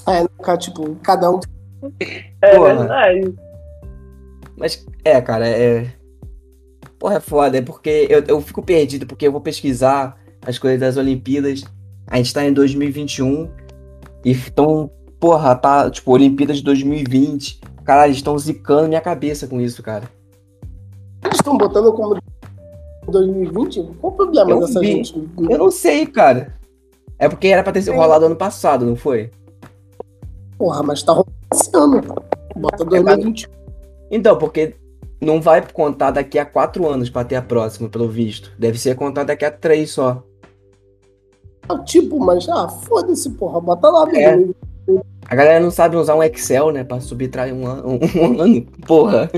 É, 0.07 0.25
cara, 0.43 0.57
tipo, 0.57 0.95
cada 1.03 1.31
um. 1.31 1.39
É 2.41 2.55
Porra. 2.55 2.75
verdade. 2.75 3.35
Mas, 4.57 4.85
é, 5.03 5.21
cara, 5.21 5.47
é. 5.47 5.87
Porra, 6.97 7.15
é 7.15 7.19
foda, 7.19 7.57
é 7.57 7.61
porque 7.61 8.07
eu, 8.09 8.23
eu 8.27 8.41
fico 8.41 8.63
perdido, 8.63 9.05
porque 9.05 9.27
eu 9.27 9.31
vou 9.31 9.41
pesquisar 9.41 10.17
as 10.45 10.57
coisas 10.57 10.79
das 10.79 10.97
Olimpíadas. 10.97 11.63
A 12.07 12.17
gente 12.17 12.33
tá 12.33 12.43
em 12.43 12.53
2021 12.53 13.51
e 14.25 14.31
estão, 14.31 14.89
porra, 15.19 15.55
tá, 15.55 15.89
tipo, 15.91 16.11
Olimpíadas 16.11 16.57
de 16.57 16.63
2020. 16.63 17.61
Caralho, 17.83 18.09
eles 18.09 18.17
estão 18.17 18.37
zicando 18.37 18.87
minha 18.87 19.01
cabeça 19.01 19.45
com 19.45 19.61
isso, 19.61 19.83
cara. 19.83 20.09
Eles 21.23 21.37
estão 21.37 21.57
botando 21.57 21.93
como 21.93 22.17
2020? 23.11 23.83
Qual 23.99 24.13
o 24.13 24.15
problema 24.15 24.51
Eu 24.51 24.59
dessa 24.61 24.79
vi. 24.79 24.87
gente? 24.87 25.29
Eu 25.49 25.57
não 25.57 25.71
sei, 25.71 26.05
cara. 26.05 26.55
É 27.19 27.27
porque 27.27 27.47
era 27.47 27.63
pra 27.63 27.71
ter 27.73 27.81
sido 27.81 27.95
rolado 27.95 28.25
ano 28.25 28.35
passado, 28.35 28.85
não 28.85 28.95
foi? 28.95 29.31
Porra, 30.57 30.83
mas 30.83 31.01
tá 31.03 31.11
rolando 31.13 31.31
esse 31.53 31.69
ano. 31.75 32.01
Bota 32.55 32.83
2021. 32.85 33.49
Então, 34.11 34.37
porque 34.37 34.75
não 35.21 35.41
vai 35.41 35.65
contar 35.71 36.11
daqui 36.11 36.37
a 36.37 36.45
quatro 36.45 36.87
anos 36.87 37.09
pra 37.09 37.23
ter 37.23 37.35
a 37.35 37.41
próxima, 37.41 37.89
pelo 37.89 38.07
visto. 38.07 38.51
Deve 38.57 38.77
ser 38.77 38.95
contar 38.95 39.23
daqui 39.23 39.45
a 39.45 39.51
três 39.51 39.91
só. 39.91 40.23
Tipo, 41.85 42.19
mas, 42.19 42.47
ah, 42.47 42.67
foda-se, 42.69 43.29
porra. 43.31 43.59
Bota 43.59 43.89
lá, 43.89 44.05
É. 44.13 44.37
A 45.29 45.35
galera 45.35 45.59
não 45.59 45.69
sabe 45.69 45.97
usar 45.97 46.15
um 46.15 46.23
Excel, 46.23 46.71
né, 46.71 46.83
pra 46.85 47.01
subtrair 47.01 47.53
um 47.53 47.67
ano. 47.67 47.99
Um 48.15 48.41
ano 48.41 48.61
porra. 48.87 49.29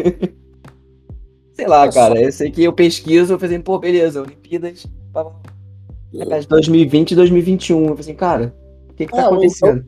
Sei 1.59 1.67
lá, 1.67 1.91
cara. 1.91 2.21
Eu 2.21 2.31
sei 2.31 2.49
que 2.49 2.63
eu 2.63 2.71
pesquiso, 2.71 3.33
eu 3.33 3.39
falei 3.39 3.57
assim, 3.57 3.63
pô, 3.63 3.77
beleza, 3.77 4.21
Olimpíadas. 4.21 4.87
pá, 5.11 5.25
pá, 5.25 5.31
pá, 5.33 6.39
de 6.39 6.47
2020 6.47 7.11
e 7.11 7.15
2021. 7.15 7.79
Eu 7.79 7.87
falei 7.87 7.99
assim, 7.99 8.15
cara, 8.15 8.55
o 8.89 8.93
que 8.93 9.05
que 9.05 9.11
tá 9.11 9.23
É, 9.23 9.27
ou 9.27 9.33
acontecendo? 9.33 9.85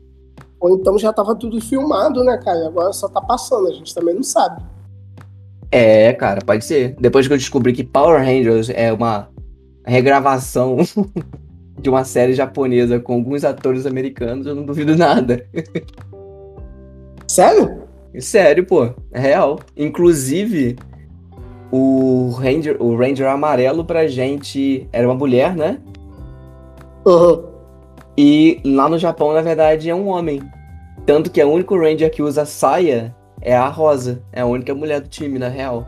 Ou 0.60 0.76
então 0.76 0.98
já 0.98 1.14
tava 1.14 1.34
tudo 1.34 1.58
filmado, 1.62 2.22
né, 2.24 2.36
cara? 2.36 2.58
E 2.58 2.66
agora 2.66 2.92
só 2.92 3.08
tá 3.08 3.22
passando, 3.22 3.68
a 3.68 3.72
gente 3.72 3.94
também 3.94 4.14
não 4.14 4.22
sabe. 4.22 4.62
É, 5.70 6.12
cara, 6.12 6.42
pode 6.44 6.62
ser. 6.62 6.94
Depois 7.00 7.26
que 7.26 7.32
eu 7.32 7.38
descobri 7.38 7.72
que 7.72 7.82
Power 7.82 8.22
Rangers 8.22 8.68
é 8.68 8.92
uma 8.92 9.30
regravação 9.86 10.76
de 11.80 11.88
uma 11.88 12.04
série 12.04 12.34
japonesa 12.34 13.00
com 13.00 13.14
alguns 13.14 13.44
atores 13.44 13.86
americanos, 13.86 14.46
eu 14.46 14.54
não 14.54 14.66
duvido 14.66 14.94
nada. 14.94 15.46
Sério? 17.26 17.84
Sério, 18.18 18.66
pô, 18.66 18.92
é 19.10 19.18
real. 19.18 19.58
Inclusive, 19.74 20.76
o 21.72 22.30
Ranger, 22.38 22.76
o 22.78 22.94
Ranger 22.94 23.26
amarelo 23.28 23.82
pra 23.82 24.06
gente 24.06 24.86
era 24.92 25.08
uma 25.08 25.14
mulher, 25.14 25.56
né? 25.56 25.80
Uhum. 27.06 27.44
E 28.16 28.60
lá 28.62 28.90
no 28.90 28.98
Japão, 28.98 29.32
na 29.32 29.40
verdade, 29.40 29.88
é 29.88 29.94
um 29.94 30.08
homem. 30.08 30.42
Tanto 31.06 31.30
que 31.30 31.40
a 31.40 31.46
única 31.46 31.74
Ranger 31.74 32.10
que 32.10 32.22
usa 32.22 32.44
saia 32.44 33.16
é 33.40 33.56
a 33.56 33.68
Rosa. 33.68 34.22
É 34.30 34.42
a 34.42 34.46
única 34.46 34.74
mulher 34.74 35.00
do 35.00 35.08
time, 35.08 35.38
na 35.38 35.48
real. 35.48 35.86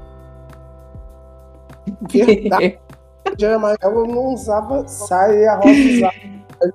Verdade. 2.10 2.78
Já 3.38 3.56
amarelo 3.56 4.06
não 4.06 4.34
usava 4.34 4.86
saia 4.86 5.38
e 5.38 5.46
a 5.46 5.56
rosa 5.56 5.70
usava. 5.70 6.74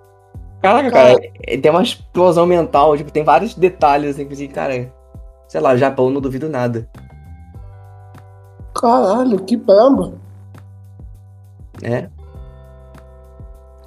Caraca, 0.61 0.91
cara, 0.91 1.15
é- 1.43 1.57
tem 1.57 1.71
uma 1.71 1.83
explosão 1.83 2.45
mental, 2.45 2.97
tipo, 2.97 3.11
tem 3.11 3.23
vários 3.23 3.53
detalhes, 3.53 4.11
assim, 4.11 4.25
que 4.25 4.33
assim, 4.33 4.47
cara, 4.47 4.91
sei 5.47 5.61
lá, 5.61 5.77
Japão 5.77 6.09
não 6.09 6.19
duvido 6.19 6.49
nada. 6.49 6.89
Caralho, 8.73 9.39
que 9.43 9.55
bramba. 9.57 10.13
né? 11.81 12.09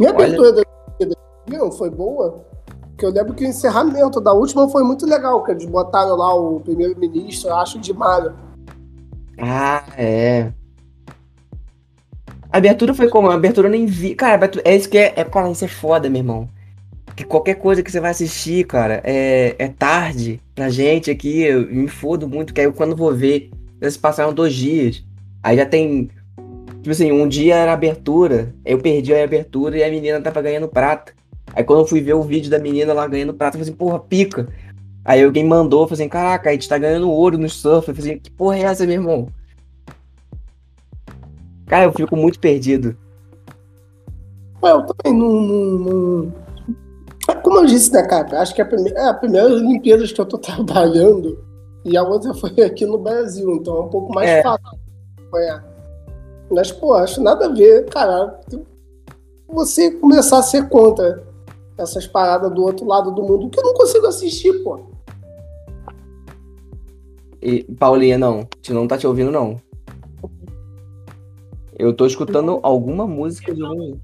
E 0.00 0.06
a 0.06 0.10
Olha. 0.10 0.24
abertura 0.24 0.52
da 0.52 0.62
viu? 1.46 1.70
Foi 1.72 1.90
boa. 1.90 2.44
Porque 2.88 3.04
eu 3.06 3.10
lembro 3.10 3.34
que 3.34 3.44
o 3.44 3.48
encerramento 3.48 4.20
da 4.20 4.32
última 4.32 4.68
foi 4.68 4.82
muito 4.82 5.06
legal, 5.06 5.42
que 5.44 5.50
eles 5.50 5.64
botaram 5.66 6.16
lá 6.16 6.34
o 6.34 6.60
primeiro-ministro, 6.60 7.50
eu 7.50 7.56
acho, 7.56 7.78
de 7.78 7.92
Mario. 7.92 8.32
Ah, 9.38 9.84
é. 9.96 10.52
A 12.50 12.58
abertura 12.58 12.92
foi 12.94 13.08
como? 13.08 13.30
A 13.30 13.34
abertura 13.34 13.66
eu 13.68 13.72
nem 13.72 13.86
vi. 13.86 14.14
Cara, 14.14 14.34
abertura- 14.34 14.62
é 14.66 14.76
isso 14.76 14.88
que 14.88 14.98
é. 14.98 15.14
É, 15.16 15.50
isso 15.50 15.64
é 15.64 15.68
foda, 15.68 16.08
meu 16.10 16.20
irmão. 16.20 16.48
Que 17.16 17.24
qualquer 17.24 17.54
coisa 17.56 17.82
que 17.82 17.90
você 17.90 18.00
vai 18.00 18.10
assistir, 18.10 18.66
cara, 18.66 19.00
é, 19.04 19.54
é 19.58 19.68
tarde 19.68 20.40
pra 20.54 20.68
gente 20.70 21.10
aqui. 21.10 21.42
Eu 21.42 21.66
me 21.66 21.88
fodo 21.88 22.28
muito, 22.28 22.52
que 22.54 22.60
aí 22.60 22.66
eu, 22.66 22.72
quando 22.72 22.94
vou 22.96 23.12
ver, 23.14 23.50
eles 23.82 23.96
passaram 23.96 24.32
dois 24.32 24.54
dias. 24.54 25.04
Aí 25.42 25.56
já 25.56 25.66
tem. 25.66 26.08
Tipo 26.76 26.90
assim, 26.90 27.10
um 27.10 27.28
dia 27.28 27.56
era 27.56 27.72
abertura, 27.72 28.54
eu 28.64 28.78
perdi 28.78 29.12
a 29.12 29.22
abertura 29.24 29.76
e 29.76 29.82
a 29.84 29.90
menina 29.90 30.20
tava 30.20 30.40
ganhando 30.40 30.68
prata. 30.68 31.12
Aí 31.52 31.64
quando 31.64 31.80
eu 31.80 31.86
fui 31.86 32.00
ver 32.00 32.14
o 32.14 32.22
vídeo 32.22 32.50
da 32.50 32.58
menina 32.60 32.92
lá 32.92 33.06
ganhando 33.08 33.34
prata, 33.34 33.56
eu 33.56 33.60
falei 33.60 33.70
assim, 33.70 33.76
porra, 33.76 33.98
pica. 33.98 34.48
Aí 35.04 35.22
alguém 35.22 35.44
mandou, 35.44 35.86
falei 35.86 36.02
assim, 36.02 36.08
caraca, 36.08 36.48
a 36.48 36.52
gente 36.52 36.68
tá 36.68 36.78
ganhando 36.78 37.10
ouro 37.10 37.36
no 37.36 37.48
surf. 37.48 37.88
Eu 37.88 37.94
falei 37.94 38.12
assim, 38.12 38.20
que 38.20 38.30
porra 38.30 38.56
é 38.56 38.62
essa, 38.62 38.86
meu 38.86 38.94
irmão? 38.94 39.28
Cara, 41.66 41.84
eu 41.84 41.92
fico 41.92 42.16
muito 42.16 42.38
perdido. 42.38 42.96
Ué, 44.62 44.70
eu 44.70 44.86
também 44.86 45.18
não. 45.18 45.40
não- 45.40 45.78
não- 45.78 46.32
É 47.28 47.34
Como 47.34 47.58
eu 47.58 47.66
disse, 47.66 47.92
né, 47.92 48.02
cara? 48.02 48.40
Acho 48.40 48.54
que 48.54 48.62
a 48.62 48.64
primeira, 48.64 48.98
é 48.98 49.08
a 49.08 49.14
primeira 49.14 49.60
que 49.80 50.20
eu 50.20 50.26
tô 50.26 50.38
trabalhando 50.38 51.51
e 51.84 51.96
a 51.96 52.02
outra 52.02 52.32
foi 52.34 52.50
aqui 52.64 52.86
no 52.86 52.98
Brasil, 52.98 53.50
então 53.54 53.76
é 53.76 53.80
um 53.80 53.88
pouco 53.88 54.14
mais 54.14 54.28
É. 54.28 54.42
fácil 54.42 54.78
acompanhar. 55.18 55.64
Mas, 56.50 56.70
pô, 56.70 56.94
acho 56.94 57.22
nada 57.22 57.46
a 57.46 57.48
ver, 57.48 57.86
cara. 57.88 58.38
Você 59.48 59.90
começar 59.92 60.38
a 60.38 60.42
ser 60.42 60.68
contra 60.68 61.22
essas 61.78 62.06
paradas 62.06 62.52
do 62.52 62.62
outro 62.62 62.86
lado 62.86 63.10
do 63.10 63.22
mundo, 63.22 63.48
que 63.48 63.58
eu 63.58 63.64
não 63.64 63.74
consigo 63.74 64.06
assistir, 64.06 64.52
pô. 64.62 64.80
E, 67.40 67.64
Paulinha, 67.64 68.18
não. 68.18 68.40
A 68.40 68.56
gente 68.56 68.72
não 68.72 68.86
tá 68.86 68.96
te 68.96 69.06
ouvindo, 69.06 69.30
não. 69.30 69.56
Eu 71.78 71.92
tô 71.94 72.06
escutando 72.06 72.60
alguma 72.62 73.06
música 73.06 73.52
de 73.52 73.64
um. 73.64 73.98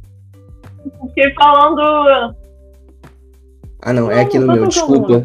Fiquei 1.08 1.32
falando. 1.34 2.34
Ah, 3.80 3.92
não, 3.92 4.10
é 4.10 4.16
Não, 4.16 4.22
aqui 4.22 4.38
no 4.38 4.46
não 4.46 4.54
meu, 4.54 4.66
desculpa. 4.66 5.12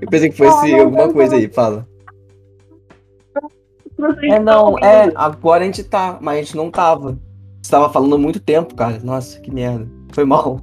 eu 0.00 0.08
pensei 0.10 0.30
que 0.30 0.36
fosse 0.36 0.70
Não, 0.70 0.78
não, 0.78 0.84
alguma 0.84 1.06
não, 1.06 1.12
coisa 1.12 1.32
não. 1.32 1.38
aí, 1.38 1.48
fala. 1.48 1.86
É, 4.24 4.38
não, 4.38 4.78
é, 4.78 5.12
agora 5.14 5.62
a 5.62 5.66
gente 5.66 5.82
tá, 5.84 6.18
mas 6.20 6.38
a 6.38 6.42
gente 6.42 6.56
não 6.56 6.70
tava. 6.70 7.18
Você 7.62 7.70
tava 7.70 7.88
falando 7.88 8.16
há 8.16 8.18
muito 8.18 8.40
tempo, 8.40 8.74
cara. 8.74 8.98
Nossa, 9.02 9.40
que 9.40 9.50
merda. 9.50 9.88
Foi 10.12 10.24
mal. 10.24 10.60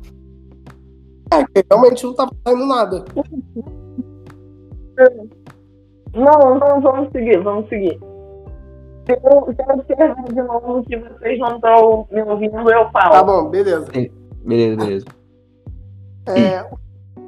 É, 1.33 1.63
realmente 1.69 2.03
não 2.03 2.13
tava 2.13 2.31
saindo 2.45 2.65
nada. 2.65 3.05
Não, 6.13 6.59
não, 6.59 6.81
vamos 6.81 7.11
seguir, 7.11 7.41
vamos 7.41 7.67
seguir. 7.69 7.97
Se 9.05 9.13
eu, 9.13 9.53
se 9.53 9.61
eu 9.61 9.75
observar 9.75 10.23
de 10.25 10.41
novo 10.43 10.83
que 10.83 10.97
vocês 10.97 11.39
não 11.39 11.55
estão 11.55 12.07
me 12.11 12.21
ouvindo, 12.21 12.69
eu 12.69 12.91
falo. 12.91 13.11
Tá 13.11 13.23
bom, 13.23 13.49
beleza. 13.49 13.89
Beleza, 14.45 14.75
beleza. 14.77 15.05
É, 16.27 16.69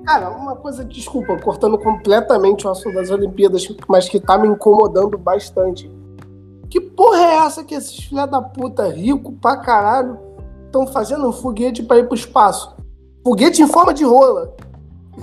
cara, 0.06 0.30
uma 0.30 0.56
coisa, 0.56 0.84
desculpa, 0.84 1.38
cortando 1.38 1.78
completamente 1.78 2.68
o 2.68 2.70
assunto 2.70 2.96
das 2.96 3.10
Olimpíadas, 3.10 3.68
mas 3.88 4.10
que 4.10 4.20
tá 4.20 4.38
me 4.38 4.48
incomodando 4.48 5.18
bastante. 5.18 5.90
Que 6.70 6.82
porra 6.82 7.20
é 7.20 7.36
essa 7.38 7.64
que 7.64 7.76
esses 7.76 8.06
filha 8.06 8.26
da 8.26 8.42
puta 8.42 8.88
rico 8.88 9.34
pra 9.34 9.58
caralho 9.58 10.18
estão 10.66 10.88
fazendo 10.88 11.28
um 11.28 11.32
foguete 11.32 11.84
pra 11.84 11.98
ir 11.98 12.08
pro 12.08 12.16
espaço? 12.16 12.76
Foguete 13.24 13.62
em 13.62 13.68
forma 13.68 13.94
de 13.94 14.04
rola. 14.04 14.54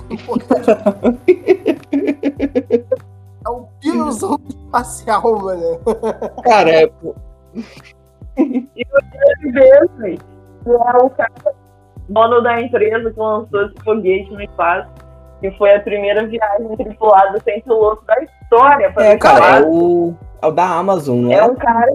É 3.43 3.49
um 3.49 3.65
pirozão 3.79 4.39
espacial, 4.47 5.39
mano. 5.39 5.79
Cara, 6.43 6.69
é, 6.69 6.87
pô, 7.01 7.15
vezes. 8.35 10.19
Que 10.63 10.69
é 10.69 11.03
o 11.03 11.09
cara, 11.09 11.31
dono 12.11 12.41
da 12.41 12.61
empresa 12.61 13.11
que 13.11 13.19
lançou 13.19 13.65
esse 13.65 13.75
foguete 13.83 14.31
no 14.31 14.41
espaço. 14.41 14.89
Que 15.39 15.49
foi 15.57 15.73
a 15.75 15.79
primeira 15.79 16.25
viagem 16.27 16.75
tripulada 16.77 17.39
sem 17.43 17.61
piloto 17.61 18.05
da 18.05 18.15
história 18.21 18.91
para 18.91 19.05
é, 19.05 19.15
o 19.15 19.19
cara, 19.19 19.39
é 19.39 19.49
espaço. 19.59 19.69
o, 19.71 20.15
é 20.39 20.45
o 20.47 20.51
da 20.51 20.65
Amazon, 20.67 21.17
não 21.21 21.31
É 21.31 21.35
é? 21.37 21.43
um 21.45 21.55
cara 21.55 21.91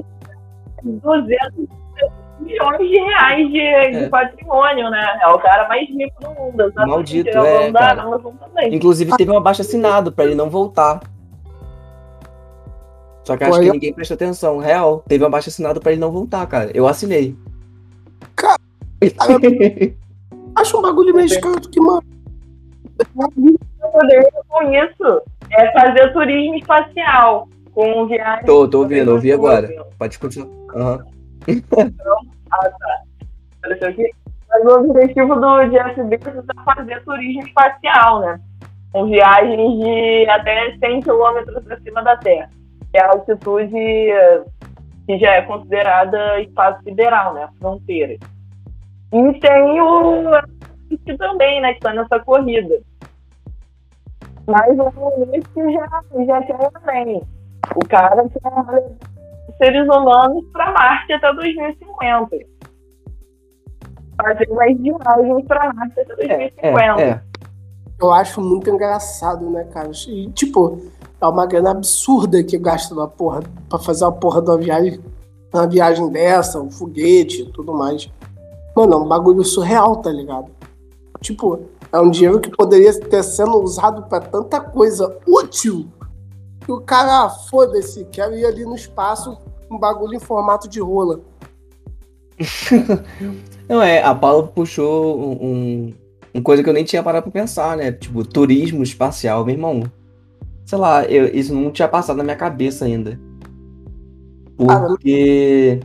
de 0.83 0.91
200 0.93 1.77
milhões 2.41 2.79
de 2.79 2.99
reais 2.99 3.47
de, 3.47 3.53
de 3.53 4.05
É. 4.05 4.09
patrimônio, 4.09 4.91
né? 4.91 5.19
É 5.23 5.29
o 5.29 5.39
cara 5.39 5.69
mais 5.69 5.89
rico 5.89 6.21
do 6.23 6.31
mundo. 6.31 6.61
exatamente. 6.61 6.91
Maldito, 6.91 7.29
é 7.31 7.41
o 7.41 7.47
é, 7.47 7.71
da 7.71 7.79
cara. 7.79 8.03
Amazon 8.03 8.33
também. 8.35 8.75
Inclusive 8.75 9.17
teve 9.17 9.31
um 9.31 9.37
abaixo 9.37 9.63
assinado 9.63 10.11
pra 10.11 10.25
ele 10.25 10.35
não 10.35 10.51
voltar. 10.51 11.01
Só 13.25 13.37
que 13.37 13.45
acho 13.45 13.53
Pô, 13.55 13.61
que 13.61 13.69
eu- 13.69 13.73
ninguém 13.75 13.93
presta 13.93 14.15
atenção. 14.15 14.59
Real, 14.59 15.05
teve 15.07 15.23
um 15.23 15.27
abaixo 15.29 15.49
assinado 15.51 15.81
pra 15.81 15.93
ele 15.93 16.01
não 16.01 16.11
voltar, 16.11 16.45
cara. 16.47 16.71
Eu 16.75 16.87
assinei. 16.89 17.37
Cara, 18.35 18.59
Acho 20.57 20.79
um 20.79 20.83
bagulho 20.83 21.15
meio 21.15 21.27
escroto 21.27 21.69
que, 21.69 21.81
mano. 21.81 22.03
O 23.17 23.93
poder 23.93 24.27
com 24.49 24.73
isso 24.73 25.23
é 25.53 25.73
fazer 25.73 26.13
turismo 26.13 26.57
espacial. 26.57 27.49
Com 27.73 28.07
viagem. 28.07 28.47
tô, 28.47 28.67
tô 28.67 28.81
ouvindo, 28.81 29.13
ouvi 29.13 29.31
agora. 29.31 29.69
Pode 29.99 30.19
continuar. 30.19 30.49
Aham. 30.75 31.05
Apareceu 33.59 33.89
aqui. 33.89 34.11
Mas 34.49 34.65
o 34.65 34.81
objetivo 34.81 35.35
do 35.35 35.65
Jeff 35.69 36.03
Bezos 36.05 36.45
é 36.49 36.75
fazer 36.75 37.05
turismo 37.05 37.43
espacial, 37.43 38.21
né? 38.21 38.41
Com 38.93 39.07
viagens 39.07 39.79
de 39.79 40.27
até 40.31 40.75
100 40.79 41.03
quilômetros 41.03 41.71
acima 41.71 42.03
da 42.03 42.17
Terra. 42.17 42.49
Que 42.91 42.99
é 42.99 43.03
a 43.03 43.11
altitude 43.11 43.75
que 45.07 45.19
já 45.19 45.33
é 45.33 45.43
considerada 45.43 46.41
espaço 46.41 46.83
sideral, 46.83 47.35
né? 47.35 47.47
Fronteira. 47.59 48.17
E 49.13 49.41
tem 49.41 49.81
o 49.81 50.23
Musk 50.23 51.19
também, 51.19 51.61
né? 51.61 51.73
Que 51.73 51.79
está 51.79 51.93
nessa 51.93 52.19
corrida. 52.21 52.81
Mas 54.47 54.79
o 54.79 54.85
Musk 54.85 55.57
já, 55.57 56.25
já 56.25 56.43
quer 56.43 56.71
também. 56.73 57.23
O 57.75 57.89
cara 57.89 58.29
quer 58.29 58.83
seres 59.59 59.85
humanos 59.89 60.45
para 60.53 60.73
Marte 60.73 61.13
até 61.13 61.33
2050 61.33 62.57
fazer 64.17 64.49
mais 64.49 64.77
viagens 64.81 65.45
pra 65.47 65.73
Marte 65.73 66.01
até 66.01 66.13
É, 66.25 66.51
2050. 66.51 67.01
é, 67.01 67.09
é. 67.11 67.21
Eu 68.01 68.13
acho 68.13 68.41
muito 68.41 68.69
engraçado, 68.69 69.49
né, 69.51 69.65
cara? 69.73 69.91
E, 70.09 70.31
tipo, 70.33 70.83
é 71.21 71.27
uma 71.27 71.47
grana 71.47 71.71
absurda 71.71 72.43
que 72.45 72.59
gasta 72.59 72.95
na 72.95 73.07
porra 73.07 73.41
pra 73.69 73.79
fazer 73.79 74.05
uma 74.05 74.13
porra 74.13 74.43
de 74.43 74.51
uma 74.51 74.59
viagem, 74.59 75.01
uma 75.53 75.67
viagem 75.67 76.11
dessa, 76.11 76.61
um 76.61 76.71
foguete 76.71 77.43
e 77.43 77.53
tudo 77.53 77.73
mais. 77.73 78.11
Mano, 78.77 78.93
é 78.93 78.97
um 78.99 79.09
bagulho 79.09 79.43
surreal, 79.43 79.97
tá 79.97 80.13
ligado? 80.13 80.49
Tipo, 81.23 81.61
é 81.91 81.99
um 81.99 82.11
dinheiro 82.11 82.39
que 82.39 82.51
poderia 82.51 82.93
ter 83.01 83.23
sendo 83.23 83.57
usado 83.63 84.03
pra 84.03 84.21
tanta 84.21 84.61
coisa 84.61 85.17
útil 85.27 85.87
que 86.65 86.71
o 86.71 86.81
cara, 86.83 87.25
ah, 87.25 87.31
foda-se, 87.31 88.05
quero 88.13 88.35
ir 88.37 88.45
ali 88.45 88.65
no 88.65 88.75
espaço, 88.75 89.39
um 89.71 89.79
bagulho 89.79 90.15
em 90.15 90.21
formato 90.21 90.69
de 90.69 90.81
rola. 90.81 91.21
Não, 93.69 93.81
é, 93.83 94.03
a 94.03 94.15
Paula 94.15 94.47
puxou 94.49 95.19
um, 95.19 95.33
um- 95.47 95.95
uma 96.35 96.43
coisa 96.43 96.63
que 96.63 96.69
eu 96.69 96.75
nem 96.75 96.85
tinha 96.85 97.03
parado 97.03 97.23
pra 97.31 97.33
pensar, 97.41 97.77
né? 97.79 97.93
Tipo, 97.93 98.23
turismo 98.27 98.83
espacial, 98.83 99.45
meu 99.45 99.55
irmão. 99.55 99.85
Sei 100.67 100.77
lá, 100.77 101.05
eu- 101.05 101.29
isso 101.35 101.55
não 101.55 101.71
tinha 101.71 101.89
passado 101.89 102.17
na 102.19 102.25
minha 102.25 102.37
cabeça 102.37 102.85
ainda. 102.85 103.19
Porque. 104.57 105.81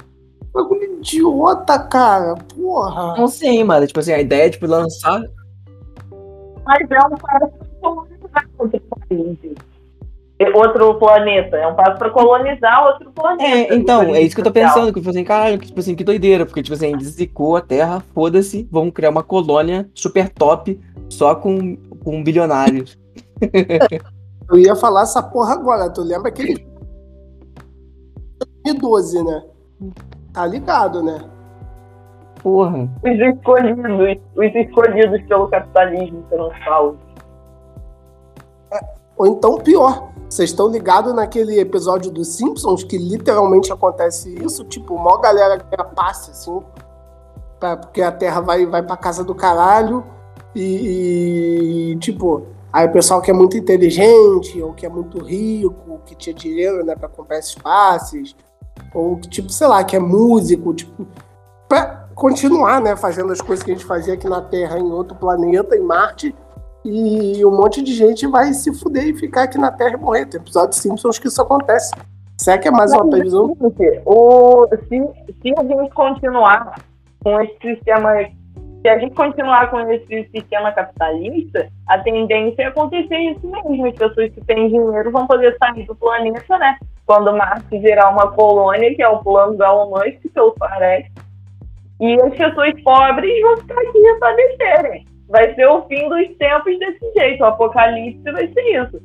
Bagulho 0.53 0.83
idiota, 0.97 1.79
cara. 1.79 2.35
Porra. 2.55 3.15
Não 3.17 3.27
sei, 3.27 3.63
mano. 3.63 3.87
Tipo 3.87 3.99
assim, 3.99 4.13
a 4.13 4.19
ideia 4.19 4.47
é 4.47 4.49
tipo, 4.49 4.67
lançar. 4.67 5.21
Mas 6.65 6.91
é 6.91 6.99
um 7.07 7.17
passo 7.17 7.51
para 7.57 7.77
colonizar 7.81 8.49
outro 8.57 8.81
país. 9.09 9.37
É 10.39 10.49
Outro 10.57 10.95
planeta. 10.95 11.55
É 11.55 11.67
um 11.67 11.75
passo 11.75 11.99
para 11.99 12.09
colonizar 12.09 12.87
outro 12.87 13.11
planeta. 13.11 13.43
É, 13.43 13.75
então, 13.75 14.15
é 14.15 14.21
isso 14.21 14.33
que 14.33 14.41
eu 14.41 14.45
tô 14.45 14.51
pensando. 14.51 14.91
Que 14.91 14.99
falei 14.99 15.19
assim, 15.19 15.23
caralho, 15.23 15.59
que, 15.59 15.67
tipo 15.67 15.79
assim, 15.79 15.95
que 15.95 16.03
doideira. 16.03 16.45
Porque, 16.45 16.63
tipo 16.63 16.73
assim, 16.73 16.99
zicou 16.99 17.55
a 17.55 17.61
Terra, 17.61 18.03
foda-se, 18.13 18.67
vamos 18.71 18.93
criar 18.93 19.11
uma 19.11 19.23
colônia 19.23 19.87
super 19.93 20.29
top 20.29 20.79
só 21.09 21.35
com, 21.35 21.77
com 22.03 22.23
bilionários. 22.23 22.97
Eu 24.49 24.57
ia 24.57 24.75
falar 24.75 25.03
essa 25.03 25.21
porra 25.21 25.53
agora. 25.53 25.89
Tu 25.89 26.01
lembra 26.01 26.29
aquele. 26.29 26.65
2012, 28.63 29.23
né? 29.23 29.43
Tá 30.33 30.45
ligado, 30.45 31.03
né? 31.03 31.19
Porra. 32.41 32.89
Os 33.03 33.19
escolhidos, 33.19 34.17
os 34.35 34.55
escolhidos 34.55 35.21
pelo 35.27 35.47
capitalismo 35.49 36.23
serão 36.29 36.51
salvos. 36.63 36.99
Ou 39.17 39.27
então 39.27 39.57
pior. 39.57 40.09
Vocês 40.29 40.49
estão 40.49 40.69
ligados 40.69 41.13
naquele 41.13 41.59
episódio 41.59 42.09
dos 42.09 42.29
Simpsons 42.29 42.83
que 42.85 42.97
literalmente 42.97 43.71
acontece 43.71 44.33
isso? 44.43 44.63
Tipo, 44.63 44.97
mó 44.97 45.17
galera 45.17 45.57
ganha 45.57 45.83
passe, 45.89 46.31
assim. 46.31 46.61
pra- 47.59 47.77
porque 47.77 48.01
a 48.01 48.11
Terra 48.11 48.41
vai, 48.41 48.65
vai 48.65 48.81
pra 48.81 48.97
casa 48.97 49.23
do 49.23 49.35
caralho. 49.35 50.03
E, 50.55 51.91
e, 51.91 51.95
tipo, 51.97 52.47
aí 52.73 52.87
o 52.87 52.91
pessoal 52.91 53.21
que 53.21 53.29
é 53.29 53.33
muito 53.33 53.55
inteligente, 53.55 54.59
ou 54.61 54.73
que 54.73 54.85
é 54.85 54.89
muito 54.89 55.19
rico, 55.19 55.99
que 56.05 56.15
tinha 56.15 56.33
dinheiro, 56.33 56.83
né, 56.83 56.95
pra 56.95 57.07
comprar 57.07 57.37
esses 57.37 57.53
passes, 57.55 58.35
ou 58.93 59.19
tipo, 59.19 59.49
sei 59.49 59.67
lá, 59.67 59.83
que 59.83 59.95
é 59.95 59.99
músico, 59.99 60.73
tipo, 60.73 61.07
pra 61.67 62.07
continuar, 62.13 62.81
né, 62.81 62.95
fazendo 62.95 63.31
as 63.31 63.41
coisas 63.41 63.63
que 63.63 63.71
a 63.71 63.73
gente 63.73 63.85
fazia 63.85 64.13
aqui 64.13 64.27
na 64.27 64.41
Terra 64.41 64.77
em 64.77 64.91
outro 64.91 65.15
planeta, 65.15 65.75
em 65.75 65.81
Marte, 65.81 66.35
e 66.83 67.45
um 67.45 67.51
monte 67.51 67.81
de 67.81 67.93
gente 67.93 68.25
vai 68.27 68.53
se 68.53 68.73
fuder 68.73 69.07
e 69.07 69.13
ficar 69.13 69.43
aqui 69.43 69.57
na 69.57 69.71
Terra 69.71 69.93
e 69.93 69.97
morrer. 69.97 70.25
Tem 70.25 70.39
episódio 70.39 70.71
de 70.71 70.77
Simpsons 70.77 71.19
que 71.19 71.27
isso 71.27 71.41
acontece. 71.41 71.91
Será 72.37 72.57
que 72.57 72.67
é 72.67 72.71
mais 72.71 72.91
uma 72.91 73.07
previsão? 73.07 73.55
O, 74.05 74.67
se, 74.67 74.99
se 75.41 75.53
a 75.57 75.63
gente 75.63 75.93
continuar 75.93 76.81
com 77.23 77.39
esse 77.39 77.55
sistema, 77.61 78.09
se 78.81 78.89
a 78.89 78.97
gente 78.97 79.13
continuar 79.13 79.69
com 79.69 79.79
esse 79.91 80.27
sistema 80.31 80.71
capitalista, 80.71 81.69
a 81.87 81.99
tendência 81.99 82.63
é 82.63 82.65
acontecer 82.65 83.17
isso 83.17 83.47
mesmo. 83.47 83.85
As 83.85 83.93
pessoas 83.93 84.31
que 84.31 84.41
têm 84.41 84.69
dinheiro 84.69 85.11
vão 85.11 85.27
poder 85.27 85.55
sair 85.59 85.85
do 85.85 85.95
planeta, 85.95 86.57
né? 86.57 86.77
Quando 87.05 87.31
Marte 87.31 87.77
virar 87.77 88.09
uma 88.09 88.31
colônia, 88.31 88.95
que 88.95 89.03
é 89.03 89.07
o 89.07 89.19
plano 89.19 89.55
do 89.55 89.63
Elon 89.63 89.91
Musk, 89.91 90.33
pelo 90.33 90.53
parece. 90.53 91.11
E 91.99 92.15
as 92.23 92.35
pessoas 92.35 92.81
pobres 92.81 93.41
vão 93.41 93.57
ficar 93.57 93.79
aqui 93.79 94.19
padecerem. 94.19 95.05
Vai 95.29 95.53
ser 95.53 95.67
o 95.67 95.83
fim 95.83 96.09
dos 96.09 96.35
tempos 96.37 96.79
desse 96.79 97.13
jeito. 97.15 97.41
O 97.43 97.45
apocalipse 97.45 98.31
vai 98.31 98.47
ser 98.47 98.83
isso. 98.83 99.01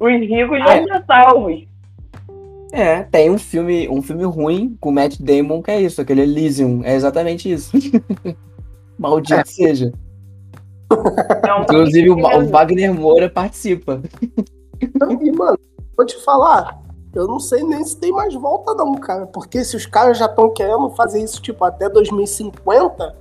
Os 0.00 0.12
ricos 0.12 0.58
vão 0.58 0.84
ser 0.84 1.04
salvos. 1.06 1.68
É, 2.72 3.04
tem 3.04 3.30
um 3.30 3.38
filme, 3.38 3.88
um 3.88 4.02
filme 4.02 4.24
ruim 4.24 4.76
com 4.80 4.90
Matt 4.90 5.16
Damon 5.20 5.62
que 5.62 5.70
é 5.70 5.80
isso, 5.80 6.00
aquele 6.00 6.22
Elysium. 6.22 6.82
É 6.84 6.94
exatamente 6.94 7.50
isso. 7.50 7.70
Maldito 8.98 9.48
seja. 9.48 9.92
É 11.46 11.54
um 11.54 11.62
Inclusive 11.64 12.10
o, 12.10 12.16
o 12.16 12.46
Wagner 12.48 12.92
Moura 12.94 13.28
participa. 13.28 14.02
E, 14.80 15.30
mano, 15.32 15.58
vou 15.96 16.06
te 16.06 16.16
falar, 16.24 16.80
eu 17.14 17.26
não 17.26 17.38
sei 17.40 17.62
nem 17.62 17.84
se 17.84 17.96
tem 17.98 18.12
mais 18.12 18.34
volta, 18.34 18.74
não, 18.74 18.94
cara. 18.94 19.26
Porque 19.26 19.64
se 19.64 19.76
os 19.76 19.86
caras 19.86 20.18
já 20.18 20.26
estão 20.26 20.52
querendo 20.52 20.90
fazer 20.90 21.22
isso, 21.22 21.40
tipo, 21.42 21.64
até 21.64 21.88
2050, 21.88 23.16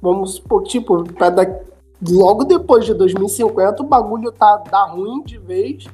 vamos 0.00 0.34
supor, 0.36 0.62
tipo, 0.64 1.04
pra 1.14 1.30
da- 1.30 1.60
logo 2.08 2.44
depois 2.44 2.84
de 2.84 2.94
2050, 2.94 3.82
o 3.82 3.86
bagulho 3.86 4.32
tá 4.32 4.62
dá 4.70 4.84
ruim 4.84 5.22
de 5.22 5.38
vez. 5.38 5.84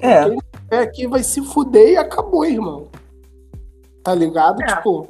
É. 0.00 0.24
Quem 0.28 0.38
é 0.70 0.78
aqui 0.78 1.06
vai 1.06 1.22
se 1.22 1.42
fuder 1.42 1.90
e 1.90 1.96
acabou, 1.96 2.44
irmão. 2.44 2.86
Tá 4.04 4.14
ligado? 4.14 4.62
É. 4.62 4.66
Tipo. 4.66 5.08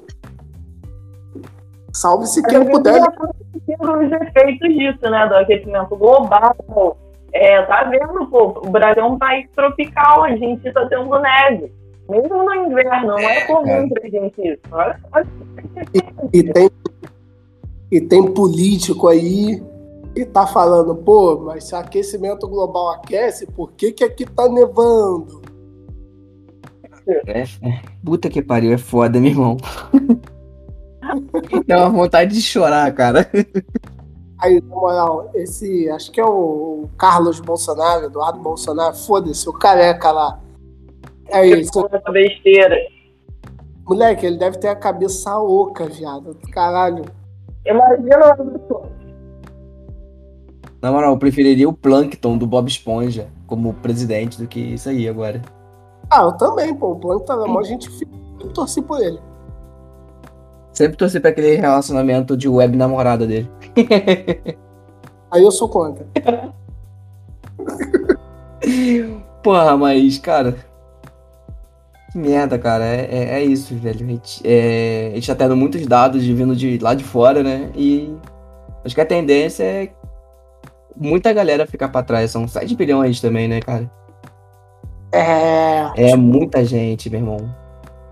Salve-se 1.93 2.43
quem 2.43 2.64
puder. 2.66 2.99
já 3.01 3.11
tá 3.11 3.30
sentindo 3.53 3.99
os 3.99 4.12
efeitos 4.12 4.68
disso, 4.68 5.11
né? 5.11 5.26
Do 5.26 5.36
aquecimento 5.36 5.97
global, 5.97 6.97
É, 7.32 7.62
tá 7.62 7.84
vendo, 7.84 8.26
pô? 8.26 8.61
O 8.64 8.70
Brasil 8.70 9.03
é 9.03 9.07
um 9.07 9.18
país 9.18 9.49
tropical, 9.55 10.24
a 10.24 10.36
gente 10.36 10.70
tá 10.72 10.86
tendo 10.86 11.18
neve. 11.18 11.72
Mesmo 12.09 12.43
no 12.43 12.55
inverno, 12.55 13.09
não 13.09 13.18
é 13.18 13.45
comum 13.47 13.64
cara. 13.64 13.89
pra 13.89 14.09
gente 14.09 14.41
isso. 14.41 14.62
Olha, 14.72 14.99
olha. 15.12 15.26
E 16.32 16.43
tem, 16.43 16.70
e 17.93 18.01
tem 18.01 18.32
político 18.32 19.09
aí 19.09 19.62
que 20.14 20.24
tá 20.24 20.47
falando, 20.47 20.97
pô, 20.97 21.39
mas 21.39 21.64
se 21.64 21.74
o 21.74 21.78
aquecimento 21.78 22.49
global 22.49 22.91
aquece, 22.91 23.47
por 23.47 23.72
que, 23.72 23.93
que 23.93 24.05
aqui 24.05 24.24
tá 24.24 24.49
nevando? 24.49 25.43
É, 27.26 27.43
é. 27.43 27.47
Puta 28.05 28.28
que 28.28 28.43
pariu, 28.43 28.72
é 28.72 28.78
foda, 28.78 29.20
meu 29.20 29.30
irmão. 29.30 29.57
Dá 31.67 31.79
uma 31.87 31.91
vontade 31.91 32.35
de 32.35 32.43
chorar, 32.43 32.93
cara. 32.95 33.29
Aí, 34.41 34.61
na 34.61 34.75
moral, 34.75 35.31
esse, 35.35 35.89
acho 35.91 36.11
que 36.13 36.21
é 36.21 36.25
o 36.25 36.89
Carlos 36.97 37.41
Bolsonaro, 37.41 38.07
Eduardo 38.07 38.39
Bolsonaro, 38.41 38.95
foda-se, 38.95 39.49
o 39.49 39.53
careca 39.53 40.11
lá. 40.13 40.39
É 41.29 41.47
isso. 41.47 41.89
Besteira. 42.13 42.77
Moleque, 43.87 44.27
ele 44.27 44.37
deve 44.37 44.59
ter 44.59 44.69
a 44.69 44.77
cabeça 44.77 45.39
oca, 45.39 45.87
viado. 45.87 46.37
Caralho. 46.53 47.05
Imagina. 47.67 48.37
Na 50.81 50.93
moral, 50.93 51.13
eu 51.15 51.19
preferiria 51.19 51.69
o 51.69 51.73
Plankton 51.73 52.39
do 52.39 52.47
Bob 52.47 52.69
Esponja 52.69 53.29
como 53.47 53.75
presidente 53.75 54.39
do 54.41 54.47
que 54.47 54.61
isso 54.61 54.89
aí 54.89 55.09
agora. 55.09 55.43
Ah, 56.11 56.23
eu 56.23 56.33
também, 56.33 56.75
pô. 56.75 56.93
O 56.93 56.97
plano 56.97 57.25
na 57.27 57.47
mão, 57.47 57.59
a 57.59 57.65
gente 57.65 57.91
fica- 57.91 58.13
eu 58.41 58.49
torci 58.53 58.81
por 58.81 59.01
ele. 59.01 59.19
Sempre 60.79 60.97
torci 60.97 61.18
pra 61.18 61.31
aquele 61.31 61.57
relacionamento 61.57 62.37
de 62.37 62.49
web 62.49 62.76
namorada 62.76 63.26
dele. 63.26 63.51
Aí 65.29 65.43
eu 65.43 65.51
sou 65.51 65.68
contra. 65.68 66.07
Porra, 69.43 69.76
mas, 69.76 70.18
cara. 70.18 70.55
Que 72.12 72.18
merda, 72.18 72.57
cara. 72.61 72.85
É, 72.85 73.09
é, 73.11 73.41
é 73.41 73.43
isso, 73.43 73.74
velho. 73.74 74.07
A 74.07 74.09
gente, 74.09 74.41
é, 74.45 75.09
a 75.11 75.14
gente 75.16 75.26
tá 75.26 75.35
tendo 75.35 75.57
muitos 75.57 75.85
dados 75.85 76.22
de 76.22 76.33
vindo 76.33 76.55
de 76.55 76.79
lá 76.79 76.95
de 76.95 77.03
fora, 77.03 77.43
né? 77.43 77.72
E 77.74 78.14
acho 78.85 78.95
que 78.95 79.01
a 79.01 79.07
tendência 79.07 79.64
é 79.64 79.91
muita 80.95 81.33
galera 81.33 81.66
ficar 81.66 81.89
pra 81.89 82.05
trás. 82.05 82.31
São 82.31 82.47
7 82.47 82.76
bilhões 82.76 83.20
também, 83.20 83.49
né, 83.49 83.59
cara? 83.59 83.91
É. 85.11 86.12
É 86.12 86.16
muita 86.16 86.64
gente, 86.64 87.11
meu 87.11 87.18
irmão. 87.18 87.68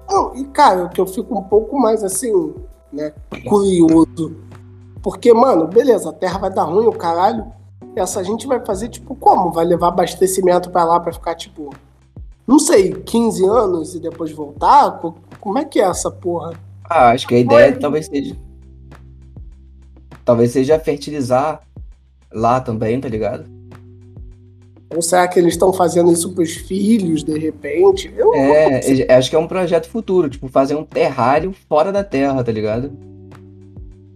Não, 0.09 0.35
e 0.37 0.45
cara, 0.47 0.85
o 0.85 0.89
que 0.89 1.01
eu 1.01 1.07
fico 1.07 1.37
um 1.39 1.43
pouco 1.43 1.79
mais 1.79 2.03
assim, 2.05 2.55
né, 2.93 3.13
curioso. 3.49 4.37
Porque, 5.03 5.33
mano, 5.33 5.67
beleza, 5.67 6.11
a 6.11 6.13
terra 6.13 6.39
vai 6.39 6.51
dar 6.53 6.65
ruim, 6.65 6.87
o 6.87 6.93
caralho. 6.93 7.47
Essa 7.95 8.23
gente 8.23 8.47
vai 8.47 8.65
fazer, 8.65 8.89
tipo, 8.89 9.15
como? 9.15 9.51
Vai 9.53 9.65
levar 9.65 9.89
abastecimento 9.89 10.71
pra 10.71 10.85
lá 10.85 11.01
pra 11.01 11.13
ficar, 11.13 11.35
tipo, 11.35 11.71
não 12.47 12.59
sei, 12.59 12.93
15 12.93 13.45
anos 13.47 13.95
e 13.95 14.01
depois 14.01 14.31
voltar? 14.33 14.99
Co- 15.01 15.15
Como 15.41 15.59
é 15.59 15.65
que 15.65 15.81
é 15.81 15.85
essa 15.85 16.11
porra? 16.11 16.53
Ah, 16.89 17.11
acho 17.11 17.27
que 17.27 17.35
a 17.35 17.39
ideia 17.39 17.73
Oi. 17.73 17.79
talvez 17.79 18.07
seja. 18.07 18.37
Talvez 20.25 20.51
seja 20.53 20.79
fertilizar 20.79 21.63
lá 22.33 22.61
também, 22.61 23.01
tá 23.01 23.09
ligado? 23.09 23.47
Ou 24.95 25.03
será 25.03 25.27
que 25.27 25.39
eles 25.39 25.55
estão 25.55 25.73
fazendo 25.73 26.13
isso 26.13 26.33
pros 26.33 26.53
filhos, 26.55 27.25
de 27.25 27.37
repente? 27.39 28.13
Eu 28.17 28.33
É, 28.35 28.81
é, 29.03 29.15
acho 29.17 29.29
que 29.31 29.37
é 29.37 29.39
um 29.39 29.49
projeto 29.49 29.89
futuro, 29.89 30.29
tipo, 30.31 30.47
fazer 30.49 30.77
um 30.77 30.85
terrário 30.85 31.53
fora 31.69 31.91
da 31.91 32.05
Terra, 32.05 32.43
tá 32.45 32.53
ligado? 32.53 32.93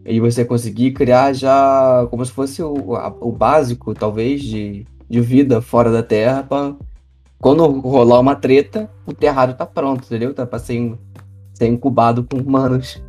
E 0.05 0.21
você 0.21 0.45
conseguir 0.45 0.93
criar 0.93 1.33
já 1.33 2.07
como 2.11 2.25
se 2.25 2.33
fosse 2.33 2.62
o, 2.62 2.95
a- 2.95 3.14
o 3.21 3.33
básico, 3.33 3.95
talvez, 3.95 4.43
de, 4.43 4.87
de 5.09 5.21
vida 5.21 5.61
fora 5.61 5.91
da 5.91 6.03
Terra, 6.03 6.43
pra 6.45 6.75
quando 7.41 7.66
rolar 7.81 8.21
uma 8.21 8.37
treta, 8.37 8.89
o 9.07 9.12
terrário 9.12 9.55
tá 9.55 9.66
pronto, 9.66 10.05
entendeu? 10.05 10.33
Tá 10.35 10.47
pra 10.47 10.59
ser, 10.59 10.95
ser 11.55 11.66
incubado 11.66 12.23
com 12.25 12.39
humanos. 12.39 13.03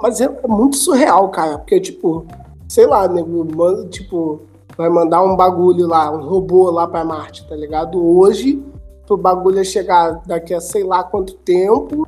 Mas 0.00 0.20
é 0.20 0.28
muito 0.46 0.76
surreal, 0.76 1.28
cara. 1.30 1.58
Porque, 1.58 1.80
tipo, 1.80 2.26
sei 2.68 2.86
lá, 2.86 3.08
nego, 3.08 3.44
manda, 3.44 3.88
tipo, 3.88 4.42
vai 4.76 4.88
mandar 4.88 5.22
um 5.22 5.36
bagulho 5.36 5.86
lá, 5.86 6.10
um 6.10 6.22
robô 6.26 6.70
lá 6.70 6.86
pra 6.86 7.04
Marte, 7.04 7.46
tá 7.48 7.54
ligado? 7.56 8.02
Hoje, 8.04 8.62
pro 9.06 9.16
bagulho 9.16 9.64
chegar 9.64 10.20
daqui 10.26 10.54
a 10.54 10.60
sei 10.60 10.84
lá 10.84 11.02
quanto 11.04 11.34
tempo, 11.34 12.06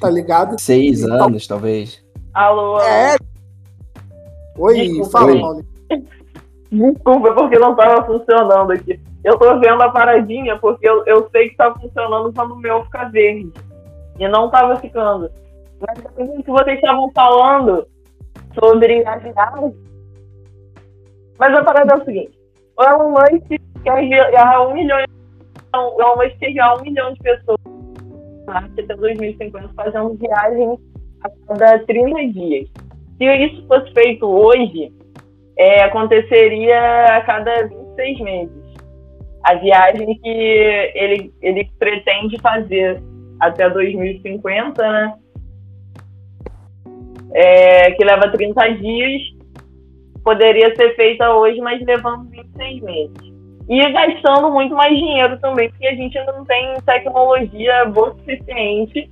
tá 0.00 0.08
ligado? 0.10 0.60
Seis 0.60 1.02
Então- 1.02 1.26
anos, 1.26 1.46
talvez. 1.46 2.02
Alô, 2.34 2.76
alô. 2.76 2.80
É. 2.80 3.16
Oi, 4.58 4.74
Desculpa. 4.74 5.10
fala, 5.10 5.32
Oi. 5.32 5.40
Paulo. 5.40 5.64
Desculpa, 6.70 7.28
é 7.28 7.32
porque 7.32 7.58
não 7.58 7.74
tava 7.74 8.06
funcionando 8.06 8.70
aqui. 8.72 9.00
Eu 9.24 9.36
tô 9.38 9.58
vendo 9.58 9.82
a 9.82 9.90
paradinha 9.90 10.56
porque 10.58 10.88
eu, 10.88 11.04
eu 11.06 11.28
sei 11.32 11.50
que 11.50 11.56
tá 11.56 11.74
funcionando 11.74 12.32
quando 12.32 12.52
o 12.52 12.56
meu 12.58 12.84
fica 12.84 13.08
verde. 13.08 13.52
E 14.18 14.28
não 14.28 14.48
tava 14.50 14.76
ficando. 14.76 15.30
Mas 15.80 15.98
o 16.16 16.42
que 16.42 16.50
vocês 16.50 16.76
estavam 16.76 17.10
falando 17.14 17.84
sobre 18.54 19.04
a 19.06 19.16
viagem. 19.16 19.74
Mas 21.40 21.54
a 21.54 21.64
parada 21.64 21.94
é 21.94 21.96
o 21.96 22.04
seguinte: 22.04 22.38
o 22.78 22.84
Elon 22.84 23.10
Musk 23.12 23.48
quer 23.82 24.04
enviar 24.04 24.68
um 24.68 24.74
milhão. 24.74 24.98
não, 25.72 25.96
O 25.96 26.00
Elon 26.00 26.16
Musk 26.16 26.38
quer 26.38 26.50
enviar 26.50 26.78
um 26.78 26.82
milhão 26.82 27.14
de 27.14 27.20
pessoas 27.20 27.58
até 28.46 28.82
2050 28.82 29.70
fazendo 29.74 30.14
viagens 30.14 30.78
a 31.22 31.30
cada 31.48 31.78
30 31.86 32.32
dias. 32.32 32.68
Se 33.16 33.24
isso 33.24 33.66
fosse 33.66 33.92
feito 33.92 34.26
hoje, 34.26 34.92
é, 35.56 35.84
aconteceria 35.84 37.16
a 37.16 37.20
cada 37.22 37.68
26 37.68 38.20
meses. 38.20 38.60
A 39.44 39.54
viagem 39.54 40.18
que 40.18 40.28
ele, 40.28 41.32
ele 41.40 41.70
pretende 41.78 42.38
fazer 42.40 43.02
até 43.40 43.70
2050, 43.70 44.92
né? 44.92 45.14
É, 47.32 47.92
que 47.92 48.04
leva 48.04 48.30
30 48.32 48.68
dias, 48.74 49.22
poderia 50.30 50.74
ser 50.76 50.94
feita 50.94 51.28
hoje, 51.34 51.60
mas 51.60 51.84
levando 51.84 52.30
26 52.30 52.82
meses. 52.82 53.32
E 53.68 53.92
gastando 53.92 54.50
muito 54.50 54.74
mais 54.74 54.96
dinheiro 54.96 55.38
também, 55.40 55.68
porque 55.70 55.88
a 55.88 55.94
gente 55.94 56.16
ainda 56.16 56.32
não 56.32 56.44
tem 56.44 56.76
tecnologia 56.86 57.84
boa 57.86 58.10
o 58.10 58.18
suficiente 58.18 59.10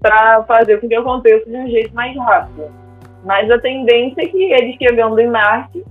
para 0.00 0.42
fazer 0.44 0.80
com 0.80 0.88
que 0.88 0.94
aconteça 0.94 1.44
de 1.44 1.56
um 1.56 1.68
jeito 1.68 1.94
mais 1.94 2.16
rápido. 2.16 2.70
Mas 3.24 3.50
a 3.50 3.58
tendência 3.58 4.22
é 4.22 4.26
que 4.26 4.42
ele 4.44 4.76
chegando 4.78 5.18
em 5.18 5.28
Marte, 5.28 5.84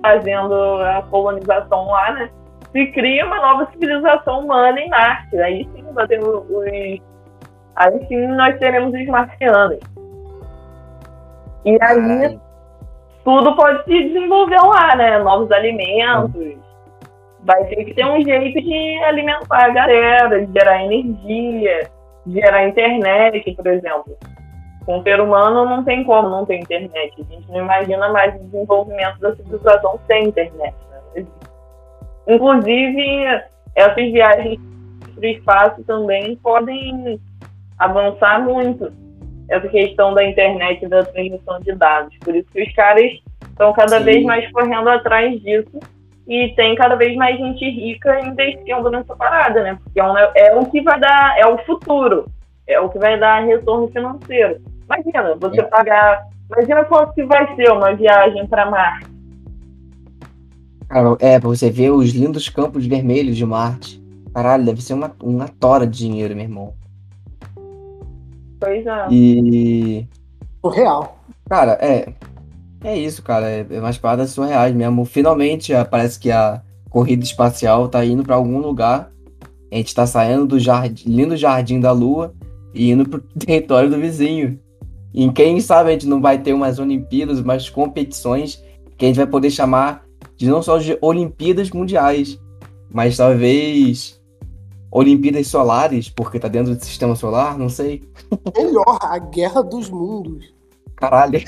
fazendo 0.00 0.54
a 0.54 1.02
colonização 1.10 1.86
lá, 1.88 2.12
né? 2.12 2.30
Se 2.72 2.86
cria 2.92 3.26
uma 3.26 3.36
nova 3.36 3.70
civilização 3.72 4.40
humana 4.40 4.80
em 4.80 4.88
Marte. 4.88 5.36
Aí 5.38 5.68
sim 5.74 5.84
vai 5.92 6.06
ter 6.06 6.20
os. 6.20 6.46
Aí 7.76 8.06
sim 8.06 8.26
nós 8.28 8.58
teremos 8.58 8.94
os 8.94 9.06
marcianos. 9.06 9.78
E 11.66 11.76
aí. 11.82 12.45
Tudo 13.26 13.56
pode 13.56 13.82
se 13.82 14.04
desenvolver 14.04 14.60
lá, 14.62 14.94
né? 14.94 15.18
Novos 15.18 15.50
alimentos. 15.50 16.56
Vai 17.40 17.64
ter 17.64 17.84
que 17.84 17.92
ter 17.92 18.06
um 18.06 18.22
jeito 18.22 18.62
de 18.62 18.98
alimentar 19.02 19.64
a 19.64 19.70
galera, 19.70 20.46
de 20.46 20.52
gerar 20.52 20.84
energia, 20.84 21.90
de 22.24 22.40
gerar 22.40 22.68
internet, 22.68 23.52
por 23.56 23.66
exemplo. 23.66 24.16
Com 24.84 25.00
o 25.00 25.02
ser 25.02 25.20
humano 25.20 25.64
não 25.64 25.82
tem 25.82 26.04
como 26.04 26.28
não 26.28 26.46
ter 26.46 26.60
internet. 26.60 27.14
A 27.18 27.34
gente 27.34 27.50
não 27.50 27.58
imagina 27.58 28.08
mais 28.10 28.32
o 28.36 28.44
desenvolvimento 28.44 29.18
da 29.18 29.34
civilização 29.34 29.98
sem 30.06 30.28
internet. 30.28 30.76
Né? 31.16 31.26
Inclusive, 32.28 33.42
essas 33.74 34.12
viagens 34.12 34.60
para 35.16 35.20
o 35.20 35.26
espaço 35.26 35.82
também 35.82 36.36
podem 36.36 37.20
avançar 37.76 38.40
muito 38.40 38.92
essa 39.48 39.68
questão 39.68 40.12
da 40.14 40.24
internet 40.24 40.84
e 40.84 40.88
da 40.88 41.04
transmissão 41.04 41.60
de 41.60 41.72
dados. 41.74 42.16
Por 42.18 42.34
isso 42.34 42.48
que 42.52 42.62
os 42.62 42.72
caras 42.74 43.10
estão 43.48 43.72
cada 43.72 43.98
Sim. 43.98 44.04
vez 44.04 44.24
mais 44.24 44.50
correndo 44.52 44.88
atrás 44.88 45.40
disso 45.42 45.78
e 46.28 46.52
tem 46.56 46.74
cada 46.74 46.96
vez 46.96 47.14
mais 47.16 47.36
gente 47.38 47.64
rica 47.68 48.20
investindo 48.26 48.90
nessa 48.90 49.14
parada, 49.14 49.62
né? 49.62 49.78
Porque 49.82 50.00
é, 50.00 50.04
um- 50.04 50.16
é 50.18 50.54
o 50.56 50.66
que 50.66 50.80
vai 50.82 50.98
dar, 50.98 51.38
é 51.38 51.46
o 51.46 51.58
futuro, 51.58 52.26
é 52.66 52.80
o 52.80 52.88
que 52.88 52.98
vai 52.98 53.18
dar 53.18 53.44
retorno 53.44 53.88
financeiro. 53.88 54.60
Imagina, 54.84 55.34
você 55.36 55.60
É. 55.60 55.64
pagar. 55.64 56.22
Imagina 56.50 56.84
quanto 56.84 57.12
que 57.14 57.24
vai 57.24 57.54
ser 57.56 57.70
uma 57.72 57.92
viagem 57.94 58.46
para 58.46 58.70
Marte. 58.70 59.06
Cara, 60.88 61.16
é, 61.20 61.38
pra 61.40 61.48
você 61.48 61.70
ver 61.70 61.90
os 61.90 62.10
lindos 62.12 62.48
campos 62.48 62.86
vermelhos 62.86 63.36
de 63.36 63.44
Marte. 63.44 64.00
Caralho, 64.32 64.64
deve 64.64 64.80
ser 64.82 64.94
uma, 64.94 65.10
uma 65.22 65.48
tora 65.48 65.86
de 65.86 65.98
dinheiro, 65.98 66.34
meu 66.34 66.44
irmão. 66.44 66.74
Pois 68.60 68.86
é. 68.86 69.06
E. 69.10 70.06
Surreal. 70.64 71.18
Cara, 71.48 71.72
é. 71.80 72.12
É 72.84 72.96
isso, 72.96 73.22
cara. 73.22 73.48
É, 73.48 73.66
é 73.68 73.80
umas 73.80 73.98
paradas 73.98 74.30
surreais 74.30 74.74
mesmo. 74.74 75.04
Finalmente, 75.04 75.74
ah, 75.74 75.84
parece 75.84 76.18
que 76.18 76.30
a 76.30 76.62
corrida 76.90 77.24
espacial 77.24 77.88
tá 77.88 78.04
indo 78.04 78.22
pra 78.22 78.36
algum 78.36 78.58
lugar. 78.58 79.10
A 79.70 79.76
gente 79.76 79.94
tá 79.94 80.06
saindo 80.06 80.46
do 80.46 80.58
jardim, 80.58 81.08
lindo 81.08 81.36
jardim 81.36 81.80
da 81.80 81.92
Lua 81.92 82.34
e 82.72 82.90
indo 82.90 83.08
pro 83.08 83.20
território 83.38 83.90
do 83.90 83.98
vizinho. 83.98 84.58
E 85.12 85.30
quem 85.32 85.60
sabe 85.60 85.90
a 85.90 85.92
gente 85.92 86.06
não 86.06 86.20
vai 86.20 86.38
ter 86.38 86.52
umas 86.52 86.78
Olimpíadas, 86.78 87.40
umas 87.40 87.68
competições 87.68 88.62
que 88.96 89.04
a 89.04 89.08
gente 89.08 89.16
vai 89.16 89.26
poder 89.26 89.50
chamar 89.50 90.04
de 90.36 90.46
não 90.46 90.62
só 90.62 90.78
de 90.78 90.96
Olimpíadas 91.00 91.70
Mundiais, 91.70 92.38
mas 92.92 93.16
talvez 93.16 94.20
Olimpíadas 94.96 95.48
Solares, 95.48 96.08
porque 96.08 96.40
tá 96.40 96.48
dentro 96.48 96.74
do 96.74 96.82
sistema 96.82 97.14
solar, 97.14 97.58
não 97.58 97.68
sei. 97.68 98.02
Melhor, 98.56 98.98
a 99.02 99.18
Guerra 99.18 99.62
dos 99.62 99.90
Mundos. 99.90 100.54
Caralho. 100.96 101.38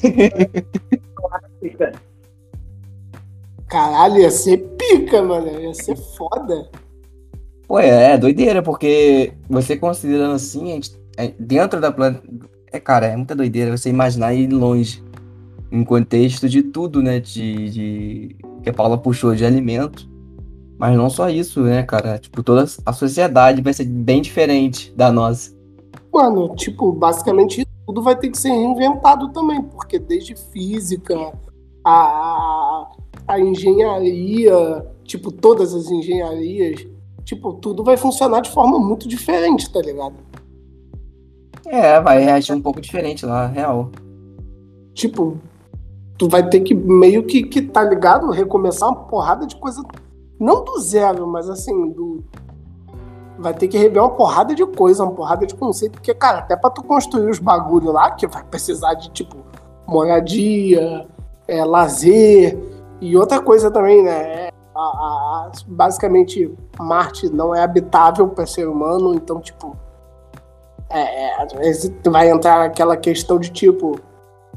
Caralho, 3.66 4.18
ia 4.18 4.30
ser 4.30 4.58
pica, 4.76 5.22
mano. 5.22 5.48
Ia 5.60 5.72
ser 5.72 5.96
foda. 5.96 6.68
Pô, 7.66 7.78
é, 7.78 8.12
é 8.12 8.18
doideira, 8.18 8.62
porque 8.62 9.32
você 9.48 9.78
considerando 9.78 10.34
assim, 10.34 10.72
a 10.72 10.74
gente, 10.74 11.00
é, 11.16 11.32
dentro 11.38 11.80
da 11.80 11.90
planta. 11.90 12.22
É, 12.70 12.78
cara, 12.78 13.06
é 13.06 13.16
muita 13.16 13.34
doideira 13.34 13.74
você 13.74 13.88
imaginar 13.88 14.34
ir 14.34 14.52
longe. 14.52 15.02
Em 15.72 15.82
contexto 15.84 16.50
de 16.50 16.62
tudo, 16.62 17.02
né? 17.02 17.18
De, 17.18 17.70
de. 17.70 18.36
Que 18.62 18.68
a 18.68 18.74
Paula 18.74 18.98
puxou 18.98 19.34
de 19.34 19.46
alimento. 19.46 20.06
Mas 20.78 20.96
não 20.96 21.10
só 21.10 21.28
isso, 21.28 21.60
né, 21.62 21.82
cara? 21.82 22.18
Tipo, 22.18 22.42
toda 22.42 22.64
a 22.86 22.92
sociedade 22.92 23.60
vai 23.60 23.72
ser 23.72 23.84
bem 23.84 24.22
diferente 24.22 24.92
da 24.96 25.10
nossa. 25.10 25.52
Mano, 26.12 26.54
tipo, 26.54 26.92
basicamente 26.92 27.66
tudo 27.84 28.02
vai 28.02 28.16
ter 28.16 28.30
que 28.30 28.38
ser 28.38 28.50
reinventado 28.50 29.30
também, 29.32 29.62
porque 29.62 29.98
desde 29.98 30.36
física, 30.36 31.32
a, 31.84 32.86
a 33.26 33.40
engenharia, 33.40 34.86
tipo, 35.04 35.32
todas 35.32 35.74
as 35.74 35.90
engenharias, 35.90 36.86
tipo, 37.24 37.54
tudo 37.54 37.82
vai 37.82 37.96
funcionar 37.96 38.40
de 38.40 38.50
forma 38.50 38.78
muito 38.78 39.08
diferente, 39.08 39.72
tá 39.72 39.80
ligado? 39.80 40.14
É, 41.66 42.00
vai 42.00 42.22
reagir 42.22 42.54
um 42.54 42.62
pouco 42.62 42.80
diferente 42.80 43.26
lá, 43.26 43.46
real. 43.46 43.90
Tipo, 44.94 45.38
tu 46.16 46.28
vai 46.28 46.48
ter 46.48 46.60
que 46.60 46.74
meio 46.74 47.24
que, 47.24 47.42
que 47.42 47.62
tá 47.62 47.84
ligado? 47.84 48.30
Recomeçar 48.30 48.88
uma 48.88 49.04
porrada 49.04 49.46
de 49.46 49.56
coisa. 49.56 49.82
Não 50.38 50.64
do 50.64 50.78
zero, 50.80 51.26
mas 51.26 51.48
assim, 51.50 51.90
do. 51.90 52.24
Vai 53.38 53.54
ter 53.54 53.68
que 53.68 53.78
rever 53.78 54.02
uma 54.02 54.10
porrada 54.10 54.54
de 54.54 54.66
coisa, 54.66 55.04
uma 55.04 55.12
porrada 55.12 55.46
de 55.46 55.54
conceito, 55.54 55.92
porque, 55.92 56.12
cara, 56.12 56.38
até 56.38 56.56
pra 56.56 56.70
tu 56.70 56.82
construir 56.82 57.30
os 57.30 57.38
bagulho 57.38 57.92
lá, 57.92 58.10
que 58.10 58.26
vai 58.26 58.42
precisar 58.42 58.94
de, 58.94 59.10
tipo, 59.10 59.36
moradia, 59.86 61.06
é, 61.46 61.64
lazer, 61.64 62.58
e 63.00 63.16
outra 63.16 63.40
coisa 63.40 63.70
também, 63.70 64.02
né? 64.02 64.46
É, 64.46 64.52
a, 64.74 64.80
a, 64.80 65.52
basicamente, 65.68 66.52
Marte 66.78 67.28
não 67.28 67.54
é 67.54 67.62
habitável 67.62 68.28
para 68.28 68.46
ser 68.46 68.68
humano, 68.68 69.14
então, 69.14 69.40
tipo. 69.40 69.76
É, 70.90 71.26
é, 71.26 71.42
às 71.42 71.52
vezes 71.52 71.94
tu 72.02 72.10
vai 72.10 72.30
entrar 72.30 72.60
naquela 72.60 72.96
questão 72.96 73.38
de 73.38 73.50
tipo, 73.50 74.00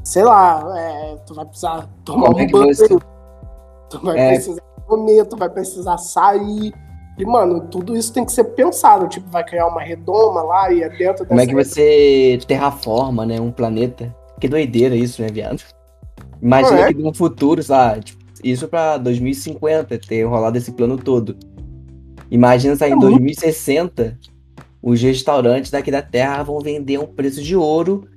sei 0.02 0.24
lá, 0.24 0.64
é, 0.78 1.16
tu 1.26 1.34
vai 1.34 1.44
precisar 1.44 1.86
tomar 2.04 2.28
Como 2.28 2.40
é 2.40 2.42
um 2.42 2.46
que 2.46 2.52
banho, 2.52 3.00
tu 3.90 4.00
vai 4.02 4.18
É. 4.18 4.28
precisar 4.34 4.62
comer, 4.96 5.26
vai 5.36 5.48
precisar 5.48 5.96
sair. 5.98 6.72
E, 7.18 7.24
mano, 7.24 7.60
tudo 7.70 7.96
isso 7.96 8.12
tem 8.12 8.24
que 8.24 8.32
ser 8.32 8.44
pensado. 8.44 9.08
Tipo, 9.08 9.30
vai 9.30 9.44
criar 9.44 9.66
uma 9.66 9.82
redoma 9.82 10.42
lá 10.42 10.72
e 10.72 10.82
é 10.82 10.88
dentro 10.88 11.26
Como 11.26 11.40
é 11.40 11.46
que 11.46 11.54
você 11.54 12.38
terraforma, 12.46 13.24
né, 13.24 13.40
um 13.40 13.50
planeta? 13.52 14.14
Que 14.40 14.48
doideira 14.48 14.94
isso, 14.96 15.22
né, 15.22 15.28
viado? 15.28 15.62
Imagina 16.40 16.80
é? 16.80 16.92
que 16.92 17.02
no 17.02 17.14
futuro, 17.14 17.62
sei 17.62 17.76
tipo, 18.02 18.22
isso 18.42 18.66
pra 18.66 18.96
2050 18.98 19.98
ter 19.98 20.24
rolado 20.24 20.58
esse 20.58 20.72
plano 20.72 20.96
todo. 20.96 21.36
Imagina 22.30 22.74
se 22.74 22.84
aí 22.84 22.90
É 22.90 22.94
em 22.94 22.96
muito- 22.96 23.10
2060 23.10 24.18
os 24.82 25.00
restaurantes 25.00 25.70
daqui 25.70 25.90
da 25.92 26.02
Terra 26.02 26.42
vão 26.42 26.58
vender 26.58 26.96
a 26.96 27.00
um 27.00 27.06
preço 27.06 27.40
de 27.42 27.54
ouro 27.54 28.08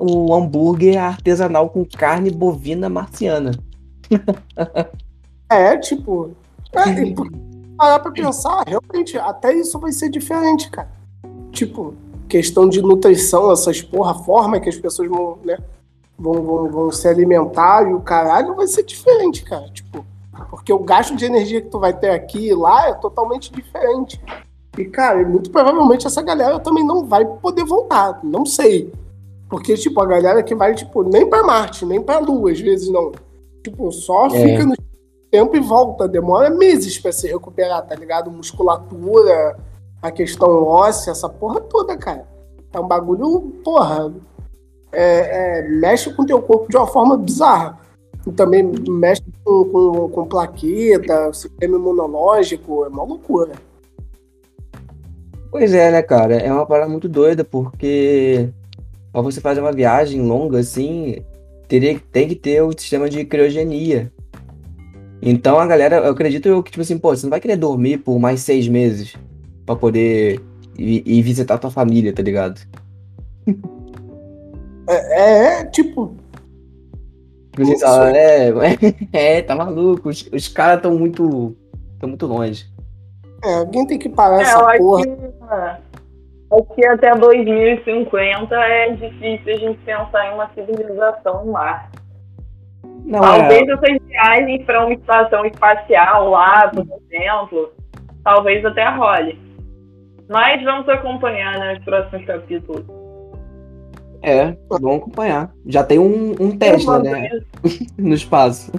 um 0.00 0.32
hambúrguer 0.32 0.96
artesanal 1.00 1.68
com 1.70 1.84
carne 1.84 2.30
bovina 2.30 2.88
marciana. 2.88 3.52
É, 5.50 5.76
tipo. 5.76 6.30
É, 6.72 7.12
por- 7.14 7.30
parar 7.76 7.98
pra 8.00 8.10
pensar, 8.10 8.64
realmente, 8.66 9.16
até 9.18 9.52
isso 9.54 9.78
vai 9.78 9.92
ser 9.92 10.10
diferente, 10.10 10.70
cara. 10.70 10.90
Tipo, 11.52 11.94
questão 12.28 12.68
de 12.68 12.82
nutrição, 12.82 13.50
essas 13.52 13.80
porra, 13.80 14.10
a 14.12 14.14
forma 14.14 14.58
que 14.60 14.68
as 14.68 14.76
pessoas 14.76 15.08
vão, 15.08 15.38
né, 15.44 15.56
vão, 16.18 16.34
vão, 16.42 16.70
vão 16.70 16.92
se 16.92 17.06
alimentar 17.08 17.88
e 17.88 17.94
o 17.94 18.00
caralho 18.00 18.54
vai 18.56 18.66
ser 18.66 18.82
diferente, 18.82 19.44
cara. 19.44 19.68
Tipo, 19.70 20.04
porque 20.50 20.72
o 20.72 20.80
gasto 20.80 21.14
de 21.16 21.24
energia 21.24 21.60
que 21.62 21.68
tu 21.68 21.78
vai 21.78 21.92
ter 21.96 22.10
aqui 22.10 22.48
e 22.48 22.54
lá 22.54 22.88
é 22.88 22.94
totalmente 22.94 23.50
diferente. 23.52 24.20
E, 24.76 24.84
cara, 24.84 25.26
muito 25.26 25.50
provavelmente 25.50 26.06
essa 26.06 26.20
galera 26.22 26.58
também 26.60 26.84
não 26.84 27.04
vai 27.06 27.24
poder 27.24 27.64
voltar, 27.64 28.20
não 28.22 28.44
sei. 28.44 28.92
Porque, 29.48 29.74
tipo, 29.74 30.00
a 30.02 30.06
galera 30.06 30.42
que 30.42 30.54
vai, 30.54 30.74
tipo, 30.74 31.02
nem 31.02 31.26
pra 31.28 31.42
Marte, 31.42 31.86
nem 31.86 32.02
pra 32.02 32.18
Lua, 32.18 32.50
às 32.52 32.60
vezes 32.60 32.88
não. 32.90 33.12
Tipo, 33.64 33.90
só 33.90 34.26
É. 34.26 34.30
fica 34.30 34.66
no 34.66 34.74
tempo 35.30 35.56
e 35.56 35.60
volta. 35.60 36.08
Demora 36.08 36.50
meses 36.50 36.98
pra 36.98 37.12
se 37.12 37.26
recuperar, 37.28 37.86
tá 37.86 37.94
ligado? 37.94 38.30
Musculatura, 38.30 39.56
a 40.02 40.10
questão 40.10 40.62
óssea, 40.64 41.10
essa 41.10 41.28
porra 41.28 41.60
toda, 41.60 41.96
cara. 41.96 42.26
É 42.72 42.78
um 42.80 42.86
bagulho, 42.86 43.40
porra. 43.64 44.12
é- 44.92 45.58
é, 45.60 45.68
mexe 45.68 46.12
com 46.14 46.24
teu 46.24 46.40
corpo 46.40 46.68
de 46.70 46.76
uma 46.76 46.86
forma 46.86 47.16
bizarra. 47.16 47.78
E 48.26 48.32
também 48.32 48.62
mexe 48.62 49.22
com, 49.44 49.64
com, 49.64 50.08
com 50.08 50.24
plaqueta, 50.26 51.32
sistema 51.32 51.76
imunológico, 51.76 52.84
é 52.84 52.88
uma 52.88 53.04
loucura. 53.04 53.52
Pois 55.50 55.72
é, 55.72 55.90
né, 55.90 56.02
cara? 56.02 56.36
É 56.36 56.52
uma 56.52 56.66
parada 56.66 56.90
muito 56.90 57.08
doida, 57.08 57.42
porque 57.44 58.50
pra 59.12 59.22
você 59.22 59.40
fazer 59.40 59.60
uma 59.60 59.72
viagem 59.72 60.20
longa 60.20 60.58
assim, 60.58 61.22
teria, 61.66 61.98
tem 62.12 62.28
que 62.28 62.34
ter 62.34 62.62
o 62.62 62.72
sistema 62.72 63.08
de 63.08 63.24
criogenia. 63.24 64.12
Então 65.20 65.58
a 65.58 65.66
galera, 65.66 65.96
eu 65.96 66.12
acredito 66.12 66.46
eu 66.48 66.62
que, 66.62 66.70
tipo 66.70 66.82
assim, 66.82 66.98
pô, 66.98 67.14
você 67.14 67.24
não 67.26 67.30
vai 67.30 67.40
querer 67.40 67.56
dormir 67.56 67.98
por 67.98 68.18
mais 68.18 68.40
seis 68.40 68.68
meses 68.68 69.16
pra 69.66 69.74
poder 69.74 70.40
ir, 70.78 71.02
ir 71.06 71.22
visitar 71.22 71.58
tua 71.58 71.70
família, 71.70 72.12
tá 72.12 72.22
ligado? 72.22 72.60
É, 74.88 75.60
é, 75.60 75.64
tipo, 75.66 76.14
Tipo 77.50 77.62
assim, 77.62 77.72
Isso. 77.72 77.84
fala, 77.84 78.16
é, 78.16 78.50
é, 79.12 79.42
tá 79.42 79.54
maluco, 79.56 80.08
os, 80.08 80.28
os 80.32 80.46
caras 80.48 80.80
tão 80.80 80.96
muito, 80.96 81.56
tão 81.98 82.08
muito 82.08 82.26
longe. 82.26 82.66
é, 83.44 83.54
alguém 83.56 83.86
tem 83.86 83.98
que 83.98 84.08
parar 84.08 84.38
É, 84.38 84.42
essa 84.42 84.58
eu 84.60 84.66
acho 84.68 84.78
porra. 84.78 85.02
que, 85.04 86.54
acho 86.54 86.74
que 86.76 86.86
até 86.86 87.14
2050 87.16 88.54
é 88.54 88.90
difícil 88.92 89.54
a 89.54 89.56
gente 89.56 89.78
pensar 89.80 90.30
em 90.30 90.34
uma 90.34 90.48
civilização 90.54 91.44
no 91.44 91.52
mar. 91.52 91.90
Não, 93.08 93.20
Talvez 93.20 93.66
é, 93.66 93.72
essas 93.72 94.06
viagens 94.06 94.64
para 94.66 94.84
uma 94.84 94.92
estação 94.92 95.46
espacial 95.46 96.28
lá, 96.28 96.68
por 96.68 96.86
exemplo, 97.10 97.72
talvez 98.22 98.62
até 98.66 98.86
role. 98.90 99.40
Mas 100.28 100.62
vamos 100.62 100.86
acompanhar 100.90 101.58
né, 101.58 101.78
os 101.78 101.84
próximos 101.86 102.26
capítulos. 102.26 102.84
é, 104.22 104.54
vamos 104.68 104.96
acompanhar. 104.96 105.50
Já 105.64 105.82
tem 105.82 105.98
um, 105.98 106.36
um 106.38 106.58
Tesla, 106.58 106.98
né, 106.98 107.30
no 107.96 108.12
espaço. 108.12 108.70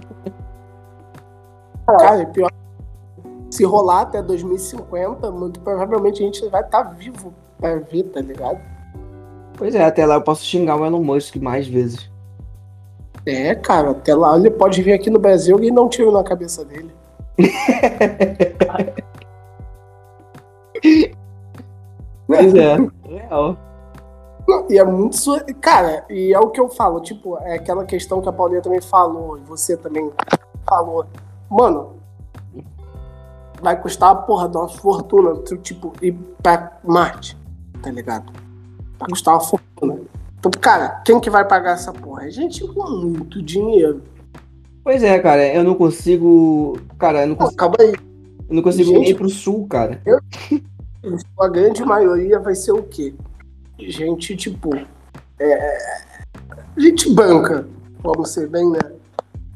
Cara, 1.87 2.21
e 2.21 2.25
pior. 2.27 2.51
Se 3.49 3.65
rolar 3.65 4.01
até 4.01 4.21
2050, 4.21 5.31
muito 5.31 5.59
provavelmente 5.61 6.21
a 6.21 6.25
gente 6.27 6.47
vai 6.49 6.61
estar 6.61 6.83
vivo 6.83 7.33
pra 7.59 7.77
ver, 7.77 8.03
tá 8.03 8.21
ligado? 8.21 8.59
Pois 9.57 9.73
é, 9.73 9.83
até 9.83 10.05
lá 10.05 10.15
eu 10.15 10.21
posso 10.21 10.45
xingar 10.45 10.79
o 10.79 10.85
Elon 10.85 11.03
Musk 11.03 11.37
mais 11.37 11.67
vezes. 11.67 12.11
É, 13.25 13.53
cara, 13.55 13.91
até 13.91 14.15
lá 14.15 14.35
ele 14.37 14.49
pode 14.49 14.81
vir 14.81 14.93
aqui 14.93 15.09
no 15.09 15.19
Brasil 15.19 15.61
e 15.63 15.71
não 15.71 15.85
um 15.85 15.89
tiro 15.89 16.11
na 16.11 16.23
cabeça 16.23 16.63
dele. 16.65 16.93
Pois 22.27 22.53
é, 22.53 22.75
real. 23.03 23.57
Não, 24.47 24.65
e 24.69 24.77
é 24.77 24.83
muito. 24.83 25.17
su- 25.17 25.43
Cara, 25.59 26.05
e 26.09 26.33
é 26.33 26.39
o 26.39 26.49
que 26.49 26.59
eu 26.59 26.69
falo, 26.69 27.01
tipo, 27.01 27.37
é 27.39 27.55
aquela 27.55 27.85
questão 27.85 28.21
que 28.21 28.29
a 28.29 28.33
Paulinha 28.33 28.61
também 28.61 28.81
falou, 28.81 29.37
e 29.37 29.41
você 29.41 29.75
também 29.75 30.11
falou. 30.67 31.05
Mano, 31.49 31.95
vai 33.61 33.79
custar 33.81 34.11
a 34.11 34.15
porra 34.15 34.47
de 34.47 34.57
uma 34.57 34.69
fortuna, 34.69 35.35
tu, 35.37 35.57
tipo, 35.57 35.91
ir 36.01 36.13
pra 36.41 36.77
Marte, 36.83 37.37
tá 37.81 37.89
ligado? 37.91 38.31
Vai 38.99 39.09
custar 39.09 39.33
uma 39.35 39.41
fortuna. 39.41 39.97
Cara, 40.61 41.01
quem 41.05 41.19
que 41.19 41.29
vai 41.29 41.45
pagar 41.45 41.73
essa 41.73 41.91
porra? 41.91 42.27
É 42.27 42.31
gente 42.31 42.65
com 42.65 42.89
muito 42.89 43.41
dinheiro. 43.41 44.01
Pois 44.83 45.03
é, 45.03 45.19
cara, 45.19 45.45
eu 45.53 45.63
não 45.63 45.75
consigo. 45.75 46.79
Cara, 46.97 47.23
eu 47.23 47.27
não 47.27 47.35
consigo, 47.35 47.57
calma 47.57 47.75
aí. 47.79 47.93
eu 48.49 48.55
não 48.55 48.63
consigo 48.63 48.89
Gente. 48.89 49.11
ir 49.11 49.15
pro 49.15 49.29
sul, 49.29 49.67
cara. 49.67 50.01
A 51.39 51.47
grande 51.47 51.83
maioria 51.83 52.39
vai 52.39 52.55
ser 52.55 52.71
o 52.71 52.83
quê? 52.83 53.13
Gente, 53.77 54.35
tipo. 54.35 54.69
É... 55.39 55.77
Gente 56.77 57.13
banca, 57.13 57.67
vamos 58.01 58.29
ser 58.29 58.47
bem, 58.47 58.69
né? 58.71 58.79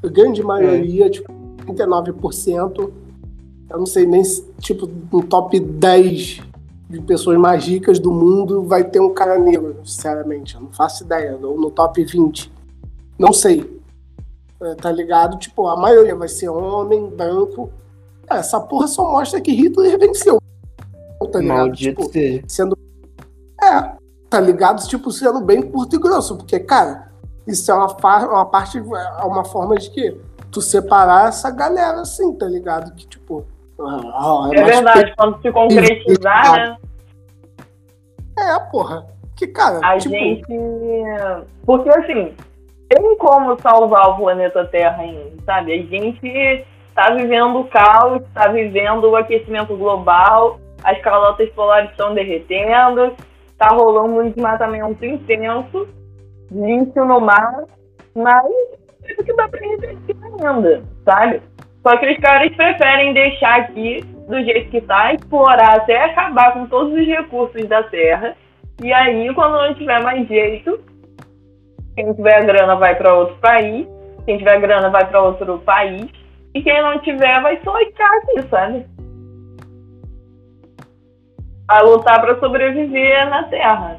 A 0.03 0.07
grande 0.07 0.43
maioria, 0.43 1.09
tipo, 1.09 1.31
39%. 1.65 2.91
Eu 3.69 3.77
não 3.77 3.85
sei 3.85 4.05
nem 4.05 4.23
se, 4.23 4.43
tipo, 4.59 4.89
no 5.11 5.23
top 5.23 5.59
10 5.59 6.41
de 6.93 7.01
pessoas 7.01 7.37
mais 7.37 7.65
ricas 7.65 7.97
do 7.99 8.11
mundo 8.11 8.63
vai 8.63 8.83
ter 8.83 8.99
um 8.99 9.13
cara 9.13 9.37
negro, 9.39 9.77
sinceramente. 9.83 10.55
Eu 10.55 10.61
não 10.61 10.71
faço 10.71 11.03
ideia. 11.03 11.37
Ou 11.41 11.59
no 11.59 11.71
top 11.71 12.03
20. 12.03 12.51
Não 13.17 13.33
sei. 13.33 13.81
é, 14.61 14.75
tá 14.75 14.91
ligado? 14.91 15.37
Tipo, 15.37 15.67
a 15.67 15.75
maioria 15.75 16.15
vai 16.15 16.27
ser 16.27 16.49
homem, 16.49 17.09
branco. 17.09 17.69
É, 18.29 18.35
essa 18.37 18.59
porra 18.59 18.87
só 18.87 19.11
mostra 19.11 19.41
que 19.41 19.51
Hitler 19.51 19.97
venceu. 19.99 20.39
Tá 21.31 21.39
ligado? 21.39 21.57
Maldito 21.57 22.01
Tipo, 22.01 22.13
seja. 22.13 22.43
sendo. 22.47 22.77
É, 23.61 23.91
tá 24.29 24.39
ligado? 24.39 24.85
Tipo, 24.87 25.11
sendo 25.11 25.41
bem 25.41 25.61
curto 25.61 25.95
e 25.95 25.99
grosso. 25.99 26.37
Porque, 26.37 26.59
cara, 26.59 27.11
isso 27.47 27.71
é 27.71 27.73
uma, 27.73 27.87
uma 28.27 28.45
parte. 28.45 28.77
É 28.77 29.25
uma 29.25 29.43
forma 29.43 29.75
de 29.75 29.89
que 29.89 30.17
tu 30.51 30.61
separar 30.61 31.29
essa 31.29 31.49
galera 31.49 32.01
assim, 32.01 32.33
tá 32.33 32.45
ligado? 32.45 32.93
Que, 32.93 33.07
tipo. 33.07 33.45
ah, 33.79 34.49
É 34.53 34.61
mais 34.61 34.75
verdade, 34.75 35.13
quando 35.17 35.41
se 35.41 35.51
concretizar, 35.51 36.53
né? 36.53 36.77
É, 38.43 38.59
porra. 38.71 39.05
Que, 39.35 39.47
cara, 39.47 39.79
A 39.83 39.97
tipo, 39.97 40.13
gente. 40.13 40.45
Porque 41.65 41.89
assim, 41.89 42.33
tem 42.89 43.17
como 43.17 43.59
salvar 43.59 44.11
o 44.11 44.17
planeta 44.17 44.65
Terra 44.65 45.01
ainda, 45.01 45.31
sabe? 45.45 45.73
A 45.73 45.77
gente 45.77 46.65
tá 46.93 47.09
vivendo 47.11 47.59
o 47.59 47.65
caos, 47.65 48.21
tá 48.33 48.47
vivendo 48.49 49.09
o 49.09 49.15
aquecimento 49.15 49.75
global, 49.75 50.59
as 50.83 50.99
calotas 51.01 51.49
polares 51.49 51.89
estão 51.91 52.13
derretendo, 52.13 53.15
tá 53.57 53.69
rolando 53.69 54.19
um 54.19 54.29
desmatamento 54.29 55.03
intenso, 55.03 55.87
lixo 56.51 57.03
no 57.03 57.19
mar, 57.19 57.63
mas 58.15 58.45
é 59.05 59.13
o 59.19 59.23
que 59.23 59.33
dá 59.33 59.47
pra 59.47 59.65
investir 59.65 60.15
ainda, 60.21 60.83
sabe? 61.03 61.41
Só 61.81 61.97
que 61.97 62.11
os 62.11 62.17
caras 62.19 62.55
preferem 62.55 63.13
deixar 63.13 63.61
aqui 63.61 64.05
do 64.27 64.43
jeito 64.43 64.69
que 64.69 64.81
tá, 64.81 65.13
explorar 65.13 65.77
até 65.77 66.05
acabar 66.05 66.53
com 66.53 66.67
todos 66.67 66.93
os 66.93 67.05
recursos 67.05 67.67
da 67.67 67.83
Terra. 67.83 68.35
E 68.81 68.91
aí, 68.91 69.33
quando 69.33 69.53
não 69.53 69.73
tiver 69.75 70.01
mais 70.01 70.27
jeito, 70.27 70.79
quem 71.95 72.13
tiver 72.13 72.45
grana 72.45 72.75
vai 72.75 72.95
para 72.95 73.13
outro 73.13 73.35
país, 73.37 73.87
quem 74.25 74.37
tiver 74.37 74.59
grana 74.59 74.89
vai 74.89 75.05
para 75.05 75.21
outro 75.21 75.59
país, 75.59 76.09
e 76.53 76.61
quem 76.61 76.81
não 76.81 76.99
tiver 76.99 77.41
vai 77.41 77.59
só 77.63 77.75
ficar 77.77 78.09
aqui, 78.17 78.41
sabe? 78.49 78.85
A 81.67 81.81
lutar 81.81 82.21
para 82.21 82.39
sobreviver 82.39 83.29
na 83.29 83.43
Terra. 83.43 83.97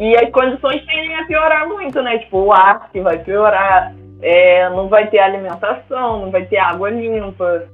E 0.00 0.16
as 0.16 0.30
condições 0.30 0.84
tendem 0.84 1.16
a 1.16 1.26
piorar 1.26 1.68
muito, 1.68 2.02
né? 2.02 2.18
Tipo, 2.18 2.38
o 2.38 2.52
ar 2.52 2.90
que 2.90 3.00
vai 3.00 3.18
piorar, 3.18 3.94
é, 4.20 4.68
não 4.70 4.88
vai 4.88 5.06
ter 5.08 5.20
alimentação, 5.20 6.22
não 6.22 6.30
vai 6.30 6.44
ter 6.46 6.58
água 6.58 6.90
limpa. 6.90 7.68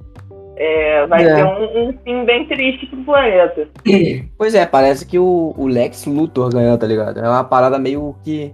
É, 0.62 1.06
vai 1.06 1.24
É. 1.24 1.34
ter 1.36 1.44
um, 1.44 1.88
um 1.88 1.92
fim 2.04 2.24
bem 2.26 2.46
triste 2.46 2.86
pro 2.86 3.04
planeta. 3.04 3.66
Pois 4.36 4.54
é, 4.54 4.66
parece 4.66 5.06
que 5.06 5.18
o, 5.18 5.54
o 5.56 5.66
Lex 5.66 6.04
Luthor 6.06 6.50
ganhou, 6.52 6.76
tá 6.76 6.86
ligado? 6.86 7.18
É 7.18 7.28
uma 7.28 7.44
parada 7.44 7.78
meio 7.78 8.14
que. 8.22 8.52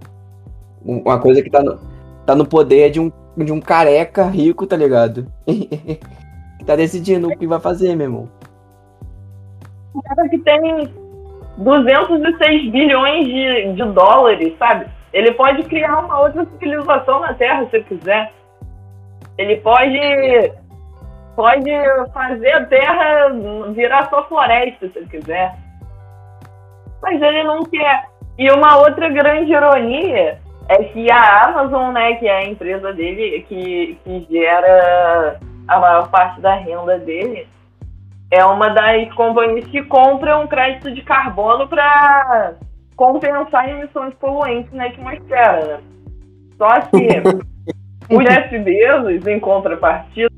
um- 0.84 1.00
Uma 1.00 1.18
coisa 1.20 1.42
que 1.42 1.50
tá 1.50 1.62
no, 1.62 1.78
tá 2.24 2.34
no 2.36 2.46
poder 2.46 2.90
de 2.90 3.00
um, 3.00 3.10
de 3.36 3.52
um 3.52 3.60
careca 3.60 4.24
rico, 4.26 4.66
tá 4.66 4.76
ligado? 4.76 5.26
que 5.46 6.64
tá 6.66 6.76
decidindo 6.76 7.28
o 7.28 7.36
que 7.36 7.46
vai 7.46 7.58
fazer, 7.60 7.94
meu 7.96 8.06
irmão. 8.06 8.28
um 9.94 10.00
cara 10.02 10.28
que 10.28 10.38
tem 10.38 10.88
206 11.58 12.70
bilhões 12.70 13.26
de, 13.26 13.72
de 13.72 13.84
dólares, 13.92 14.52
sabe? 14.58 14.86
Ele 15.12 15.32
pode 15.32 15.62
criar 15.64 15.98
uma 16.00 16.20
outra 16.20 16.44
civilização 16.44 17.20
na 17.20 17.32
Terra 17.34 17.66
se 17.70 17.76
ele 17.76 17.84
quiser. 17.84 18.32
Ele 19.38 19.56
pode, 19.56 19.98
pode 21.36 21.70
fazer 22.12 22.52
a 22.52 22.64
Terra 22.64 23.28
virar 23.74 24.08
só 24.08 24.26
floresta 24.26 24.88
se 24.88 24.98
ele 24.98 25.06
quiser. 25.06 25.54
Mas 27.02 27.20
ele 27.20 27.44
não 27.44 27.62
quer. 27.64 28.08
E 28.38 28.50
uma 28.50 28.78
outra 28.78 29.08
grande 29.10 29.52
ironia 29.52 30.38
é 30.68 30.84
que 30.84 31.10
a 31.10 31.44
Amazon, 31.44 31.92
né, 31.92 32.14
que 32.14 32.26
é 32.26 32.38
a 32.38 32.44
empresa 32.44 32.92
dele, 32.92 33.44
que, 33.48 33.98
que 34.02 34.26
gera 34.30 35.38
a 35.68 35.78
maior 35.78 36.10
parte 36.10 36.40
da 36.40 36.54
renda 36.54 36.98
dele, 36.98 37.46
é 38.30 38.44
uma 38.44 38.70
das 38.70 39.12
companhias 39.14 39.66
que 39.66 39.82
compra 39.84 40.38
um 40.38 40.46
crédito 40.46 40.90
de 40.92 41.02
carbono 41.02 41.68
para 41.68 42.54
compensar 42.96 43.68
emissões 43.68 44.14
poluentes 44.14 44.72
na 44.72 44.86
atmosfera. 44.86 45.66
Né? 45.66 45.80
Só 46.56 46.68
que 46.80 47.06
o 48.14 48.22
Jeff 48.22 48.58
Bezos, 48.58 49.26
em 49.26 49.38
contrapartida, 49.38 50.34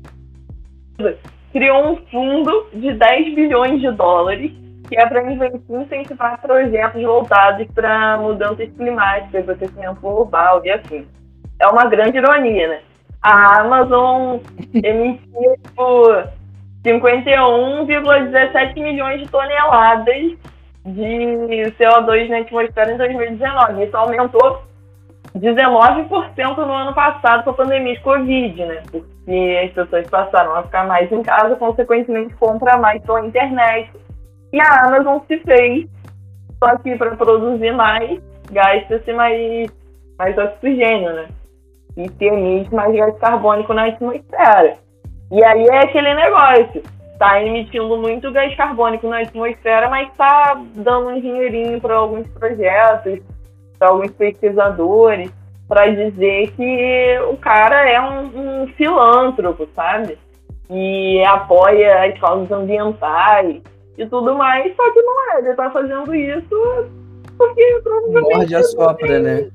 criou 1.51 1.93
um 1.93 1.97
fundo 2.07 2.67
de 2.73 2.93
10 2.93 3.35
bilhões 3.35 3.81
de 3.81 3.91
dólares 3.91 4.51
que 4.89 4.97
é 4.99 5.05
para 5.05 5.21
incentivar 5.31 6.41
projetos 6.41 7.01
voltados 7.03 7.67
para 7.75 8.17
mudanças 8.17 8.71
climáticas, 8.71 9.47
aquecimento 9.47 10.01
global 10.01 10.65
e 10.65 10.71
assim. 10.71 11.07
É 11.59 11.67
uma 11.67 11.85
grande 11.85 12.17
ironia, 12.17 12.67
né? 12.67 12.79
A 13.21 13.61
Amazon 13.61 14.39
emitia, 14.73 15.57
tipo, 15.63 16.23
51,17 16.83 18.81
milhões 18.81 19.21
de 19.21 19.27
toneladas 19.29 20.33
de 20.85 21.73
CO2 21.77 22.29
na 22.29 22.39
atmosfera 22.39 22.93
em 22.93 22.97
2019. 22.97 23.83
Isso 23.83 23.95
aumentou 23.95 24.63
19% 25.35 26.57
no 26.57 26.73
ano 26.73 26.93
passado 26.93 27.43
com 27.43 27.51
a 27.51 27.53
pandemia 27.53 27.93
de 27.93 28.01
Covid, 28.01 28.65
né? 28.65 28.81
Porque 28.91 29.61
as 29.65 29.71
pessoas 29.73 30.09
passaram 30.09 30.55
a 30.55 30.63
ficar 30.63 30.87
mais 30.87 31.11
em 31.11 31.21
casa, 31.21 31.55
consequentemente 31.55 32.33
compra 32.35 32.77
mais 32.77 33.01
pela 33.03 33.25
internet. 33.25 33.91
E 34.51 34.59
a 34.59 34.85
Amazon 34.85 35.19
se 35.27 35.37
fez, 35.39 35.87
só 36.57 36.75
que 36.77 36.95
para 36.97 37.15
produzir 37.15 37.71
mais, 37.71 38.19
gasta-se 38.51 39.13
mais, 39.13 39.69
mais 40.17 40.37
oxigênio, 40.37 41.13
né? 41.13 41.27
E 41.95 42.09
emite 42.25 42.73
mais 42.73 42.95
gás 42.95 43.17
carbônico 43.19 43.73
na 43.73 43.85
atmosfera. 43.85 44.77
E 45.31 45.43
aí 45.43 45.65
é 45.65 45.83
aquele 45.83 46.13
negócio. 46.13 46.81
Tá 47.19 47.43
emitindo 47.43 47.97
muito 47.97 48.31
gás 48.31 48.55
carbônico 48.55 49.07
na 49.07 49.19
atmosfera, 49.19 49.89
mas 49.89 50.09
tá 50.15 50.59
dando 50.75 51.09
um 51.09 51.19
dinheirinho 51.19 51.79
para 51.79 51.95
alguns 51.95 52.27
projetos, 52.29 53.19
para 53.79 53.89
alguns 53.89 54.11
pesquisadores, 54.11 55.31
para 55.67 55.87
dizer 55.87 56.51
que 56.51 57.19
o 57.31 57.37
cara 57.37 57.89
é 57.89 58.01
um, 58.01 58.63
um 58.63 58.67
filântropo, 58.73 59.67
sabe? 59.73 60.17
E 60.69 61.23
apoia 61.25 62.05
as 62.05 62.19
causas 62.19 62.51
ambientais 62.51 63.61
e 63.97 64.05
tudo 64.05 64.35
mais, 64.35 64.75
só 64.75 64.91
que 64.91 65.01
não 65.01 65.31
é. 65.31 65.39
Ele 65.39 65.53
tá 65.53 65.71
fazendo 65.71 66.13
isso 66.13 66.89
porque 67.37 67.81
provavelmente. 67.81 68.35
Morde 68.35 68.55
a 68.55 68.63
sopra, 68.63 69.19
né? 69.19 69.49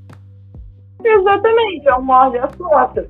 Exatamente, 1.04 1.86
é 1.86 1.94
um 1.94 2.02
morde 2.02 2.38
a 2.38 2.48
sopra. 2.56 3.06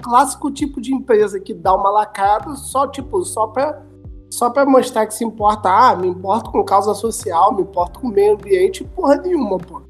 clássico 0.00 0.52
tipo 0.52 0.80
de 0.80 0.94
empresa 0.94 1.40
que 1.40 1.52
dá 1.52 1.74
uma 1.74 1.90
lacrada 1.90 2.54
só, 2.54 2.86
tipo, 2.86 3.24
só 3.24 3.48
pra, 3.48 3.82
só 4.30 4.50
pra 4.50 4.64
mostrar 4.64 5.06
que 5.06 5.14
se 5.14 5.24
importa. 5.24 5.68
Ah, 5.68 5.96
me 5.96 6.06
importo 6.06 6.52
com 6.52 6.64
causa 6.64 6.94
social, 6.94 7.54
me 7.54 7.62
importo 7.62 8.00
com 8.00 8.08
o 8.08 8.12
meio 8.12 8.34
ambiente, 8.34 8.84
porra 8.84 9.16
nenhuma, 9.16 9.58
pô. 9.58 9.82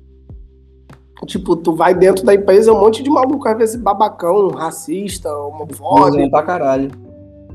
Tipo, 1.27 1.57
tu 1.57 1.75
vai 1.75 1.95
dentro 1.95 2.25
da 2.25 2.35
empresa, 2.35 2.71
é 2.71 2.75
um 2.75 2.81
monte 2.81 3.03
de 3.03 3.11
maluco, 3.11 3.49
às 3.49 3.57
vezes 3.57 3.77
babacão, 3.77 4.49
racista, 4.49 5.33
homofóbico. 5.37 6.31
Pra 6.31 6.43
caralho. 6.43 6.91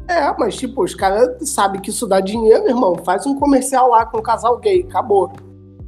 É, 0.07 0.33
mas 0.39 0.55
tipo, 0.57 0.83
os 0.83 0.95
caras 0.95 1.49
sabem 1.49 1.79
que 1.79 1.91
isso 1.91 2.07
dá 2.07 2.19
dinheiro, 2.19 2.67
irmão. 2.67 2.95
Faz 2.97 3.27
um 3.27 3.37
comercial 3.37 3.89
lá 3.89 4.05
com 4.05 4.17
um 4.17 4.21
casal 4.23 4.57
gay, 4.57 4.85
acabou. 4.89 5.31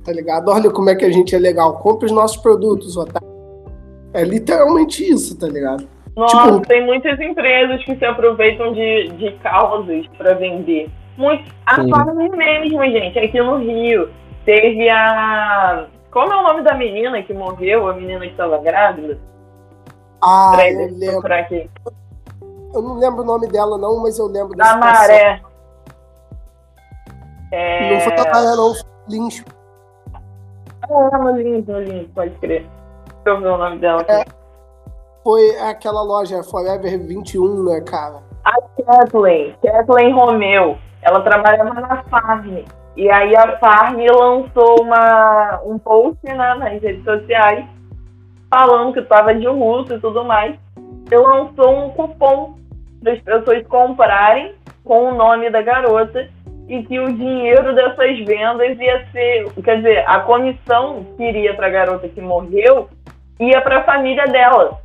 Tá 0.06 0.12
ligado? 0.12 0.50
Olha 0.50 0.70
como 0.70 0.90
é 0.90 0.96
que 0.96 1.06
a 1.06 1.12
gente 1.12 1.36
é 1.36 1.40
legal. 1.40 1.78
Compre 1.80 2.06
os 2.06 2.12
nossos 2.12 2.38
produtos, 2.38 2.98
otário. 2.98 3.28
É 4.14 4.24
literalmente 4.24 5.04
isso, 5.10 5.38
tá 5.38 5.48
ligado? 5.48 5.88
Nossa, 6.16 6.38
Tipo- 6.38 6.68
tem 6.68 6.86
muitas 6.86 7.20
empresas 7.20 7.84
que 7.86 7.96
se 7.96 8.06
aproveitam 8.06 8.74
de, 8.74 9.10
de 9.18 9.32
causas 9.44 10.06
para 10.18 10.34
vender. 10.36 10.90
Muito. 11.18 11.44
A 11.66 11.82
mesmo, 11.84 12.84
gente, 12.84 13.18
aqui 13.20 13.40
no 13.42 13.58
Rio. 13.58 14.10
Teve 14.46 14.90
a. 14.90 15.86
Como 16.12 16.32
é 16.32 16.38
o 16.38 16.44
nome 16.44 16.62
da 16.62 16.74
menina 16.74 17.24
que 17.24 17.34
morreu? 17.34 17.88
A 17.88 17.94
menina 17.94 18.20
que 18.20 18.32
estava 18.32 18.58
grávida? 18.58 19.18
Ah, 20.22 20.54
Peraí, 20.56 20.74
eu 20.74 20.98
lembro. 20.98 21.34
aqui. 21.34 21.70
Eu 22.74 22.82
não 22.82 23.00
lembro 23.00 23.22
o 23.22 23.26
nome 23.26 23.48
dela, 23.48 23.78
não, 23.78 24.02
mas 24.02 24.20
eu 24.20 24.28
lembro 24.28 24.56
Da. 24.56 24.76
Maré. 24.76 25.42
É... 27.52 27.94
Não 27.94 28.02
foi 28.02 28.16
da 28.16 28.24
Maré, 28.26 28.56
não. 28.56 28.74
Foi 28.74 28.84
Lynch. 29.10 29.46
Ah, 30.84 31.18
no 31.18 31.36
Lins, 31.38 31.66
no 31.66 31.80
Lins, 31.80 32.08
pode 32.14 32.32
crer. 32.36 32.68
Deixa 33.06 33.30
eu 33.30 33.40
ver 33.40 33.48
o 33.48 33.58
nome 33.58 33.80
dela. 33.80 34.06
É. 34.08 34.26
Foi 35.24 35.60
aquela 35.60 36.02
loja 36.02 36.44
Forever 36.44 37.00
21, 37.00 37.64
né, 37.64 37.82
cara? 37.82 38.22
A 38.44 38.54
Kathleen, 38.84 39.56
Kathleen 39.64 40.14
Romeu, 40.14 40.78
ela 41.04 41.22
trabalhava 41.22 41.74
na 41.76 42.04
Farm. 42.04 42.64
E 42.96 43.10
aí 43.10 43.36
a 43.36 43.58
Farm 43.58 43.98
lançou 44.00 44.82
uma, 44.82 45.62
um 45.66 45.80
post 45.80 46.20
né, 46.26 46.56
nas 46.56 46.82
redes 46.82 47.04
sociais 47.04 47.66
falando 48.50 48.94
que 48.94 49.00
estava 49.00 49.34
de 49.34 49.48
luto 49.48 49.94
e 49.94 50.00
tudo 50.00 50.26
mais. 50.26 50.56
E 51.10 51.16
lançou 51.16 51.86
um 51.86 51.90
cupom 51.90 52.58
para 53.02 53.14
as 53.14 53.20
pessoas 53.22 53.66
comprarem 53.68 54.54
com 54.84 55.12
o 55.12 55.16
nome 55.16 55.50
da 55.50 55.62
garota 55.62 56.30
e 56.68 56.84
que 56.84 57.00
o 57.00 57.12
dinheiro 57.14 57.74
dessas 57.74 58.20
vendas 58.26 58.80
ia 58.80 59.06
ser, 59.12 59.52
quer 59.64 59.78
dizer, 59.78 60.04
a 60.08 60.20
comissão 60.20 61.06
que 61.18 61.24
iria 61.24 61.54
para 61.54 61.68
a 61.68 61.72
garota 61.72 62.08
que 62.08 62.22
morreu 62.22 62.90
ia 63.40 63.62
para 63.62 63.80
a 63.80 63.84
família 63.84 64.26
dela. 64.26 64.80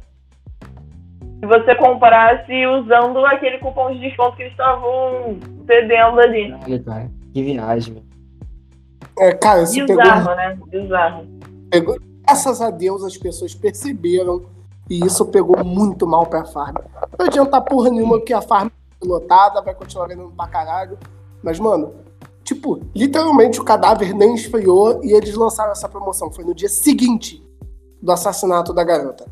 se 1.38 1.46
você 1.46 1.74
comprasse 1.74 2.66
usando 2.66 3.24
aquele 3.26 3.58
cupom 3.58 3.92
de 3.92 4.00
desconto 4.00 4.36
que 4.36 4.42
eles 4.42 4.52
estavam 4.52 5.38
cedendo 5.66 6.20
ali. 6.20 6.52
Caralho, 6.52 6.84
cara. 6.84 7.15
Que 7.36 7.42
viagem. 7.42 8.02
É, 9.18 9.30
cara, 9.34 9.64
isso 9.64 9.74
pegou, 9.84 10.02
Bizarro, 10.02 10.36
né? 10.36 10.58
Bizarro. 10.68 11.26
pegou. 11.70 11.98
Graças 12.24 12.62
a 12.62 12.70
Deus 12.70 13.04
as 13.04 13.18
pessoas 13.18 13.54
perceberam 13.54 14.46
e 14.88 15.04
isso 15.04 15.22
pegou 15.26 15.62
muito 15.62 16.06
mal 16.06 16.24
pra 16.24 16.46
farm. 16.46 16.76
Não 17.18 17.26
adianta 17.26 17.60
porra 17.60 17.90
nenhuma 17.90 18.22
que 18.22 18.32
a 18.32 18.40
farm 18.40 18.68
é 18.68 19.06
lotada, 19.06 19.60
vai 19.60 19.74
continuar 19.74 20.06
vendendo 20.06 20.30
pra 20.30 20.46
caralho. 20.46 20.96
Mas, 21.42 21.60
mano, 21.60 21.92
tipo, 22.42 22.80
literalmente 22.94 23.60
o 23.60 23.64
cadáver 23.64 24.14
nem 24.14 24.34
esfriou 24.34 25.04
e 25.04 25.12
eles 25.12 25.34
lançaram 25.34 25.72
essa 25.72 25.90
promoção. 25.90 26.32
Foi 26.32 26.42
no 26.42 26.54
dia 26.54 26.70
seguinte 26.70 27.46
do 28.00 28.12
assassinato 28.12 28.72
da 28.72 28.82
garota. 28.82 29.26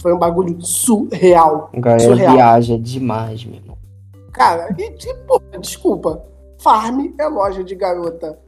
Foi 0.00 0.14
um 0.14 0.18
bagulho 0.18 0.62
surreal. 0.62 1.72
Cara 1.82 1.98
Surreal. 1.98 2.34
viaja 2.36 2.78
demais, 2.78 3.44
meu 3.44 3.56
irmão. 3.56 3.76
Cara, 4.30 4.72
e 4.78 4.92
tipo, 4.92 5.42
desculpa. 5.60 6.22
Farm 6.58 7.14
é 7.18 7.26
loja 7.26 7.62
de 7.62 7.74
garota. 7.74 8.38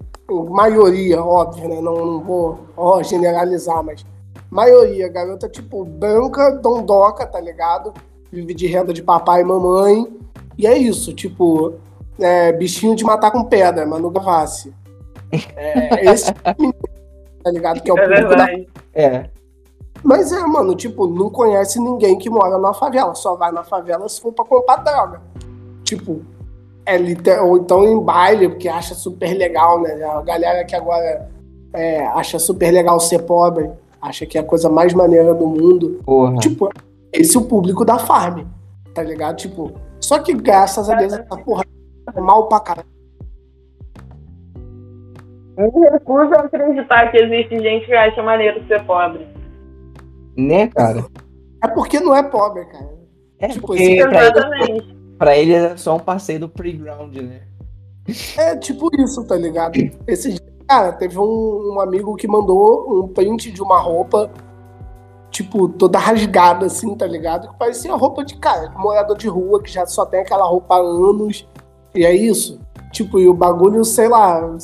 Maioria, 0.51 1.23
óbvio, 1.23 1.69
né? 1.69 1.81
Não, 1.81 2.05
não 2.05 2.21
vou 2.21 2.59
ó, 2.77 3.03
generalizar, 3.03 3.83
mas 3.83 4.05
maioria, 4.49 5.09
garota, 5.09 5.49
tipo, 5.49 5.85
branca, 5.85 6.51
dondoca, 6.53 7.27
tá 7.27 7.41
ligado? 7.41 7.93
Vive 8.31 8.55
de 8.55 8.67
renda 8.67 8.93
de 8.93 9.03
papai 9.03 9.41
e 9.41 9.45
mamãe. 9.45 10.07
E 10.57 10.67
é 10.67 10.77
isso, 10.77 11.13
tipo, 11.13 11.75
é, 12.19 12.53
bichinho 12.53 12.95
de 12.95 13.05
matar 13.05 13.31
com 13.31 13.45
pedra, 13.45 13.87
Manu 13.87 14.11
Gavassi. 14.11 14.75
É, 15.57 16.13
esse 16.13 16.27
tipo 16.35 16.55
menino, 16.59 16.75
tá 17.43 17.51
ligado? 17.51 17.81
Que 17.81 17.91
é 17.91 17.95
o 17.95 17.99
É 17.99 18.03
público 18.03 18.29
da 18.29 18.45
verdade. 18.47 18.69
É. 18.93 19.31
mas 20.03 20.33
é, 20.33 20.41
mano, 20.41 20.75
tipo, 20.75 21.07
não 21.07 21.31
conhece 21.31 21.81
ninguém 21.81 22.19
que 22.19 22.29
mora 22.29 22.59
na 22.59 22.75
favela. 22.75 23.15
Só 23.15 23.37
vai 23.37 23.51
na 23.53 23.65
favela 23.65 24.09
se 24.09 24.21
for 24.21 24.33
pra 24.33 24.45
comprar 24.45 24.77
droga. 24.77 25.23
Tipo, 25.85 26.23
é 26.91 27.41
ou 27.41 27.59
então 27.59 27.85
em 27.85 28.03
baile, 28.03 28.49
porque 28.49 28.69
acha 28.69 28.95
super 28.95 29.33
legal, 29.35 29.81
né? 29.81 30.03
A 30.05 30.23
galera 30.23 30.65
que 30.65 30.75
agora 30.75 31.29
é, 31.73 32.05
acha 32.07 32.39
super 32.39 32.71
legal 32.71 32.99
ser 33.01 33.21
pobre, 33.21 33.71
acha 34.01 34.27
que 34.27 34.39
é 34.39 34.41
a 34.41 34.45
coisa 34.45 34.69
mais 34.69 34.95
maneira 34.95 35.35
do 35.35 35.47
mundo. 35.47 36.01
Porra. 36.05 36.37
Tipo, 36.37 36.71
esse 37.13 37.37
é 37.37 37.41
o 37.41 37.45
público 37.45 37.85
da 37.85 37.99
farm, 37.99 38.45
tá 38.95 39.03
ligado? 39.03 39.37
Tipo, 39.37 39.73
só 40.01 40.19
que 40.19 40.33
graças 40.33 40.89
a 40.89 40.95
Deus 40.95 41.13
essa 41.13 41.37
porra 41.37 41.65
é 42.15 42.21
mal 42.21 42.49
pra 42.49 42.61
caralho. 42.61 42.89
Me 45.57 45.91
recuso 45.91 46.33
a 46.35 46.41
acreditar 46.41 47.11
que 47.11 47.19
existe 47.19 47.61
gente 47.61 47.85
que 47.85 47.93
acha 47.93 48.23
maneiro 48.23 48.65
ser 48.67 48.83
pobre. 48.87 49.27
Né, 50.37 50.69
cara? 50.69 51.05
É 51.63 51.69
porque 51.69 52.01
não 52.01 52.17
é 52.17 52.23
pobre, 52.23 52.65
cara. 52.65 52.89
É, 53.39 53.49
Tipo, 53.49 53.67
porque 53.67 53.83
Exatamente. 53.83 55.00
Pra 55.21 55.37
ele 55.37 55.53
é 55.53 55.77
só 55.77 55.97
um 55.97 56.01
passeio 56.01 56.41
do 56.41 56.49
playground, 56.49 57.15
né? 57.15 57.43
É 58.39 58.57
tipo 58.57 58.89
isso, 58.99 59.23
tá 59.27 59.37
ligado? 59.37 59.79
Esse 60.07 60.31
dia, 60.31 60.53
cara, 60.67 60.93
teve 60.93 61.19
um, 61.19 61.75
um 61.75 61.79
amigo 61.79 62.17
que 62.17 62.27
mandou 62.27 63.05
um 63.05 63.07
print 63.07 63.53
de 63.53 63.61
uma 63.61 63.79
roupa, 63.79 64.31
tipo, 65.31 65.69
toda 65.69 65.99
rasgada, 65.99 66.65
assim, 66.65 66.97
tá 66.97 67.07
ligado? 67.07 67.49
Que 67.51 67.59
parecia 67.59 67.95
roupa 67.95 68.25
de 68.25 68.39
cara, 68.39 68.69
de 68.69 68.79
morador 68.79 69.15
de 69.15 69.29
rua, 69.29 69.63
que 69.63 69.71
já 69.71 69.87
só 69.87 70.07
tem 70.07 70.21
aquela 70.21 70.47
roupa 70.47 70.77
há 70.77 70.79
anos. 70.79 71.47
E 71.95 72.07
é 72.07 72.17
isso. 72.17 72.59
Tipo, 72.91 73.19
e 73.19 73.29
o 73.29 73.35
bagulho, 73.35 73.85
sei 73.85 74.09
lá, 74.09 74.57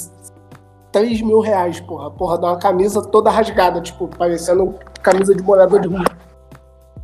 3 0.90 1.20
mil 1.20 1.40
reais, 1.40 1.80
porra. 1.80 2.10
Porra, 2.10 2.38
dá 2.38 2.48
uma 2.48 2.58
camisa 2.58 3.02
toda 3.02 3.30
rasgada, 3.30 3.82
tipo, 3.82 4.08
parecendo 4.08 4.74
camisa 5.02 5.34
de 5.34 5.42
morador 5.42 5.80
de 5.80 5.88
rua. 5.88 6.04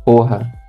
Porra. 0.03 0.62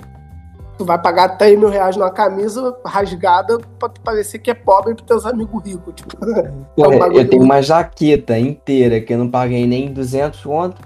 Tu 0.77 0.85
vai 0.85 1.01
pagar 1.01 1.37
3 1.39 1.59
mil 1.59 1.69
reais 1.69 1.97
numa 1.97 2.11
camisa 2.11 2.77
rasgada 2.85 3.59
pra 3.79 3.89
tu 3.89 4.01
parecer 4.01 4.39
que 4.41 4.51
é 4.51 4.55
pobre 4.55 4.95
pros 4.95 5.07
teus 5.07 5.25
amigos 5.27 5.63
ricos, 5.65 5.95
tipo. 5.95 6.17
Porra, 6.75 6.99
bagulho 6.99 7.21
eu 7.21 7.29
tenho 7.29 7.43
uma 7.43 7.63
jaqueta 7.63 8.37
inteira 8.39 9.01
que 9.01 9.15
eu 9.15 9.19
não 9.19 9.31
paguei 9.31 9.67
nem 9.67 9.93
200 9.93 10.41
conto. 10.43 10.83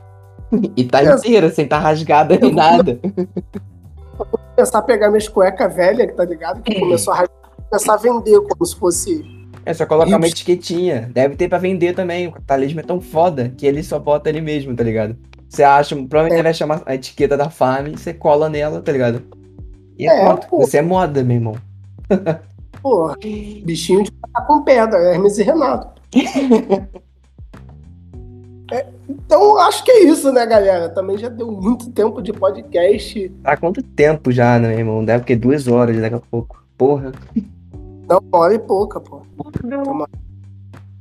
E 0.77 0.85
tá 0.85 1.03
É. 1.03 1.15
inteira, 1.15 1.51
sem 1.51 1.67
tá 1.69 1.79
rasgada 1.79 2.39
nem 2.39 2.55
nada. 2.55 2.99
começar 4.57 4.79
a 4.79 4.83
pegar 4.83 5.09
minhas 5.11 5.29
cuecas 5.29 5.75
velhas, 5.75 6.15
tá 6.17 6.25
ligado? 6.25 6.63
Que 6.63 6.79
começou 6.81 7.13
a 7.13 7.17
rasgar, 7.19 7.37
começar 7.69 7.95
a 7.95 7.97
vender 7.99 8.41
como 8.41 8.65
se 8.65 8.75
fosse. 8.77 9.25
É 9.67 9.75
só 9.75 9.85
colocar 9.85 10.17
uma 10.17 10.27
etiquetinha. 10.27 11.11
Deve 11.13 11.37
ter 11.37 11.49
pra 11.49 11.59
vender 11.59 11.95
também. 11.95 12.27
O 12.29 12.33
capitalismo 12.33 12.81
é 12.81 12.83
tão 12.83 12.99
foda 13.01 13.53
que 13.57 13.67
ele 13.67 13.83
só 13.83 13.99
bota 13.99 14.31
ele 14.31 14.41
mesmo, 14.41 14.75
tá 14.75 14.83
ligado? 14.83 15.17
Você 15.51 15.63
acha, 15.63 15.95
provavelmente 15.95 16.33
É. 16.33 16.37
ele 16.37 16.43
vai 16.45 16.55
chamar 16.55 16.83
a 16.87 16.95
etiqueta 16.95 17.37
da 17.37 17.51
farm, 17.51 17.93
você 17.93 18.15
cola 18.15 18.49
nela, 18.49 18.81
tá 18.81 18.91
ligado? 18.91 19.23
E 19.99 20.07
é, 20.09 20.25
É, 20.27 20.37
pô. 20.37 20.59
Você 20.59 20.79
é 20.79 20.83
moda, 20.83 21.23
meu 21.25 21.37
irmão. 21.37 21.55
Porra, 22.81 23.17
bichinho 23.65 24.05
de 24.05 24.13
matar 24.23 24.47
com 24.47 24.63
pedra, 24.63 24.99
Hermes 25.13 25.39
e 25.39 25.43
Renato. 25.43 26.01
É, 28.71 28.87
então, 29.09 29.57
acho 29.61 29.83
que 29.83 29.91
é 29.91 30.05
isso, 30.05 30.31
né, 30.31 30.45
galera? 30.45 30.91
Também 30.91 31.17
já 31.17 31.31
deu 31.31 31.51
muito 31.51 31.91
tempo 31.91 32.21
de 32.21 32.35
podcast. 32.35 33.27
Tá 33.43 33.57
quanto 33.57 33.83
tempo 33.83 34.31
já, 34.31 34.59
né, 34.59 34.69
meu 34.69 34.79
irmão? 34.79 35.03
Deve 35.03 35.25
que 35.25 35.35
duas 35.35 35.67
horas 35.67 35.99
daqui 35.99 36.17
a 36.17 36.21
pouco. 36.21 36.63
Porra. 36.77 37.13
Não, 38.07 38.19
uma 38.19 38.39
hora 38.39 38.55
e 38.55 38.59
pouca, 38.59 39.01
pô. 39.01 39.23
Do- 39.39 40.09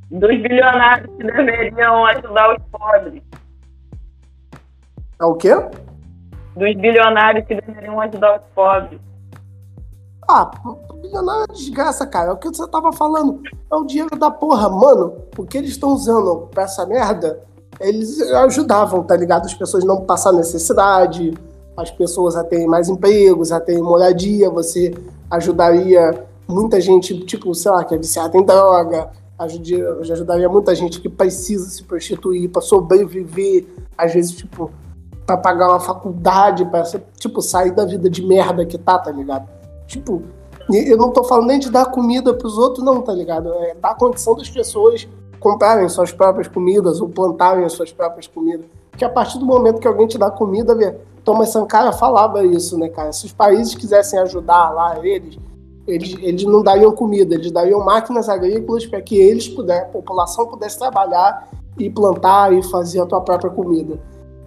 dos 0.10 0.42
bilionários 0.42 1.14
que 1.18 1.24
deveriam 1.26 2.06
ajudar 2.06 2.56
os 2.56 2.64
pobres. 2.72 3.22
É 5.20 5.26
o 5.26 5.36
quê? 5.36 5.50
Dos 6.58 6.76
bilionários 6.76 7.46
que 7.46 7.56
deveriam 7.56 8.02
ajudar 8.02 8.38
os 8.38 8.42
pobres. 8.56 9.00
Ah, 10.28 10.50
bilionário 11.02 11.46
é 11.50 11.54
desgraça, 11.54 12.06
cara. 12.06 12.32
É 12.32 12.34
o 12.34 12.38
que 12.38 12.48
você 12.48 12.68
tava 12.68 12.92
falando. 12.92 13.42
É 13.72 13.76
o 13.76 13.86
dinheiro 13.86 14.18
da 14.18 14.32
porra, 14.32 14.68
mano. 14.68 15.14
O 15.38 15.46
que 15.46 15.58
eles 15.58 15.70
estão 15.72 15.94
usando 15.94 16.48
pra 16.52 16.64
essa 16.64 16.86
merda, 16.86 17.40
eles 17.80 18.20
ajudavam, 18.32 19.04
tá 19.04 19.16
ligado? 19.16 19.46
As 19.46 19.54
pessoas 19.54 19.84
não 19.84 20.02
passar 20.02 20.34
necessidade, 20.34 21.34
as 21.78 21.92
pessoas 21.92 22.36
a 22.36 22.44
terem 22.44 22.68
mais 22.68 22.90
empregos, 22.90 23.52
a 23.52 23.60
terem 23.60 23.84
moradia. 23.84 24.50
Você 24.50 24.94
ajudaria 25.30 26.26
muita 26.48 26.82
gente, 26.82 27.18
tipo, 27.26 27.54
sei 27.54 27.72
lá, 27.72 27.84
que 27.84 27.94
é 27.94 27.98
viciada 27.98 28.36
em 28.36 28.44
droga. 28.44 29.12
Ajudaria, 29.38 29.92
ajudaria 30.02 30.50
muita 30.50 30.74
gente 30.74 31.00
que 31.00 31.08
precisa 31.08 31.70
se 31.70 31.84
prostituir 31.84 32.50
pra 32.50 32.62
sobreviver. 32.62 33.68
Às 33.96 34.14
vezes, 34.14 34.32
tipo, 34.32 34.72
pra 35.28 35.36
pagar 35.36 35.68
uma 35.68 35.80
faculdade, 35.80 36.64
pra, 36.66 36.84
tipo, 37.20 37.42
sair 37.42 37.72
da 37.72 37.84
vida 37.84 38.10
de 38.10 38.26
merda 38.26 38.66
que 38.66 38.78
tá, 38.78 38.98
tá 38.98 39.12
ligado? 39.12 39.46
Tipo, 39.86 40.24
eu 40.72 40.98
não 40.98 41.12
tô 41.12 41.22
falando 41.26 41.48
nem 41.48 41.60
de 41.60 41.70
dar 41.70 41.86
comida 41.88 42.34
pros 42.34 42.58
outros, 42.58 42.84
não, 42.84 43.02
tá 43.02 43.12
ligado? 43.12 43.54
É 43.54 43.76
dar 43.76 43.96
condição 43.96 44.36
das 44.36 44.50
pessoas 44.50 45.06
comprarem 45.38 45.88
suas 45.90 46.14
próprias 46.14 46.48
comidas 46.48 47.02
ou 47.02 47.10
plantarem 47.10 47.66
as 47.66 47.74
suas 47.74 47.92
próprias 47.92 48.26
comidas. 48.26 48.66
Porque 48.90 49.04
a 49.04 49.10
partir 49.10 49.38
do 49.38 49.46
momento 49.46 49.80
que 49.80 49.88
alguém 49.88 50.08
te 50.08 50.18
dá 50.18 50.32
comida, 50.32 50.74
vê, 50.74 50.96
Thomas 51.26 51.50
Sankara 51.50 51.92
falava 51.92 52.46
isso, 52.46 52.78
né, 52.78 52.88
cara? 52.88 53.12
Se 53.12 53.26
os 53.26 53.34
países 53.34 53.76
quisessem 53.76 54.18
ajudar 54.20 54.70
lá 54.70 54.98
eles, 55.06 55.38
eles, 55.86 56.16
eles 56.22 56.44
não 56.46 56.64
dariam 56.64 56.92
comida, 56.94 57.36
eles 57.36 57.52
dariam 57.52 57.84
máquinas 57.84 58.30
agrícolas 58.30 58.86
para 58.86 59.02
que 59.02 59.18
eles 59.18 59.48
pudessem, 59.50 59.84
a 59.84 59.90
população 59.90 60.48
pudesse 60.48 60.80
trabalhar 60.80 61.50
e 61.78 61.90
plantar 61.90 62.54
e 62.54 62.64
fazer 62.64 63.02
a 63.02 63.06
tua 63.06 63.22
própria 63.22 63.52
comida. 63.52 64.00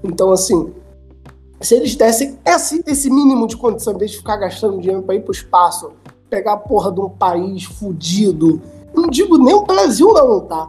Então, 0.03 0.33
assim, 0.33 0.73
se 1.61 1.75
eles 1.75 1.95
dessem 1.95 2.39
esse, 2.45 2.83
esse 2.87 3.11
mínimo 3.11 3.47
de 3.47 3.57
condição, 3.57 3.95
em 3.95 3.99
vez 3.99 4.13
de 4.13 4.17
ficar 4.19 4.37
gastando 4.37 4.81
dinheiro 4.81 5.03
para 5.03 5.15
ir 5.15 5.23
pro 5.23 5.33
espaço, 5.33 5.93
pegar 6.29 6.55
a 6.55 6.57
porra 6.57 6.91
de 6.91 7.01
um 7.01 7.09
país 7.09 7.65
fudido, 7.65 8.63
não 8.95 9.09
digo 9.09 9.37
nem 9.37 9.55
o 9.55 9.65
Brasil 9.65 10.13
não, 10.13 10.41
tá? 10.41 10.69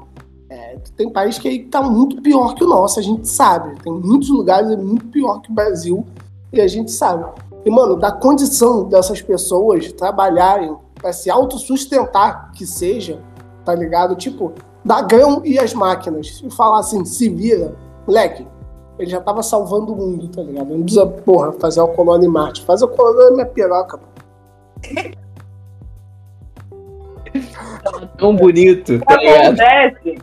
É, 0.50 0.78
tem 0.98 1.10
país 1.10 1.40
que 1.40 1.48
aí 1.48 1.64
tá 1.64 1.82
muito 1.82 2.22
pior 2.22 2.56
que 2.56 2.64
o 2.64 2.68
nosso, 2.68 3.00
a 3.00 3.04
gente 3.04 3.28
sabe. 3.28 3.82
Tem 3.82 3.94
muitos 3.94 4.30
lugares 4.30 4.70
é 4.70 4.76
muito 4.76 5.06
pior 5.08 5.40
que 5.42 5.50
o 5.50 5.54
Brasil 5.54 6.06
e 6.52 6.60
a 6.60 6.68
gente 6.68 6.92
sabe. 6.92 7.26
E, 7.64 7.70
mano, 7.70 7.96
da 7.96 8.12
condição 8.12 8.84
dessas 8.84 9.22
pessoas 9.22 9.94
trabalharem 9.94 10.76
para 10.96 11.14
se 11.14 11.30
autossustentar, 11.30 12.52
que 12.54 12.66
seja, 12.66 13.22
tá 13.64 13.74
ligado? 13.74 14.16
Tipo, 14.16 14.52
dar 14.84 15.04
grão 15.04 15.42
e 15.46 15.58
as 15.58 15.74
máquinas. 15.74 16.42
E 16.44 16.50
falar 16.50 16.80
assim, 16.80 17.06
se 17.06 17.30
vira. 17.30 17.76
Moleque, 18.06 18.46
ele 19.02 19.10
já 19.10 19.20
tava 19.20 19.42
salvando 19.42 19.94
o 19.94 19.96
mundo, 19.96 20.28
tá 20.28 20.42
ligado? 20.44 20.70
Não 20.70 20.84
precisa, 20.84 21.08
porra, 21.08 21.52
fazer 21.54 21.82
uma 21.82 21.94
colônia 21.94 22.28
em 22.28 22.30
Marte. 22.30 22.64
Faz 22.64 22.84
a 22.84 22.88
colônia 22.88 23.30
na 23.30 23.36
minha 23.38 23.46
piroca, 23.48 23.98
pô. 23.98 24.06
Tão 28.18 28.36
bonito, 28.36 28.96
O 28.96 29.00
tá 29.00 29.18
que 29.18 29.26
ligado? 29.26 29.60
acontece, 29.60 30.18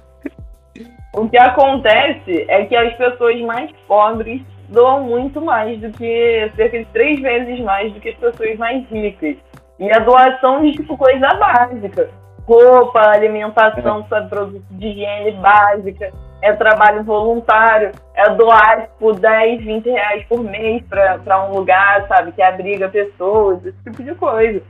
o 1.15 1.29
que 1.29 1.37
acontece 1.39 2.45
é 2.49 2.65
que 2.67 2.77
as 2.77 2.95
pessoas 2.97 3.41
mais 3.41 3.71
pobres 3.89 4.43
doam 4.69 5.05
muito 5.05 5.41
mais 5.41 5.81
do 5.81 5.91
que 5.91 6.53
cerca 6.55 6.79
de 6.79 6.85
três 6.87 7.21
vezes 7.21 7.61
mais 7.65 7.93
do 7.93 8.01
que 8.01 8.11
as 8.11 8.17
pessoas 8.17 8.57
mais 8.59 8.87
ricas. 8.89 9.37
E 9.81 9.91
a 9.91 9.99
doação 10.01 10.63
de 10.63 10.73
tipo 10.73 10.97
coisa 10.97 11.35
básica. 11.35 12.11
Roupa, 12.47 13.01
alimentação, 13.01 14.07
sabe, 14.09 14.29
produto 14.29 14.65
de 14.71 14.87
higiene 14.87 15.33
básica. 15.33 16.13
É 16.41 16.53
trabalho 16.53 17.03
voluntário, 17.03 17.93
é 18.15 18.31
doar 18.35 18.83
tipo 18.83 19.13
10, 19.13 19.65
20 19.65 19.91
reais 19.91 20.25
por 20.29 20.43
mês 20.43 20.83
para 20.89 21.49
um 21.49 21.55
lugar, 21.55 22.07
sabe, 22.07 22.33
que 22.33 22.43
abriga 22.43 22.89
pessoas, 22.89 23.65
esse 23.67 23.79
tipo 23.85 24.03
de 24.03 24.15
coisa. 24.15 24.63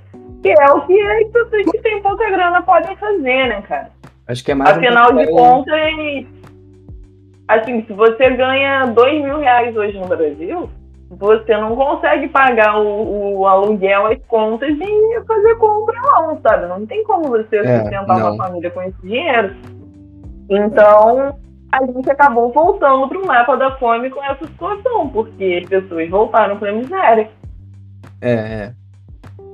Que 0.43 0.51
é 0.51 0.73
o 0.73 0.87
que 0.87 1.01
as 1.01 1.29
pessoas 1.31 1.65
que 1.71 1.79
têm 1.79 2.01
pouca 2.03 2.31
grana 2.31 2.63
podem 2.63 2.97
fazer, 2.97 3.49
né, 3.49 3.63
cara? 3.63 3.91
Acho 4.27 4.45
que 4.45 4.53
é 4.53 4.55
mais 4.55 4.77
Afinal 4.77 5.13
de 5.13 5.27
contas, 5.27 5.75
assim, 7.49 7.85
se 7.87 7.93
você 7.93 8.31
ganha 8.31 8.87
2 8.87 9.25
mil 9.25 9.39
reais 9.39 9.77
hoje 9.77 9.99
no 9.99 10.07
Brasil, 10.07 10.71
você 11.11 11.57
não 11.57 11.75
consegue 11.75 12.29
pagar 12.29 12.79
o, 12.79 13.39
o 13.39 13.47
aluguel, 13.47 14.07
as 14.07 14.19
contas 14.27 14.71
e 14.71 15.21
fazer 15.27 15.55
compra 15.57 15.99
não, 16.03 16.41
sabe? 16.43 16.67
Não 16.67 16.87
tem 16.87 17.03
como 17.05 17.29
você 17.29 17.57
É, 17.57 17.81
sustentar 17.81 18.07
não. 18.07 18.35
uma 18.35 18.37
família 18.37 18.71
com 18.71 18.83
esse 18.83 19.01
dinheiro. 19.03 19.55
Então, 20.51 21.35
a 21.73 21.87
gente 21.87 22.11
acabou 22.11 22.53
voltando 22.53 23.09
para 23.09 23.19
o 23.19 23.27
mapa 23.27 23.57
da 23.57 23.77
fome 23.77 24.11
com 24.11 24.23
essa 24.25 24.47
situação, 24.47 25.09
porque 25.09 25.61
as 25.63 25.69
pessoas 25.69 26.09
voltaram 26.09 26.59
para 26.59 26.71
a 26.71 26.75
miséria. 26.75 27.31
É, 28.21 28.33
é. 28.33 28.73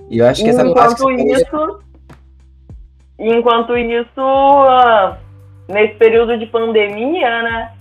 E 0.08 0.18
eu 0.18 0.26
acho 0.26 0.42
que 0.42 0.50
essa 0.50 0.66
enquanto 0.66 1.06
que 1.06 1.32
isso, 1.32 1.78
enquanto 3.18 3.76
isso, 3.76 4.20
ah, 4.20 5.18
nesse 5.68 5.94
período 5.94 6.38
de 6.38 6.46
pandemia, 6.46 7.42
né? 7.42 7.74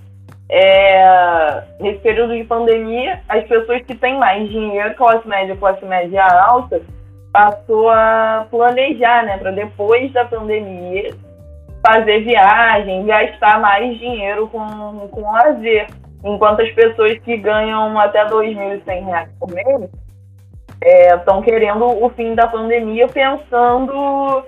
é, 0.49 1.63
nesse 1.79 1.99
período 1.99 2.35
de 2.35 2.43
pandemia, 2.43 3.21
as 3.27 3.43
pessoas 3.47 3.81
que 3.83 3.95
têm 3.95 4.19
mais 4.19 4.47
dinheiro, 4.49 4.93
classe 4.95 5.27
média, 5.27 5.55
classe 5.55 5.83
média 5.85 6.23
alta, 6.23 6.81
passou 7.31 7.89
a 7.89 8.45
planejar, 8.51 9.25
né, 9.25 9.37
para 9.37 9.51
depois 9.51 10.11
da 10.13 10.25
pandemia 10.25 11.15
fazer 11.85 12.21
viagem, 12.21 13.05
gastar 13.05 13.59
mais 13.59 13.97
dinheiro 13.99 14.47
com, 14.47 15.07
com 15.09 15.31
lazer. 15.31 15.87
Enquanto 16.23 16.61
as 16.61 16.71
pessoas 16.71 17.17
que 17.19 17.35
ganham 17.37 17.99
até 17.99 18.25
2.100 18.25 19.05
reais 19.05 19.29
por 19.39 19.51
mês 19.51 19.89
estão 21.15 21.41
querendo 21.41 21.85
o 21.85 22.09
fim 22.09 22.33
da 22.35 22.47
pandemia 22.47 23.07
pensando 23.07 24.43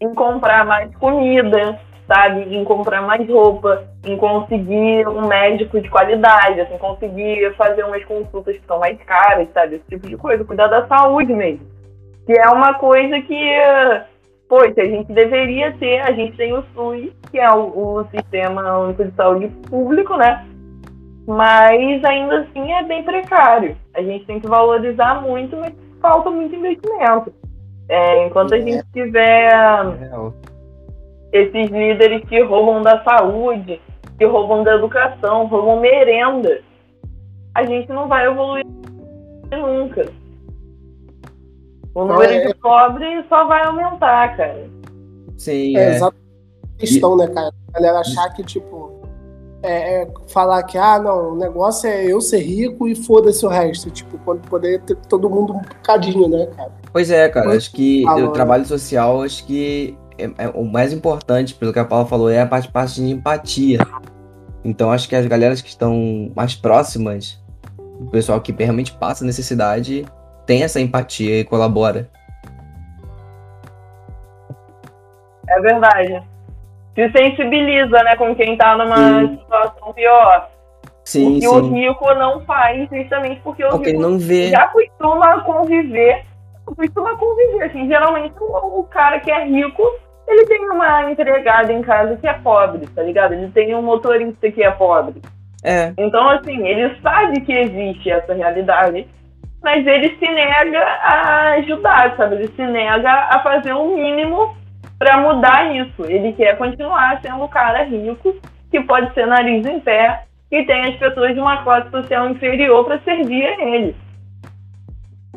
em 0.00 0.14
comprar 0.14 0.64
mais 0.64 0.94
comida, 0.96 1.78
sabe? 2.06 2.54
Em 2.54 2.64
comprar 2.64 3.02
mais 3.02 3.28
roupa, 3.28 3.84
em 4.04 4.16
conseguir 4.16 5.06
um 5.08 5.26
médico 5.26 5.80
de 5.80 5.88
qualidade, 5.90 6.60
assim, 6.60 6.78
conseguir 6.78 7.54
fazer 7.56 7.84
umas 7.84 8.04
consultas 8.04 8.56
que 8.56 8.66
são 8.66 8.78
mais 8.78 8.98
caras, 9.02 9.48
sabe? 9.52 9.76
Esse 9.76 9.84
tipo 9.88 10.08
de 10.08 10.16
coisa, 10.16 10.44
cuidar 10.44 10.68
da 10.68 10.86
saúde 10.86 11.32
mesmo. 11.32 11.66
Que 12.26 12.32
é 12.38 12.48
uma 12.48 12.74
coisa 12.74 13.20
que, 13.22 13.50
poxa, 14.48 14.80
a 14.80 14.84
gente 14.84 15.12
deveria 15.12 15.72
ter, 15.78 16.00
a 16.00 16.12
gente 16.12 16.36
tem 16.36 16.52
o 16.54 16.64
SUS, 16.74 17.12
que 17.30 17.38
é 17.38 17.50
o, 17.50 17.98
o 17.98 18.04
Sistema 18.10 18.78
Único 18.78 19.04
de 19.04 19.14
Saúde 19.14 19.48
Público, 19.68 20.16
né? 20.16 20.46
Mas 21.26 22.02
ainda 22.04 22.40
assim 22.40 22.72
é 22.72 22.82
bem 22.84 23.02
precário. 23.02 23.76
A 23.94 24.02
gente 24.02 24.24
tem 24.24 24.40
que 24.40 24.46
valorizar 24.46 25.20
muito, 25.20 25.56
mas 25.56 25.74
falta 26.00 26.30
muito 26.30 26.54
investimento. 26.54 27.32
É, 27.88 28.26
enquanto 28.26 28.54
a 28.54 28.60
gente 28.60 28.82
tiver 28.92 29.50
esses 31.32 31.70
líderes 31.70 32.24
que 32.24 32.42
roubam 32.42 32.82
da 32.82 33.02
saúde, 33.02 33.80
que 34.18 34.24
roubam 34.24 34.64
da 34.64 34.74
educação, 34.74 35.46
roubam 35.46 35.80
merenda, 35.80 36.60
a 37.54 37.64
gente 37.64 37.88
não 37.90 38.08
vai 38.08 38.26
evoluir 38.26 38.64
nunca. 39.50 40.06
O 41.98 42.04
Não, 42.04 42.14
número 42.14 42.32
é- 42.32 42.46
de 42.46 42.54
pobres 42.54 43.24
só 43.28 43.44
vai 43.48 43.64
aumentar, 43.66 44.36
cara. 44.36 44.70
Sim, 45.36 45.76
É, 45.76 45.80
é. 45.80 45.90
exatamente 45.96 46.22
a 46.76 46.78
questão, 46.78 47.16
né, 47.16 47.26
cara? 47.26 47.50
A 47.68 47.72
galera 47.72 47.98
achar 47.98 48.28
que, 48.34 48.44
tipo, 48.44 49.00
é, 49.64 50.02
é 50.02 50.08
falar 50.28 50.62
que, 50.62 50.78
ah, 50.78 51.00
não, 51.00 51.32
o 51.32 51.36
negócio 51.36 51.90
é 51.90 52.04
eu 52.06 52.20
ser 52.20 52.38
rico 52.38 52.86
e 52.86 52.94
foda-se 52.94 53.44
o 53.44 53.48
resto. 53.48 53.90
Tipo, 53.90 54.16
quando 54.18 54.48
poderia 54.48 54.78
ter 54.78 54.94
todo 55.08 55.28
mundo 55.28 55.54
um 55.54 55.60
bocadinho, 55.60 56.28
né, 56.28 56.46
cara? 56.56 56.70
Pois 56.92 57.10
é, 57.10 57.28
cara, 57.28 57.50
acho 57.50 57.72
que 57.72 58.04
Falou, 58.04 58.22
o 58.22 58.26
né? 58.28 58.32
trabalho 58.32 58.64
social, 58.64 59.22
acho 59.24 59.44
que 59.44 59.98
é, 60.16 60.30
é 60.38 60.48
o 60.54 60.62
mais 60.62 60.92
importante, 60.92 61.52
pelo 61.56 61.72
que 61.72 61.80
a 61.80 61.84
Paula 61.84 62.06
falou, 62.06 62.30
é 62.30 62.40
a 62.40 62.46
parte, 62.46 62.70
parte 62.70 62.94
de 63.02 63.10
empatia. 63.10 63.80
Então, 64.64 64.92
acho 64.92 65.08
que 65.08 65.16
as 65.16 65.26
galeras 65.26 65.60
que 65.60 65.68
estão 65.68 66.30
mais 66.36 66.54
próximas, 66.54 67.42
o 68.00 68.06
pessoal 68.06 68.40
que 68.40 68.52
realmente 68.52 68.92
passa 68.92 69.24
necessidade, 69.24 70.06
tem 70.48 70.62
essa 70.62 70.80
empatia 70.80 71.40
e 71.40 71.44
colabora. 71.44 72.08
É 75.46 75.60
verdade. 75.60 76.22
Se 76.94 77.10
sensibiliza, 77.12 78.02
né, 78.02 78.16
com 78.16 78.34
quem 78.34 78.56
tá 78.56 78.74
numa 78.76 79.20
Sim. 79.20 79.38
situação 79.38 79.92
pior. 79.92 80.48
Sim, 81.04 81.36
o 81.36 81.40
que 81.40 81.48
o 81.48 81.64
sim. 81.64 81.74
rico 81.74 82.14
não 82.14 82.40
faz, 82.46 82.88
justamente 82.90 83.40
porque 83.42 83.62
o 83.64 83.68
Porque 83.68 83.90
rico 83.90 84.02
não 84.02 84.18
vê. 84.18 84.48
já 84.48 84.66
costuma 84.68 85.40
conviver, 85.42 86.24
costuma 86.64 87.16
conviver, 87.16 87.64
assim, 87.64 87.86
geralmente 87.86 88.34
o, 88.40 88.80
o 88.80 88.84
cara 88.84 89.20
que 89.20 89.30
é 89.30 89.44
rico, 89.44 89.82
ele 90.26 90.46
tem 90.46 90.68
uma 90.70 91.10
empregada 91.10 91.72
em 91.72 91.82
casa 91.82 92.16
que 92.16 92.26
é 92.26 92.34
pobre, 92.34 92.86
tá 92.88 93.02
ligado? 93.02 93.32
Ele 93.34 93.48
tem 93.52 93.74
um 93.74 93.82
motorista 93.82 94.50
que 94.50 94.62
é 94.62 94.70
pobre. 94.70 95.20
É, 95.62 95.92
Então, 95.98 96.28
assim, 96.30 96.66
ele 96.66 96.94
sabe 97.02 97.40
que 97.42 97.52
existe 97.52 98.10
essa 98.10 98.32
realidade, 98.34 99.06
mas 99.62 99.86
ele 99.86 100.16
se 100.18 100.26
nega 100.30 100.78
a 100.80 101.50
ajudar, 101.54 102.16
sabe? 102.16 102.36
Ele 102.36 102.48
se 102.48 102.62
nega 102.66 103.10
a 103.10 103.42
fazer 103.42 103.72
o 103.72 103.94
mínimo 103.96 104.54
para 104.98 105.16
mudar 105.20 105.74
isso. 105.74 106.04
Ele 106.04 106.32
quer 106.32 106.56
continuar 106.58 107.20
sendo 107.20 107.42
o 107.42 107.48
cara 107.48 107.84
rico, 107.84 108.34
que 108.70 108.80
pode 108.82 109.12
ser 109.14 109.26
nariz 109.26 109.64
em 109.66 109.80
pé, 109.80 110.24
e 110.50 110.64
tem 110.64 110.84
as 110.84 110.96
pessoas 110.96 111.34
de 111.34 111.40
uma 111.40 111.62
classe 111.62 111.90
social 111.90 112.30
inferior 112.30 112.84
para 112.84 113.00
servir 113.00 113.44
a 113.44 113.62
ele. 113.64 113.96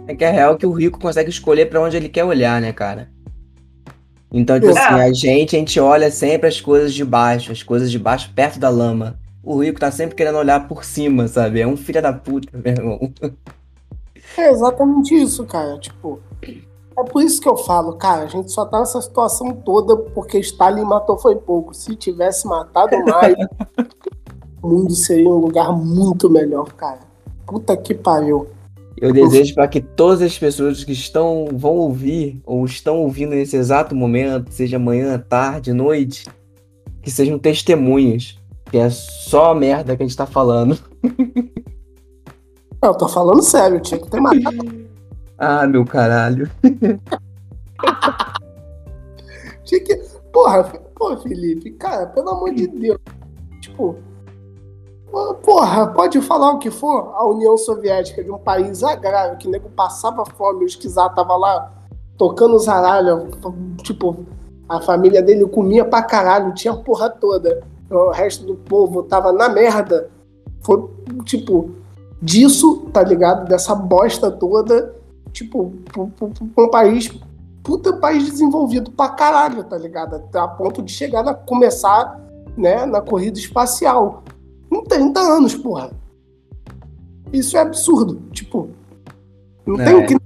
é 0.08 0.16
que 0.16 0.24
é 0.26 0.32
real 0.32 0.58
que 0.58 0.66
o 0.66 0.72
rico 0.72 1.00
consegue 1.00 1.30
escolher 1.30 1.68
pra 1.68 1.80
onde 1.82 1.96
ele 1.96 2.10
quer 2.10 2.24
olhar, 2.24 2.60
né, 2.60 2.74
cara? 2.74 3.08
Então, 4.34 4.60
tipo 4.60 4.72
É. 4.72 4.80
assim, 4.80 5.02
a 5.02 5.14
gente, 5.14 5.56
a 5.56 5.60
gente 5.60 5.80
olha 5.80 6.10
sempre 6.10 6.48
as 6.48 6.60
coisas 6.62 6.94
de 6.94 7.04
baixo, 7.06 7.52
as 7.52 7.62
coisas 7.62 7.92
de 7.92 8.00
baixo 8.00 8.32
perto 8.34 8.60
da 8.60 8.70
lama. 8.70 9.20
O 9.44 9.62
rico 9.62 9.80
tá 9.80 9.92
sempre 9.92 10.16
querendo 10.16 10.38
olhar 10.38 10.68
por 10.68 10.84
cima, 10.84 11.28
sabe? 11.28 11.62
É 11.62 11.68
um 11.68 11.76
filho 11.78 12.02
da 12.02 12.14
puta, 12.14 12.50
meu 12.58 12.74
irmão. 12.74 13.00
É 14.38 14.50
exatamente 14.50 15.16
isso, 15.16 15.46
cara. 15.46 15.78
Tipo, 15.78 16.20
é 16.98 17.04
por 17.04 17.24
isso 17.24 17.42
que 17.42 17.50
eu 17.50 17.58
falo, 17.58 17.94
cara, 17.94 18.24
a 18.24 18.28
gente 18.28 18.52
só 18.52 18.66
tá 18.66 18.80
nessa 18.80 19.02
situação 19.02 19.54
toda 19.54 19.96
porque 19.96 20.40
Stalin 20.40 20.84
matou 20.84 21.18
foi 21.18 21.36
pouco. 21.36 21.74
Se 21.74 21.96
tivesse 21.96 22.48
matado 22.48 22.98
mais, 23.06 23.36
o 24.62 24.68
mundo 24.68 24.94
seria 24.94 25.30
um 25.30 25.38
lugar 25.38 25.72
muito 25.72 26.30
melhor, 26.30 26.72
cara. 26.74 27.00
Puta 27.46 27.76
que 27.76 27.94
pariu. 27.94 28.48
Eu 28.98 29.12
desejo 29.12 29.56
para 29.56 29.68
que 29.68 29.82
todas 29.82 30.22
as 30.22 30.38
pessoas 30.38 30.84
que 30.84 30.92
estão 30.92 31.48
vão 31.52 31.76
ouvir 31.76 32.40
ou 32.46 32.64
estão 32.66 33.00
ouvindo 33.00 33.32
nesse 33.32 33.56
exato 33.56 33.96
momento, 33.96 34.52
seja 34.52 34.78
manhã, 34.78 35.18
tarde, 35.18 35.74
noite, 35.74 36.30
que 37.02 37.10
sejam 37.10 37.40
testemunhas, 37.40 38.38
que 38.70 38.78
é 38.78 38.90
só 38.92 39.56
merda 39.56 39.98
que 39.98 40.04
a 40.04 40.06
gente 40.06 40.16
tá 40.16 40.28
falando. 40.28 40.78
Não, 42.82 42.90
eu 42.90 42.98
tô 42.98 43.08
falando 43.08 43.42
sério, 43.44 43.80
tinha 43.80 44.00
que 44.00 44.10
ter 44.10 44.20
matado. 44.20 44.82
Ah, 45.44 45.66
meu 45.66 45.84
caralho. 45.84 46.48
Tinha 49.64 49.84
que. 49.84 49.96
Porra, 50.32 50.64
porra, 50.96 51.18
Felipe, 51.18 51.72
cara, 51.72 52.06
pelo 52.06 52.30
amor 52.30 52.54
de 52.54 52.68
Deus. 52.68 53.00
Tipo. 53.60 53.96
Porra, 55.42 55.88
pode 55.88 56.22
falar 56.22 56.52
o 56.52 56.60
que 56.60 56.70
for, 56.70 57.12
a 57.16 57.26
União 57.26 57.58
Soviética 57.58 58.24
de 58.24 58.30
um 58.30 58.38
país 58.38 58.84
agrário 58.84 59.40
que 59.40 59.48
o 59.48 59.52
nego 59.52 59.68
passava 59.72 60.24
fome, 60.26 60.64
o 60.64 60.68
esquisar 60.68 61.10
tava 61.10 61.36
lá 61.36 61.74
tocando 62.18 62.56
os 62.56 62.68
aralhos, 62.68 63.24
tipo, 63.82 64.24
a 64.70 64.80
família 64.80 65.24
dele 65.24 65.46
comia 65.48 65.84
pra 65.84 66.04
caralho, 66.04 66.54
tinha 66.54 66.72
a 66.72 66.78
porra 66.78 67.10
toda. 67.10 67.64
O 67.90 68.12
resto 68.12 68.46
do 68.46 68.56
povo 68.56 69.02
tava 69.02 69.34
na 69.34 69.50
merda. 69.50 70.10
Foi, 70.62 70.88
tipo, 71.26 71.81
disso, 72.22 72.88
tá 72.94 73.02
ligado? 73.04 73.48
Dessa 73.48 73.74
bosta 73.74 74.30
toda, 74.30 74.94
tipo, 75.32 75.74
um 76.58 76.70
país 76.70 77.10
puta 77.64 77.94
país 77.94 78.26
desenvolvido 78.30 78.92
pra 78.92 79.10
caralho, 79.10 79.64
tá 79.64 79.78
ligado? 79.78 80.22
A 80.34 80.48
ponto 80.48 80.82
de 80.82 80.92
chegar 80.92 81.28
a 81.28 81.34
começar, 81.34 82.20
né, 82.58 82.86
na 82.86 83.02
corrida 83.02 83.38
espacial. 83.38 84.24
Em 84.72 84.84
30 84.84 85.20
anos, 85.20 85.56
porra. 85.56 85.92
Isso 87.32 87.56
é 87.56 87.60
absurdo. 87.62 88.20
Tipo, 88.32 88.70
não 89.66 89.80
É. 89.80 89.86
tem 89.86 89.96
o 89.96 90.06
que. 90.08 90.18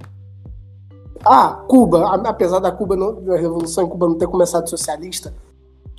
Ah, 1.26 1.62
Cuba, 1.68 2.16
apesar 2.26 2.60
da 2.60 2.72
Cuba, 2.72 2.96
não, 2.96 3.22
da 3.22 3.36
Revolução 3.36 3.84
em 3.84 3.90
Cuba 3.90 4.08
não 4.08 4.16
ter 4.16 4.28
começado 4.28 4.70
socialista, 4.70 5.34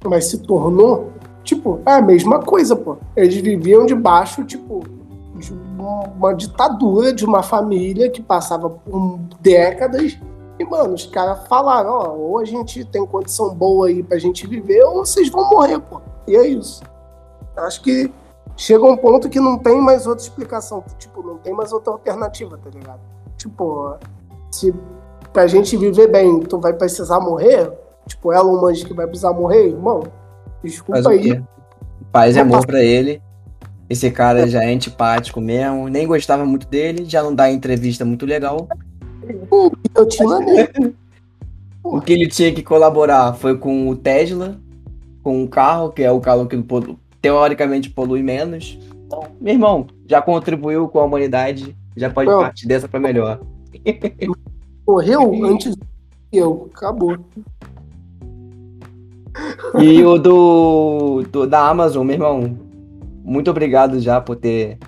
mas 0.05 0.27
se 0.27 0.39
tornou, 0.39 1.11
tipo, 1.43 1.81
é 1.85 1.95
a 1.95 2.03
mesma 2.03 2.39
coisa, 2.41 2.77
pô. 2.77 2.97
Eles 3.17 3.35
viviam 3.35 3.85
debaixo, 3.85 4.45
tipo, 4.45 4.85
uma 5.87 6.35
ditadura 6.35 7.13
de 7.13 7.25
uma 7.25 7.43
família 7.43 8.11
que 8.11 8.23
passava 8.23 8.69
por 8.69 9.19
décadas 9.41 10.19
e, 10.59 10.65
mano, 10.65 10.95
os 10.95 11.05
caras 11.07 11.47
falaram, 11.49 11.91
ó, 11.91 12.15
ou 12.15 12.39
a 12.39 12.45
gente 12.45 12.85
tem 12.85 13.05
condição 13.05 13.55
boa 13.55 13.89
aí 13.89 14.03
pra 14.03 14.19
gente 14.19 14.47
viver, 14.47 14.83
ou 14.85 15.05
vocês 15.05 15.29
vão 15.29 15.51
morrer, 15.51 15.79
pô. 15.79 16.01
E 16.27 16.35
é 16.35 16.47
isso. 16.47 16.83
Acho 17.57 17.83
que 17.83 18.11
chega 18.57 18.85
um 18.85 18.97
ponto 18.97 19.29
que 19.29 19.39
não 19.39 19.59
tem 19.59 19.81
mais 19.81 20.07
outra 20.07 20.25
explicação. 20.25 20.83
Tipo, 20.99 21.23
não 21.23 21.37
tem 21.37 21.53
mais 21.53 21.73
outra 21.73 21.93
alternativa, 21.93 22.59
tá 22.63 22.71
ligado? 22.71 23.01
Tipo, 23.37 23.97
se 24.51 24.75
pra 25.33 25.47
gente 25.47 25.77
viver 25.77 26.09
bem, 26.09 26.41
tu 26.41 26.59
vai 26.59 26.73
precisar 26.73 27.21
morrer, 27.21 27.71
tipo, 28.07 28.33
Elon 28.33 28.59
Musk 28.59 28.87
que 28.87 28.95
vai 28.95 29.07
precisar 29.07 29.35
morrer, 29.35 29.69
irmão, 29.69 30.05
desculpa 30.65 31.11
aí. 31.11 31.43
Paz 32.11 32.35
e 32.35 32.41
amor 32.41 32.67
pra 32.67 32.83
ele. 32.83 33.23
Esse 33.89 34.11
cara 34.11 34.49
já 34.49 34.63
é 34.65 34.73
antipático 34.73 35.41
mesmo, 35.41 35.89
nem 35.89 36.07
gostava 36.07 36.45
muito 36.45 36.67
dele, 36.67 37.05
já 37.05 37.23
não 37.23 37.35
dá 37.35 37.51
entrevista 37.51 38.05
muito 38.05 38.27
legal. 38.27 38.69
Eu 39.95 40.07
tinha 40.09 40.39
dele. 40.41 40.95
O 41.83 42.01
que 42.01 42.13
ele 42.13 42.27
tinha 42.29 42.53
que 42.53 42.63
colaborar 42.63 43.35
foi 43.35 43.57
com 43.57 43.89
o 43.89 43.95
Tesla, 43.95 44.59
com 45.23 45.45
o 45.45 45.49
carro, 45.49 45.91
que 45.91 46.03
é 46.03 46.11
o 46.11 46.21
carro 46.21 46.47
que 46.47 46.57
teoricamente 47.23 47.89
polui 47.91 48.23
menos. 48.23 48.77
Então, 49.07 49.25
meu 49.41 49.55
irmão, 49.55 49.87
já 50.09 50.21
contribuiu 50.21 50.89
com 50.89 50.99
a 50.99 51.05
humanidade, 51.05 51.77
já 51.97 52.11
pode 52.11 52.29
Não. 52.29 52.41
partir 52.41 52.67
dessa 52.67 52.89
pra 52.89 52.99
melhor. 52.99 53.41
Morreu 54.87 55.45
antes 55.45 55.77
que 56.31 56.37
eu. 56.39 56.69
Acabou. 56.75 57.17
E 59.79 60.03
o 60.03 60.19
do, 60.19 61.23
do- 61.31 61.47
da 61.47 61.69
Amazon, 61.69 62.05
meu 62.07 62.15
irmão, 62.15 62.59
muito 63.27 63.51
obrigado 63.51 63.99
já 63.99 64.21
por 64.21 64.37
ter 64.37 64.79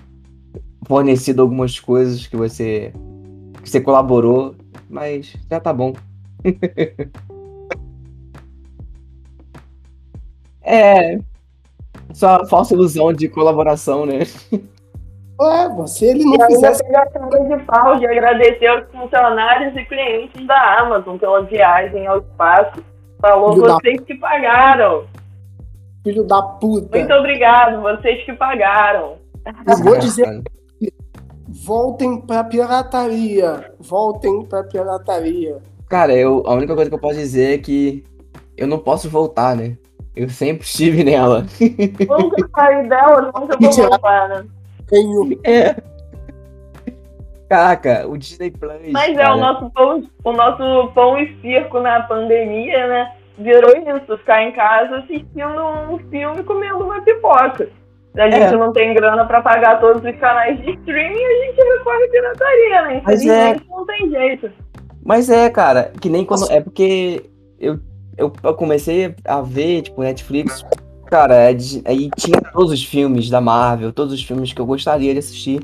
fornecido 0.87 1.41
algumas 1.41 1.77
coisas 1.77 2.25
que 2.25 2.37
você 2.37 2.93
que 3.61 3.69
você 3.69 3.81
colaborou, 3.81 4.55
mas 4.89 5.35
já 5.51 5.59
tá 5.59 5.73
bom. 5.73 5.93
é 10.63 11.19
só 12.13 12.45
falsa 12.47 12.73
ilusão 12.73 13.11
de 13.13 13.27
colaboração, 13.27 14.05
né? 14.05 14.19
É, 15.41 15.87
se 15.87 16.05
ele 16.05 16.23
não 16.23 16.33
ainda 16.33 16.47
fizesse. 16.47 16.83
teve 16.83 16.95
a 16.95 17.05
cara 17.05 17.57
de 17.57 17.63
pau 17.63 17.97
de 17.97 18.05
agradecer 18.05 18.67
aos 18.67 18.89
funcionários 18.91 19.75
e 19.75 19.85
clientes 19.85 20.47
da 20.47 20.79
Amazon 20.79 21.17
pela 21.17 21.43
viagem 21.43 22.07
ao 22.07 22.19
espaço. 22.19 22.83
Falou, 23.21 23.61
da- 23.61 23.75
vocês 23.75 24.01
que 24.01 24.15
pagaram. 24.15 25.05
Filho 26.03 26.23
da 26.23 26.41
puta. 26.41 26.97
Muito 26.97 27.13
obrigado, 27.13 27.81
vocês 27.81 28.23
que 28.25 28.33
pagaram. 28.33 29.17
Eu 29.67 29.77
vou 29.83 29.97
dizer, 29.97 30.43
voltem 31.47 32.21
pra 32.21 32.43
pirataria. 32.43 33.73
Voltem 33.79 34.45
pra 34.45 34.63
pirataria. 34.63 35.57
Cara, 35.89 36.13
eu, 36.13 36.43
a 36.45 36.53
única 36.53 36.75
coisa 36.75 36.89
que 36.89 36.95
eu 36.95 37.01
posso 37.01 37.17
dizer 37.17 37.55
é 37.55 37.57
que 37.57 38.03
eu 38.55 38.67
não 38.67 38.77
posso 38.77 39.09
voltar, 39.09 39.55
né? 39.55 39.77
Eu 40.15 40.29
sempre 40.29 40.65
estive 40.65 41.03
nela. 41.03 41.45
Nunca 42.09 42.49
saí 42.55 42.87
dela, 42.87 43.31
nunca 43.35 43.57
vou 43.57 43.71
voltar, 43.71 44.29
né? 44.29 44.45
Tenho. 44.87 45.39
É. 45.43 45.75
Caraca, 47.49 48.07
o 48.07 48.17
Disney 48.17 48.51
Plus. 48.51 48.91
Mas 48.91 49.11
é, 49.11 49.15
cara, 49.15 49.35
o 49.35 49.39
nosso, 49.39 49.69
pão, 49.71 50.03
o 50.23 50.31
nosso 50.31 50.91
pão 50.93 51.17
e 51.17 51.35
circo 51.41 51.79
na 51.79 52.03
pandemia, 52.03 52.87
né? 52.87 53.15
Virou 53.39 53.71
isso, 53.71 54.17
ficar 54.17 54.43
em 54.43 54.51
casa 54.51 54.97
assistindo 54.97 55.61
um 55.89 55.97
filme 56.09 56.43
comendo 56.43 56.79
uma 56.83 57.01
pipoca. 57.01 57.69
A 58.17 58.29
gente 58.29 58.53
É. 58.53 58.57
não 58.57 58.73
tem 58.73 58.93
grana 58.93 59.23
pra 59.25 59.41
pagar 59.41 59.79
todos 59.79 60.03
os 60.03 60.19
canais 60.19 60.59
de 60.59 60.71
streaming, 60.71 61.23
a 61.23 61.45
gente 61.45 61.61
recorre 61.77 62.03
à 62.05 62.09
pirataria, 62.09 62.81
né? 62.81 63.01
Mas 63.05 63.25
é. 63.25 63.55
Não 63.69 63.85
tem 63.85 64.09
jeito. 64.09 64.51
Mas 65.05 65.29
é, 65.29 65.49
cara, 65.49 65.91
que 66.01 66.09
nem 66.09 66.25
quando. 66.25 66.51
É 66.51 66.59
porque 66.59 67.23
eu, 67.59 67.79
eu 68.43 68.53
comecei 68.55 69.15
a 69.25 69.39
ver, 69.41 69.83
tipo, 69.83 70.01
Netflix. 70.01 70.65
Cara, 71.05 71.33
é 71.35 71.53
de- 71.53 71.81
aí 71.85 72.09
tinha 72.17 72.41
todos 72.51 72.71
os 72.73 72.83
filmes 72.83 73.29
da 73.29 73.39
Marvel, 73.39 73.93
todos 73.93 74.13
os 74.13 74.23
filmes 74.23 74.51
que 74.51 74.59
eu 74.59 74.65
gostaria 74.65 75.13
de 75.13 75.19
assistir. 75.19 75.61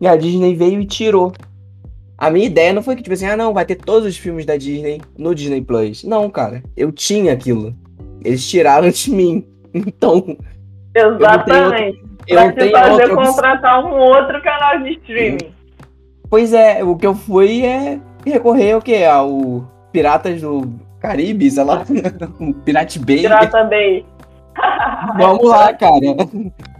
E 0.00 0.06
a 0.06 0.16
Disney 0.16 0.54
veio 0.54 0.80
e 0.80 0.86
tirou. 0.86 1.32
A 2.16 2.30
minha 2.30 2.46
ideia 2.46 2.72
não 2.72 2.82
foi 2.82 2.94
que, 2.96 3.02
tipo 3.02 3.12
assim, 3.14 3.26
ah, 3.26 3.36
não, 3.36 3.52
vai 3.52 3.64
ter 3.64 3.74
todos 3.76 4.08
os 4.08 4.16
filmes 4.16 4.46
da 4.46 4.56
Disney 4.56 5.00
no 5.18 5.34
Disney 5.34 5.60
Plus. 5.60 6.04
Não, 6.04 6.30
cara, 6.30 6.62
eu 6.76 6.92
tinha 6.92 7.32
aquilo. 7.32 7.74
Eles 8.24 8.48
tiraram 8.48 8.88
de 8.90 9.10
mim. 9.10 9.46
Então, 9.74 10.36
Exatamente. 10.94 12.00
eu 12.28 12.36
Pra 12.36 12.44
não 12.44 12.52
te 12.52 12.58
tenho 12.58 12.70
fazer 12.70 12.90
outra 12.92 13.14
opção. 13.14 13.32
contratar 13.34 13.84
um 13.84 13.90
outro 13.98 14.40
canal 14.40 14.80
de 14.84 14.90
streaming. 14.92 15.52
Pois 16.30 16.52
é, 16.52 16.84
o 16.84 16.94
que 16.96 17.04
eu 17.06 17.14
fui 17.14 17.64
é 17.66 17.98
recorrer 18.24 18.72
ao 18.72 18.80
quê? 18.80 19.02
Ao 19.04 19.68
Piratas 19.92 20.40
do 20.40 20.72
Caribe, 21.00 21.50
sei 21.50 21.64
lá, 21.64 21.84
Pirate 22.64 22.98
Bay. 23.00 23.18
Pirata 23.22 23.64
Bay. 23.64 24.06
Vamos 25.18 25.44
lá, 25.48 25.74
cara. 25.74 25.92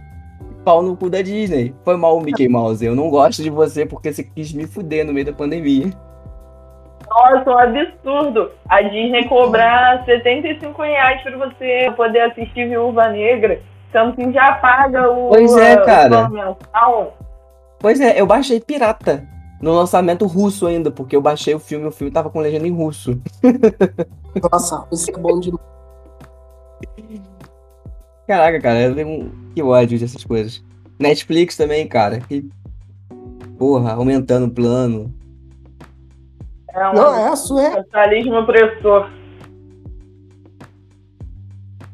Pau 0.65 0.81
no 0.81 0.97
cu 0.97 1.09
da 1.09 1.21
Disney. 1.21 1.75
Foi 1.85 1.95
mal, 1.95 2.19
Mickey 2.19 2.49
Mouse. 2.49 2.83
Eu 2.83 2.95
não 2.95 3.09
gosto 3.09 3.43
de 3.43 3.51
você 3.51 3.85
porque 3.85 4.11
você 4.11 4.23
quis 4.23 4.51
me 4.51 4.65
fuder 4.65 5.05
no 5.05 5.13
meio 5.13 5.27
da 5.27 5.33
pandemia. 5.33 5.91
Nossa, 7.07 7.49
um 7.49 7.57
absurdo. 7.57 8.51
A 8.67 8.81
Disney 8.81 9.27
cobrar 9.29 10.03
75 10.05 10.81
reais 10.81 11.21
pra 11.21 11.37
você 11.37 11.93
poder 11.95 12.21
assistir 12.21 12.67
Viúva 12.67 13.07
Negra. 13.09 13.61
Sendo 13.91 14.13
que 14.13 14.33
já 14.33 14.53
paga 14.55 15.09
o. 15.09 15.29
Pois 15.29 15.55
é, 15.55 15.77
cara. 15.77 16.29
Pois 17.79 18.01
é, 18.01 18.19
eu 18.19 18.25
baixei 18.25 18.59
pirata. 18.59 19.23
No 19.61 19.73
lançamento 19.73 20.25
russo 20.25 20.67
ainda, 20.67 20.91
porque 20.91 21.15
eu 21.15 21.21
baixei 21.21 21.55
o 21.55 21.59
filme, 21.59 21.85
o 21.85 21.91
filme 21.91 22.11
tava 22.11 22.29
com 22.29 22.39
legenda 22.39 22.67
em 22.67 22.75
russo. 22.75 23.21
Nossa, 24.51 24.85
isso 24.91 25.09
é 25.09 25.17
bom 25.17 25.39
demais. 25.39 25.75
Caraca, 28.27 28.59
cara, 28.59 28.81
eu 28.81 28.95
tenho 28.95 29.07
um... 29.07 29.31
que 29.53 29.61
ódio 29.61 29.99
dessas 29.99 30.23
coisas. 30.23 30.63
Netflix 30.99 31.55
também, 31.55 31.87
cara. 31.87 32.19
Que... 32.19 32.47
Porra, 33.57 33.93
aumentando 33.93 34.47
o 34.47 34.51
plano. 34.51 35.13
É 36.73 36.89
um 36.89 36.93
Não, 36.93 37.15
é 37.15 37.27
a 37.29 37.35
sua. 37.35 37.69
capitalismo 37.69 38.35
opressor. 38.35 39.09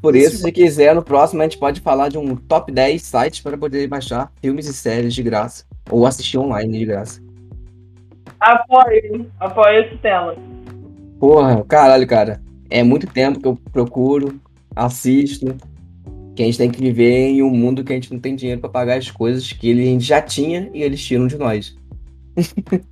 Por 0.02 0.16
Isso. 0.16 0.36
isso, 0.36 0.44
se 0.44 0.52
quiser, 0.52 0.96
no 0.96 1.04
próximo 1.04 1.42
a 1.42 1.46
gente 1.46 1.60
pode 1.60 1.80
falar 1.80 2.10
de 2.10 2.18
um 2.18 2.36
top 2.36 2.72
10 2.72 3.00
sites 3.00 3.40
para 3.40 3.56
poder 3.56 3.88
baixar 3.88 4.32
filmes 4.42 4.66
e 4.66 4.74
séries 4.74 5.14
de 5.14 5.22
graça. 5.22 5.64
Ou 5.92 6.08
assistir 6.08 6.40
online 6.40 6.80
de 6.80 6.86
graça. 6.86 7.22
Apoio, 8.40 9.30
apoio 9.40 9.86
esse 9.86 9.98
tema. 9.98 10.36
Porra, 11.20 11.64
caralho, 11.66 12.08
cara. 12.08 12.42
É 12.68 12.82
muito 12.82 13.06
tempo 13.06 13.40
que 13.40 13.48
eu 13.48 13.56
procuro, 13.72 14.40
assisto. 14.76 15.56
Que 16.36 16.44
a 16.44 16.46
gente 16.46 16.58
tem 16.58 16.72
que 16.72 16.80
viver 16.82 17.28
em 17.30 17.44
um 17.44 17.50
mundo 17.50 17.84
que 17.84 17.92
a 17.92 17.96
gente 17.96 18.12
não 18.14 18.20
tem 18.20 18.36
dinheiro 18.36 18.62
pra 18.62 18.70
pagar 18.70 18.98
as 18.98 19.12
coisas 19.12 19.52
que 19.52 19.70
ele- 19.70 19.82
a 19.84 19.86
gente 19.86 20.06
já 20.06 20.22
tinha 20.22 20.70
e 20.74 20.82
eles 20.84 21.04
tiram 21.04 21.28
de 21.28 21.38
nós. 21.38 21.76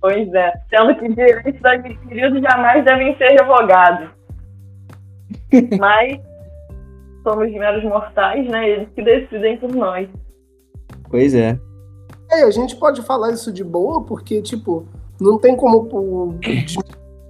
Pois 0.00 0.30
é. 0.34 0.52
Sendo 0.68 0.94
que 0.98 1.08
direitos 1.08 1.64
adquiridos 1.64 2.42
jamais 2.42 2.84
devem 2.84 3.16
ser 3.16 3.28
revogados. 3.40 4.10
Mas 5.80 6.20
somos 7.22 7.50
meros 7.50 7.82
mortais, 7.84 8.46
né? 8.50 8.68
Eles 8.68 8.88
que 8.94 9.02
decidem 9.02 9.56
por 9.56 9.74
nós. 9.74 10.06
Pois 11.08 11.34
é. 11.34 11.58
É, 12.30 12.42
a 12.42 12.50
gente 12.50 12.76
pode 12.76 13.00
falar 13.00 13.32
isso 13.32 13.50
de 13.50 13.64
boa, 13.64 14.02
porque, 14.04 14.42
tipo, 14.42 14.86
não 15.18 15.38
tem 15.38 15.56
como 15.56 15.88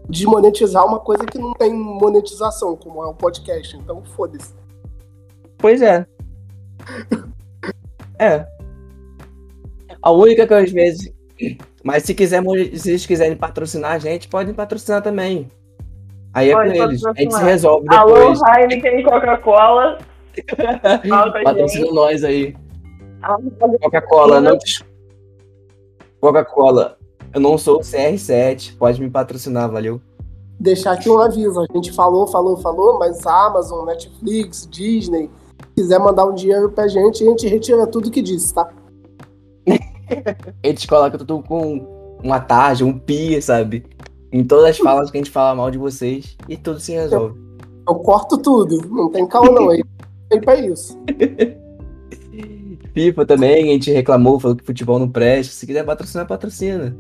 desmonetizar 0.09 0.85
uma 0.85 0.99
coisa 0.99 1.25
que 1.27 1.39
não 1.39 1.53
tem 1.55 1.73
monetização, 1.73 2.75
como 2.75 3.05
é 3.05 3.07
o 3.07 3.15
podcast. 3.15 3.77
Então, 3.77 4.03
foda-se. 4.03 4.53
Pois 5.59 5.83
é. 5.83 6.07
É. 8.19 8.47
A 10.03 10.11
única 10.11 10.47
que 10.47 10.55
às 10.55 10.71
vezes. 10.71 11.13
Mas 11.83 12.05
se 12.05 12.15
quiser, 12.15 12.43
se 12.75 12.91
eles 12.91 13.07
quiserem 13.07 13.37
patrocinar 13.37 13.93
a 13.93 13.99
gente, 13.99 14.29
podem 14.29 14.55
patrocinar 14.55 15.03
também. 15.03 15.49
Aí 16.33 16.51
é 16.51 16.53
Pode 16.53 16.77
com 16.77 16.85
eles. 16.85 17.07
A 17.07 17.13
gente 17.15 17.35
se 17.35 17.43
resolve 17.43 17.87
Alô, 17.91 18.15
depois. 18.15 18.41
Heineken 18.43 19.01
e 19.01 19.03
Coca-Cola. 19.05 19.99
Patrocina 21.45 21.93
nós 21.93 22.25
aí. 22.25 22.57
Alô, 23.23 23.51
Coca-Cola, 23.81 24.41
não. 24.41 24.59
Coca-Cola, 26.21 26.99
eu 27.33 27.41
não 27.41 27.57
sou 27.57 27.77
o 27.77 27.81
CR7. 27.81 28.77
Pode 28.77 29.01
me 29.01 29.09
patrocinar, 29.11 29.71
valeu. 29.71 30.01
Deixar 30.59 30.93
aqui 30.93 31.09
um 31.09 31.21
aviso. 31.21 31.61
A 31.61 31.67
gente 31.73 31.93
falou, 31.93 32.27
falou, 32.27 32.57
falou, 32.57 32.99
mas 32.99 33.25
Amazon, 33.27 33.87
Netflix, 33.87 34.67
Disney, 34.71 35.31
quiser 35.75 35.99
mandar 35.99 36.27
um 36.27 36.35
dinheiro 36.35 36.71
pra 36.71 36.89
gente, 36.89 37.23
a 37.23 37.27
gente 37.27 37.49
retira 37.49 37.87
tudo 37.87 38.11
que 38.11 38.23
disse, 38.23 38.55
tá? 38.55 38.69
Eles 40.63 40.87
colocam 40.87 41.19
tudo 41.19 41.43
com 41.43 42.19
uma 42.23 42.41
tarja, 42.41 42.85
um 42.85 42.99
pi, 42.99 43.41
sabe? 43.41 43.85
Em 44.33 44.45
todas 44.45 44.71
as 44.71 44.79
falas 44.79 45.11
que 45.11 45.17
a 45.17 45.21
gente 45.21 45.31
fala 45.31 45.55
mal 45.55 45.71
de 45.71 45.79
vocês 45.79 46.37
e 46.49 46.57
tudo 46.57 46.81
se 46.81 46.93
resolve. 46.93 47.39
Eu 47.87 47.95
corto 47.97 48.39
tudo. 48.39 48.77
Não 48.89 49.11
tem 49.11 49.27
calma, 49.27 49.53
não. 49.53 49.71
Aí 49.71 49.83
tem 50.29 50.41
pra 50.41 50.57
isso. 50.57 50.99
FIFA 52.95 53.27
também, 53.27 53.71
a 53.71 53.73
gente 53.73 53.91
reclamou, 53.91 54.39
falou 54.39 54.57
que 54.57 54.65
futebol 54.65 54.99
não 54.99 55.09
presta. 55.09 55.53
Se 55.53 55.67
quiser 55.67 55.85
patrocinar, 55.85 56.27
patrocina. 56.27 56.97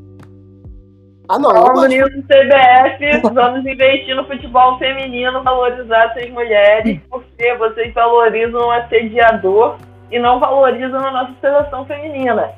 Ah, 1.28 1.38
não. 1.38 1.52
Nisso, 1.88 2.22
CBF, 2.28 3.32
vamos 3.32 3.64
investir 3.64 4.14
no 4.14 4.26
futebol 4.26 4.78
feminino, 4.78 5.42
valorizar 5.42 6.14
essas 6.14 6.30
mulheres, 6.30 7.00
porque 7.08 7.54
vocês 7.56 7.94
valorizam 7.94 8.60
o 8.60 8.70
assediador 8.70 9.76
e 10.10 10.18
não 10.18 10.38
valorizam 10.38 11.00
a 11.00 11.10
nossa 11.10 11.32
seleção 11.40 11.86
feminina. 11.86 12.52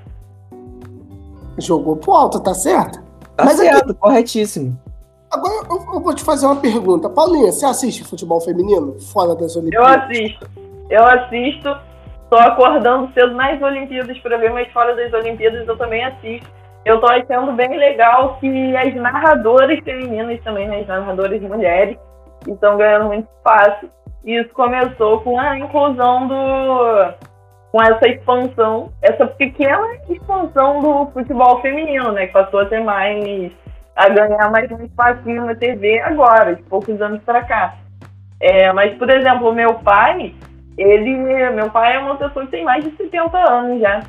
Jogou 1.59 1.97
pro 1.97 2.13
alto, 2.13 2.41
tá 2.41 2.55
certo? 2.55 3.01
Tá 3.37 3.45
Mas 3.45 3.57
certo, 3.57 3.95
corretíssimo. 3.95 4.79
Agora 5.31 5.67
eu, 5.71 5.95
eu 5.95 6.01
vou 6.01 6.15
te 6.15 6.25
fazer 6.25 6.47
uma 6.47 6.57
pergunta. 6.57 7.09
Paulinha, 7.09 7.53
você 7.53 7.67
assiste 7.67 8.05
futebol 8.05 8.41
feminino 8.41 8.99
fora 9.13 9.35
das 9.35 9.55
Eu 9.55 9.63
Olimpíadas? 9.63 10.11
assisto. 10.11 10.51
Eu 10.91 11.05
assisto. 11.07 11.77
Tô 12.31 12.37
acordando 12.37 13.13
cedo 13.13 13.35
nas 13.35 13.61
Olimpíadas 13.63 14.19
para 14.19 14.37
ver, 14.37 14.53
mas 14.53 14.71
fora 14.73 14.95
das 14.97 15.13
Olimpíadas 15.13 15.67
eu 15.67 15.77
também 15.77 16.05
assisto. 16.05 16.49
Eu 16.87 17.01
tô 17.01 17.07
achando 17.09 17.51
bem 17.55 17.77
legal 17.77 18.37
que 18.39 18.77
as 18.77 18.95
narradoras 18.95 19.81
femininas 19.81 20.41
também, 20.45 20.69
né, 20.69 20.83
as 20.83 20.87
narradoras 20.87 21.43
mulheres, 21.43 21.99
estão 22.47 22.77
ganhando 22.77 23.07
muito 23.07 23.29
espaço. 23.39 23.91
E 24.25 24.37
isso 24.37 24.51
começou 24.51 25.21
com 25.23 25.37
a 25.37 25.59
inclusão 25.59 26.29
do. 26.29 27.13
com 27.73 27.83
essa 27.83 28.09
expansão, 28.09 28.93
essa 29.03 29.27
pequena 29.27 29.97
expansão 30.09 30.81
do 30.81 31.11
futebol 31.11 31.61
feminino, 31.61 32.13
né? 32.13 32.29
Que 32.29 32.33
passou 32.33 32.61
a 32.61 32.67
ter 32.67 32.79
mais. 32.79 33.51
a 33.97 34.09
ganhar 34.09 34.49
mais 34.53 34.71
um 34.71 34.85
espacinho 34.85 35.45
na 35.45 35.57
TV 35.57 35.99
agora, 35.99 36.55
de 36.55 36.63
poucos 36.63 37.03
anos 37.03 37.21
pra 37.25 37.43
cá. 37.43 37.75
É, 38.41 38.73
mas, 38.73 38.97
por 38.97 39.11
exemplo, 39.11 39.53
meu 39.53 39.75
pai, 39.75 40.33
ele. 40.79 41.17
Meu 41.51 41.69
pai 41.69 41.97
é 41.97 41.99
uma 41.99 42.15
pessoa 42.15 42.45
que 42.45 42.53
tem 42.53 42.65
mais 42.65 42.85
de 42.85 42.97
70 42.97 43.37
anos 43.39 43.81
já. 43.81 44.03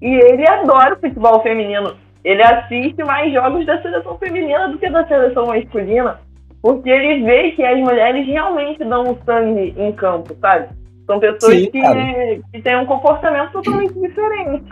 E 0.00 0.14
ele 0.14 0.48
adora 0.48 0.94
o 0.94 1.00
futebol 1.00 1.42
feminino. 1.42 1.96
Ele 2.24 2.42
assiste 2.42 3.02
mais 3.02 3.32
jogos 3.32 3.64
da 3.64 3.80
seleção 3.80 4.18
feminina 4.18 4.68
do 4.68 4.78
que 4.78 4.90
da 4.90 5.06
seleção 5.06 5.46
masculina. 5.46 6.20
Porque 6.62 6.90
ele 6.90 7.24
vê 7.24 7.52
que 7.52 7.64
as 7.64 7.78
mulheres 7.78 8.26
realmente 8.26 8.84
dão 8.84 9.12
o 9.12 9.18
sangue 9.24 9.74
em 9.76 9.92
campo, 9.92 10.34
sabe? 10.40 10.68
São 11.06 11.18
pessoas 11.18 11.54
Sim, 11.54 11.70
que, 11.70 12.42
que 12.52 12.62
têm 12.62 12.76
um 12.76 12.86
comportamento 12.86 13.52
totalmente 13.52 13.94
diferente. 13.94 14.64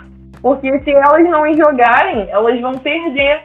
Porque 0.43 0.79
se 0.81 0.91
elas 0.91 1.25
não 1.25 1.53
jogarem, 1.55 2.29
elas 2.31 2.61
vão 2.61 2.75
perder. 2.75 3.43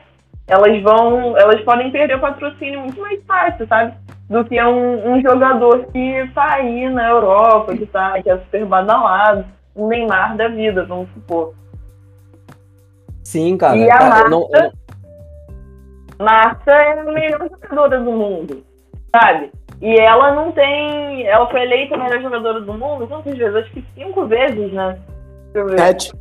Elas 0.47 0.81
vão. 0.81 1.37
Elas 1.37 1.61
podem 1.61 1.89
perder 1.89 2.17
o 2.17 2.19
patrocínio 2.19 2.81
muito 2.81 2.99
mais 2.99 3.23
fácil, 3.25 3.65
sabe? 3.67 3.93
Do 4.29 4.43
que 4.45 4.61
um, 4.61 5.13
um 5.13 5.21
jogador 5.21 5.85
que 5.91 6.29
tá 6.35 6.55
aí 6.55 6.89
na 6.89 7.09
Europa, 7.09 7.75
que, 7.75 7.85
tá, 7.85 8.21
que 8.21 8.29
é 8.29 8.37
super 8.37 8.65
badalado, 8.65 9.45
um 9.75 9.87
Neymar 9.87 10.35
da 10.35 10.49
vida, 10.49 10.85
vamos 10.85 11.09
supor. 11.13 11.53
Sim, 13.33 13.57
cara. 13.57 13.75
E 13.75 13.89
a 13.91 13.95
eu 14.25 14.29
não- 14.29 14.47
eu 14.53 14.61
não- 14.61 14.71
Marta 16.23 16.71
é 16.71 16.99
a 16.99 17.03
melhor 17.03 17.49
jogadora 17.49 17.99
do 17.99 18.11
mundo, 18.11 18.63
sabe? 19.11 19.51
E 19.81 19.95
ela 19.99 20.35
não 20.35 20.51
tem. 20.51 21.25
Ela 21.25 21.49
foi 21.49 21.63
eleita 21.63 21.95
a 21.95 21.97
melhor 21.97 22.21
jogadora 22.21 22.61
do 22.61 22.73
mundo 22.75 23.07
quantas 23.07 23.35
vezes? 23.35 23.55
Acho 23.55 23.71
que 23.71 23.83
cinco 23.95 24.27
vezes, 24.27 24.71
né? 24.71 24.99
Sete. 25.75 26.13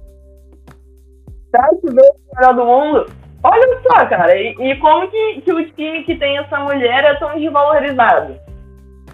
Sete 1.55 1.85
vezes 1.85 2.11
a 2.35 2.41
melhor 2.41 2.55
do 2.55 2.65
mundo. 2.65 3.07
Olha 3.45 3.83
só, 3.83 4.07
cara, 4.07 4.35
e, 4.35 4.55
e 4.59 4.77
como 4.77 5.07
que, 5.11 5.43
que 5.43 5.53
o 5.53 5.71
time 5.73 6.05
que 6.05 6.17
tem 6.17 6.39
essa 6.39 6.61
mulher 6.61 7.05
é 7.05 7.15
tão 7.17 7.39
desvalorizado? 7.39 8.37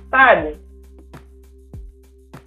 Sabe? 0.09 0.57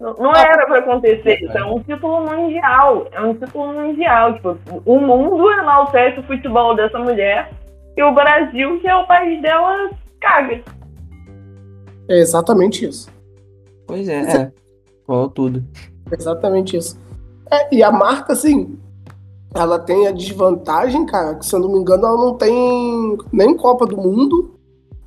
Não, 0.02 0.36
era 0.36 0.66
pra 0.66 0.80
acontecer 0.80 1.44
isso, 1.44 1.56
é 1.56 1.64
um 1.64 1.80
título 1.84 2.22
mundial. 2.26 3.08
É 3.12 3.22
um 3.22 3.36
título 3.36 3.72
mundial. 3.72 4.34
Tipo, 4.34 4.58
o 4.84 5.00
mundo 5.00 5.52
enaltece 5.52 6.20
o 6.20 6.24
futebol 6.24 6.76
dessa 6.76 6.98
mulher 6.98 7.52
e 7.96 8.02
o 8.02 8.12
Brasil, 8.12 8.80
que 8.80 8.88
é 8.88 8.96
o 8.96 9.06
país 9.06 9.40
dela, 9.44 9.92
caga. 10.20 10.64
É 12.10 12.18
exatamente 12.18 12.84
isso. 12.84 13.12
Pois 13.86 14.10
é, 14.10 14.22
é. 14.22 14.52
Falou 15.06 15.30
tudo. 15.30 15.64
Exatamente 16.12 16.78
isso. 16.78 17.00
É, 17.52 17.76
e 17.76 17.84
a 17.84 17.92
marca, 17.92 18.34
assim, 18.34 18.80
ela 19.54 19.78
tem 19.78 20.08
a 20.08 20.12
desvantagem, 20.12 21.06
cara, 21.06 21.36
que 21.36 21.46
se 21.46 21.56
eu 21.56 21.60
não 21.60 21.72
me 21.72 21.78
engano, 21.78 22.08
ela 22.08 22.18
não 22.18 22.34
tem 22.36 23.18
nem 23.32 23.56
Copa 23.56 23.86
do 23.86 23.98
Mundo 23.98 24.56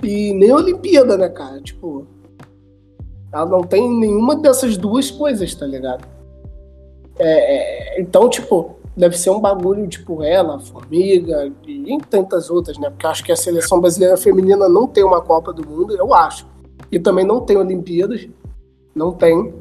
e 0.04 0.32
nem 0.34 0.52
Olimpíada, 0.52 1.16
né, 1.16 1.28
cara? 1.28 1.60
Tipo, 1.60 2.06
ela 3.34 3.46
não 3.46 3.62
tem 3.62 3.90
nenhuma 3.90 4.36
dessas 4.36 4.76
duas 4.76 5.10
coisas, 5.10 5.52
tá 5.54 5.66
ligado? 5.66 6.06
É, 7.18 7.96
é, 7.96 8.00
então, 8.00 8.28
tipo, 8.28 8.76
deve 8.96 9.18
ser 9.18 9.30
um 9.30 9.40
bagulho, 9.40 9.88
tipo, 9.88 10.22
ela, 10.22 10.60
Formiga 10.60 11.52
e 11.66 11.98
tantas 12.08 12.48
outras, 12.48 12.78
né? 12.78 12.88
Porque 12.90 13.04
eu 13.04 13.10
acho 13.10 13.24
que 13.24 13.32
a 13.32 13.36
seleção 13.36 13.80
brasileira 13.80 14.16
feminina 14.16 14.68
não 14.68 14.86
tem 14.86 15.02
uma 15.02 15.20
Copa 15.20 15.52
do 15.52 15.68
Mundo, 15.68 15.96
eu 15.96 16.14
acho. 16.14 16.46
E 16.92 16.98
também 17.00 17.24
não 17.24 17.40
tem 17.40 17.56
Olimpíadas. 17.56 18.28
Não 18.94 19.10
tem. 19.10 19.52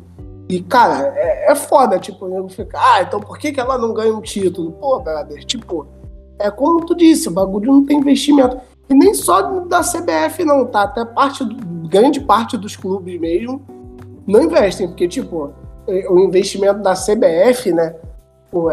E, 0.47 0.61
cara, 0.61 1.11
é, 1.15 1.51
é 1.51 1.55
foda, 1.55 1.97
tipo, 1.97 2.25
o 2.25 2.29
nego 2.29 2.49
fica, 2.49 2.77
ah, 2.79 3.01
então 3.01 3.19
por 3.19 3.39
que, 3.39 3.51
que 3.51 3.59
ela 3.59 3.77
não 3.77 3.91
ganha 3.91 4.13
um 4.13 4.21
título? 4.21 4.73
Pô, 4.73 4.99
brother, 4.99 5.43
tipo, 5.45 5.87
é 6.37 6.51
como 6.51 6.85
tu 6.85 6.93
disse, 6.93 7.27
o 7.27 7.31
bagulho 7.31 7.71
não 7.71 7.85
tem 7.85 7.97
investimento. 7.97 8.59
E 8.93 8.95
nem 8.95 9.11
só 9.15 9.41
da 9.61 9.81
CBF, 9.81 10.45
não, 10.45 10.67
tá? 10.67 10.83
Até 10.83 11.03
parte, 11.03 11.43
do- 11.43 11.87
grande 11.87 12.19
parte 12.21 12.55
dos 12.55 12.75
clubes 12.75 13.19
mesmo 13.19 13.59
não 14.27 14.43
investem, 14.43 14.87
porque, 14.87 15.07
tipo, 15.07 15.51
eh, 15.87 16.07
o 16.09 16.19
investimento 16.19 16.79
da 16.81 16.93
CBF, 16.93 17.71
né, 17.73 17.95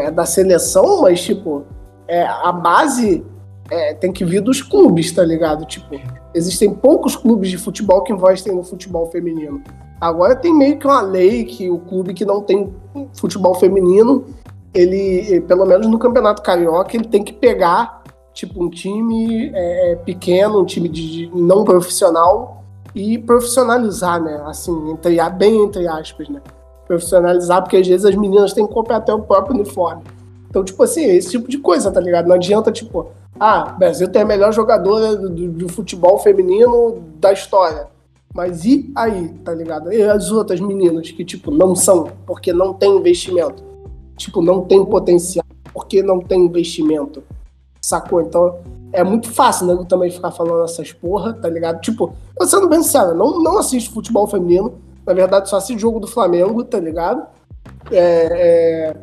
é 0.01 0.11
da 0.11 0.27
seleção, 0.27 1.01
mas, 1.01 1.23
tipo, 1.23 1.64
é, 2.07 2.23
a 2.27 2.53
base 2.53 3.25
é, 3.71 3.95
tem 3.95 4.12
que 4.12 4.25
vir 4.25 4.43
dos 4.43 4.61
clubes, 4.61 5.11
tá 5.11 5.25
ligado? 5.25 5.64
Tipo, 5.64 5.99
existem 6.35 6.68
poucos 6.75 7.16
clubes 7.16 7.49
de 7.49 7.57
futebol 7.57 8.03
que 8.03 8.12
investem 8.12 8.55
no 8.55 8.62
futebol 8.62 9.11
feminino. 9.11 9.62
Agora 10.01 10.37
tem 10.37 10.53
meio 10.53 10.77
que 10.77 10.87
uma 10.87 11.01
lei 11.01 11.45
que 11.45 11.71
o 11.71 11.79
clube 11.79 12.12
que 12.12 12.25
não 12.25 12.43
tem 12.43 12.73
futebol 13.14 13.55
feminino, 13.55 14.25
ele, 14.75 15.41
pelo 15.43 15.64
menos 15.64 15.87
no 15.87 15.99
Campeonato 15.99 16.43
Carioca, 16.43 16.95
ele 16.97 17.07
tem 17.07 17.23
que 17.25 17.33
pegar, 17.33 17.99
tipo, 18.41 18.64
um 18.64 18.70
time 18.70 19.51
é, 19.55 19.97
pequeno, 19.97 20.61
um 20.61 20.64
time 20.64 20.88
de, 20.88 21.28
de 21.28 21.30
não 21.38 21.62
profissional 21.62 22.64
e 22.95 23.18
profissionalizar, 23.18 24.22
né? 24.22 24.43
Assim, 24.47 24.91
entre, 24.91 25.18
bem 25.32 25.62
entre 25.62 25.86
aspas, 25.86 26.26
né? 26.28 26.41
Profissionalizar, 26.86 27.62
porque 27.62 27.76
às 27.76 27.86
vezes 27.86 28.07
as 28.07 28.14
meninas 28.14 28.55
têm 28.55 28.66
que 28.66 28.72
comprar 28.72 28.97
até 28.97 29.12
o 29.12 29.20
próprio 29.20 29.55
uniforme. 29.55 30.03
Então, 30.49 30.64
tipo 30.64 30.82
assim, 30.82 31.05
esse 31.05 31.30
tipo 31.30 31.49
de 31.51 31.59
coisa, 31.59 31.91
tá 31.91 32.01
ligado? 32.01 32.26
Não 32.28 32.34
adianta, 32.34 32.72
tipo, 32.72 33.09
ah, 33.38 33.74
Brasil 33.78 34.09
tem 34.09 34.22
a 34.22 34.24
melhor 34.24 34.53
jogadora 34.53 35.14
do, 35.14 35.28
do- 35.28 35.49
do 35.51 35.68
futebol 35.68 36.18
feminino 36.18 37.03
da 37.20 37.32
história. 37.32 37.88
Mas 38.34 38.64
e 38.64 38.91
aí, 38.97 39.28
tá 39.45 39.53
ligado? 39.53 39.93
E 39.93 40.03
as 40.03 40.30
outras 40.32 40.61
meninas 40.61 41.11
que, 41.11 41.24
tipo, 41.24 41.51
não 41.51 41.76
são, 41.76 42.09
porque 42.26 42.53
não 42.55 42.72
tem 42.72 42.97
investimento. 42.97 43.62
Tipo, 44.16 44.41
não 44.41 44.62
tem 44.62 44.82
potencial, 44.84 45.45
porque 45.74 46.03
não 46.03 46.20
tem 46.20 46.47
investimento. 46.47 47.23
Sacou? 47.91 48.23
Então, 48.23 48.59
é 48.93 49.05
muito 49.05 49.31
fácil, 49.33 49.67
né? 49.67 49.85
Também 49.89 50.11
ficar 50.11 50.31
falando 50.31 50.65
essas 50.65 50.93
porra, 50.93 51.33
tá 51.35 51.49
ligado? 51.49 51.81
Tipo, 51.81 52.15
eu 52.39 52.47
sendo 52.47 52.69
bem 52.69 52.83
sincero, 52.83 53.15
não, 53.15 53.43
não 53.43 53.59
assisto 53.59 53.93
futebol 53.93 54.27
feminino. 54.27 54.79
Na 55.07 55.12
verdade, 55.12 55.49
só 55.49 55.57
assisto 55.57 55.81
jogo 55.81 55.99
do 56.01 56.07
Flamengo, 56.07 56.62
tá 56.65 56.79
ligado? 56.79 57.27
É, 57.91 57.99
é, 57.99 58.97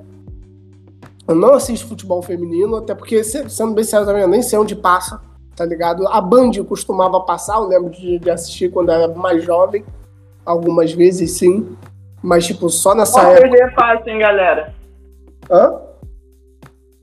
Eu 1.28 1.36
não 1.36 1.54
assisto 1.56 1.88
futebol 1.88 2.22
feminino, 2.22 2.78
até 2.78 2.96
porque, 2.96 3.24
se- 3.24 3.50
sendo 3.50 3.74
bem 3.74 3.84
sincero 3.84 4.06
também, 4.06 4.22
eu 4.22 4.28
nem 4.30 4.42
sei 4.42 4.58
onde 4.58 4.76
passa, 4.76 5.20
tá 5.56 5.66
ligado? 5.66 6.08
A 6.08 6.22
Band 6.22 6.52
costumava 6.68 7.20
passar, 7.22 7.56
eu 7.58 7.68
lembro 7.68 7.90
de, 7.90 8.18
de 8.20 8.30
assistir 8.30 8.72
quando 8.72 8.90
eu 8.90 8.96
era 8.96 9.08
mais 9.14 9.44
jovem, 9.44 9.84
algumas 10.46 10.94
vezes 10.94 11.32
sim. 11.38 11.76
Mas, 12.24 12.46
tipo, 12.46 12.70
só 12.70 12.96
nessa 12.96 13.20
Sport 13.20 13.38
época. 13.38 13.50
TV 13.58 13.72
passa, 13.76 14.10
hein, 14.10 14.20
galera? 14.20 14.74
Hã? 15.52 15.82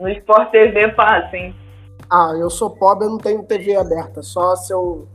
No 0.00 0.08
Sport 0.08 0.50
TV 0.50 0.88
passa, 0.92 1.36
hein? 1.36 1.54
Ah, 2.14 2.32
eu 2.38 2.48
sou 2.48 2.70
pobre, 2.70 3.06
eu 3.06 3.10
não 3.10 3.18
tenho 3.18 3.42
TV 3.42 3.74
aberta, 3.74 4.22
só 4.22 4.54
se 4.54 4.72
eu. 4.72 5.08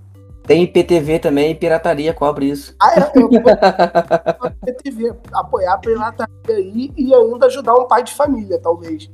Tem 0.46 0.64
IPTV 0.64 1.20
também, 1.20 1.56
pirataria 1.56 2.14
cobre 2.14 2.50
isso. 2.50 2.76
Ah, 2.82 3.00
é, 3.00 3.12
eu 3.16 3.30
vou 3.30 3.40
ter 4.66 4.74
TV, 4.84 5.14
apoiar 5.32 5.76
a 5.76 5.78
pirataria 5.78 6.28
aí 6.50 6.92
e 6.98 7.14
ainda 7.14 7.46
ajudar 7.46 7.76
um 7.76 7.88
pai 7.88 8.04
de 8.04 8.14
família, 8.14 8.60
talvez. 8.60 9.10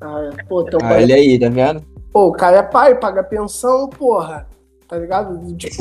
Ah, 0.00 0.30
pô, 0.48 0.62
teu 0.62 0.78
pai, 0.78 1.02
Olha 1.02 1.16
aí, 1.16 1.36
tá 1.40 1.48
vendo? 1.48 1.82
pô, 2.12 2.28
o 2.28 2.32
cara 2.32 2.58
é 2.58 2.62
pai, 2.62 2.94
paga 2.94 3.24
pensão, 3.24 3.88
porra, 3.88 4.46
tá 4.86 4.96
ligado? 4.96 5.36
Tipo, 5.56 5.74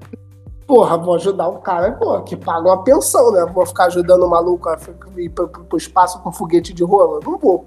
porra, 0.66 0.96
vou 0.96 1.16
ajudar 1.16 1.48
o 1.48 1.58
cara, 1.58 1.92
pô, 1.92 2.22
que 2.22 2.36
paga 2.36 2.68
uma 2.68 2.82
pensão, 2.82 3.32
né? 3.32 3.44
Vou 3.52 3.66
ficar 3.66 3.86
ajudando 3.86 4.22
o 4.24 4.30
maluco 4.30 4.66
a 4.70 4.78
ir 5.18 5.28
pro, 5.28 5.46
pro- 5.48 5.64
pro 5.64 5.76
espaço 5.76 6.22
com 6.22 6.32
foguete 6.32 6.72
de 6.72 6.82
rola? 6.82 7.20
Não 7.22 7.36
vou. 7.36 7.66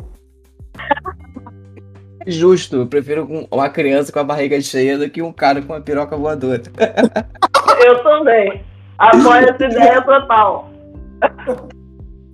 Justo, 2.30 2.78
eu 2.78 2.88
prefiro 2.88 3.24
um- 3.30 3.48
uma 3.52 3.70
criança 3.70 4.12
com 4.12 4.20
a 4.20 4.24
barriga 4.24 4.60
cheia 4.62 4.98
do 4.98 5.10
que 5.10 5.22
um 5.22 5.32
cara 5.32 5.62
com 5.62 5.74
uma 5.74 5.82
piroca 5.82 6.16
voadora. 6.18 6.62
Eu 7.86 8.04
também. 8.04 8.64
Apoio 8.98 9.50
essa 9.50 9.66
ideia 9.66 10.02
total. 10.02 10.70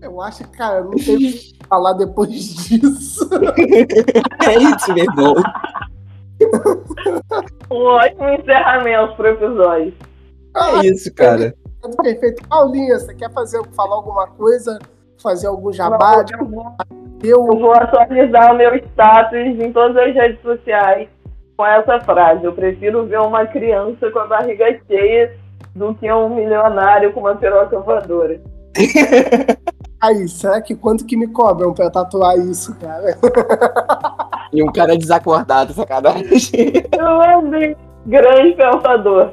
Eu 0.02 0.20
acho 0.22 0.44
que, 0.44 0.58
cara, 0.58 0.84
não 0.84 0.92
tem 0.92 1.16
o 1.16 1.20
que 1.20 1.54
falar 1.70 1.94
depois 1.94 2.30
disso. 2.32 3.30
É 4.46 4.56
isso, 4.58 4.94
meu 4.94 5.04
irmão. 5.04 5.36
Um 7.72 7.84
ótimo 7.86 8.30
encerramento 8.30 9.16
pro 9.16 9.28
episódio. 9.28 9.94
É 10.56 10.86
isso, 10.86 11.14
cara. 11.14 11.56
Perfeito. 12.02 12.48
Paulinha, 12.48 13.00
você 13.00 13.14
quer 13.14 13.32
fazer, 13.32 13.62
falar 13.76 13.96
alguma 13.96 14.28
coisa? 14.28 14.80
Fazer 15.22 15.48
algum 15.48 15.72
jabá? 15.72 16.24
Não, 16.32 16.76
eu, 17.24 17.44
vou, 17.44 17.54
eu... 17.54 17.60
vou 17.60 17.74
atualizar 17.74 18.54
o 18.54 18.58
meu 18.58 18.76
status 18.76 19.40
em 19.40 19.72
todas 19.72 19.98
as 19.98 20.14
redes 20.14 20.42
sociais 20.42 21.08
com 21.58 21.66
essa 21.66 22.00
frase. 22.02 22.44
Eu 22.44 22.54
prefiro 22.54 23.06
ver 23.06 23.20
uma 23.20 23.46
criança 23.46 24.10
com 24.12 24.20
a 24.20 24.28
barriga 24.28 24.80
cheia 24.88 25.34
do 25.76 25.94
que 25.96 26.12
um 26.12 26.36
milionário 26.36 27.12
com 27.14 27.22
uma 27.22 27.36
piroca 27.36 27.80
voadora. 27.80 28.40
Aí, 30.02 30.28
será 30.28 30.62
que 30.62 30.76
quanto 30.76 31.06
que 31.06 31.18
me 31.18 31.28
cobram 31.28 31.74
pra 31.74 31.90
tatuar 31.90 32.38
isso, 32.38 32.76
cara? 32.80 33.18
E 34.54 34.64
um 34.64 34.72
cara 34.72 34.98
desacordado, 34.98 35.74
sacanagem. 35.74 36.72
Eu 36.98 37.22
amei. 37.22 37.76
Grande 38.06 38.54
pensador. 38.54 39.32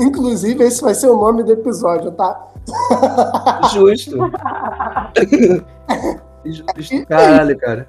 Inclusive, 0.00 0.64
esse 0.64 0.82
vai 0.82 0.94
ser 0.94 1.08
o 1.08 1.16
nome 1.16 1.44
do 1.44 1.52
episódio, 1.52 2.10
tá? 2.12 2.49
Justo. 3.72 4.16
Justo. 6.44 7.06
Caralho, 7.06 7.58
cara. 7.58 7.88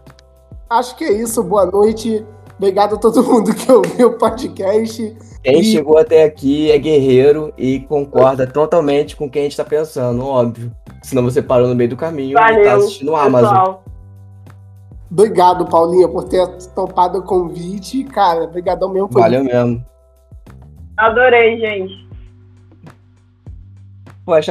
Acho 0.70 0.95
que 0.95 1.03
é 1.03 1.14
isso. 1.14 1.44
Boa 1.44 1.66
noite. 1.66 2.26
Obrigado 2.58 2.95
a 2.95 2.98
todo 2.98 3.24
mundo 3.24 3.53
que 3.56 3.72
ouviu 3.72 4.10
o 4.10 4.18
podcast. 4.18 5.18
Quem 5.44 5.62
e... 5.62 5.64
chegou 5.64 5.98
até 5.98 6.24
aqui 6.24 6.72
é 6.72 6.78
guerreiro 6.78 7.52
e 7.58 7.80
concorda 7.82 8.45
totalmente 8.45 9.16
com 9.16 9.30
quem 9.30 9.41
a 9.41 9.45
gente 9.45 9.58
tá 9.58 9.66
pensando, 9.66 10.24
óbvio. 10.24 10.72
Senão 11.02 11.24
você 11.24 11.41
parou 11.41 11.68
no 11.68 11.74
meio 11.74 11.90
do 11.90 11.98
caminho 11.98 12.38
Valeu, 12.38 12.62
e 12.62 12.64
tá 12.64 12.76
assistindo 12.76 13.14
o 13.14 13.16
Amazon. 13.16 13.78
Obrigado, 15.10 15.66
Paulinha, 15.66 16.08
por 16.08 16.26
ter 16.26 16.48
topado 16.76 17.20
o 17.20 17.24
convite. 17.24 18.03
Cara, 18.03 18.44
obrigadão 18.44 18.90
mesmo. 18.90 19.10
Valeu 19.10 19.44
mesmo. 19.44 19.84
Adorei, 20.95 21.60
gente. 21.60 22.11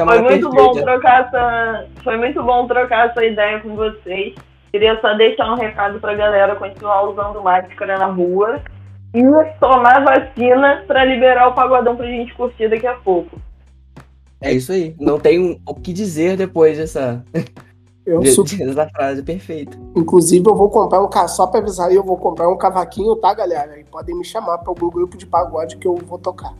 Foi 0.05 0.21
muito 0.21 0.49
bom 0.49 0.71
trocar 0.73 1.25
essa, 1.25 1.87
foi 2.03 2.17
muito 2.17 2.43
bom 2.43 2.67
trocar 2.67 3.09
essa 3.09 3.25
ideia 3.25 3.59
com 3.61 3.75
vocês. 3.75 4.35
Queria 4.71 4.99
só 5.01 5.13
deixar 5.15 5.51
um 5.51 5.57
recado 5.57 5.99
pra 5.99 6.15
galera 6.15 6.55
continuar 6.55 7.03
usando 7.03 7.41
máscara 7.41 7.97
na 7.97 8.05
rua 8.05 8.61
e 9.13 9.21
tomar 9.59 10.03
vacina 10.03 10.83
para 10.87 11.03
liberar 11.03 11.49
o 11.49 11.53
pagodão 11.53 11.95
pra 11.95 12.05
gente 12.05 12.33
curtir 12.33 12.69
daqui 12.69 12.87
a 12.87 12.93
pouco. 12.93 13.37
É 14.39 14.53
isso 14.53 14.71
aí. 14.71 14.95
Não 14.99 15.19
tem 15.19 15.61
o 15.65 15.75
que 15.75 15.91
dizer 15.91 16.37
depois 16.37 16.77
dessa. 16.77 17.23
Eu 18.05 18.25
sou... 18.25 18.45
Essa 18.45 18.89
frase 18.89 19.21
perfeita. 19.21 19.77
Inclusive, 19.95 20.49
eu 20.49 20.55
vou 20.55 20.69
comprar 20.69 21.03
um 21.03 21.27
só 21.27 21.45
pra 21.45 21.59
avisar 21.59 21.89
aí, 21.89 21.95
eu 21.95 22.03
vou 22.03 22.17
comprar 22.17 22.49
um 22.49 22.57
cavaquinho, 22.57 23.15
tá, 23.17 23.33
galera? 23.33 23.79
E 23.79 23.83
podem 23.83 24.17
me 24.17 24.23
chamar 24.25 24.57
para 24.57 24.69
algum 24.69 24.89
grupo 24.89 25.15
de 25.15 25.25
pagode 25.25 25.77
que 25.77 25.87
eu 25.87 25.95
vou 25.95 26.17
tocar. 26.17 26.53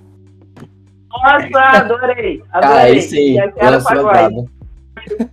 Nossa, 1.11 1.59
adorei! 1.77 2.43
Adorei! 2.51 2.97
Ah, 2.97 3.01
sim. 3.01 3.35
Já 3.35 3.51
quero 3.51 3.83
pagode. 3.83 4.49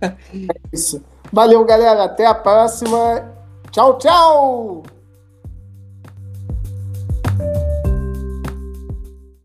É 0.03 0.53
isso. 0.73 1.03
Valeu, 1.31 1.63
galera. 1.65 2.05
Até 2.05 2.25
a 2.25 2.33
próxima. 2.33 3.31
Tchau, 3.71 3.97
tchau! 3.97 4.83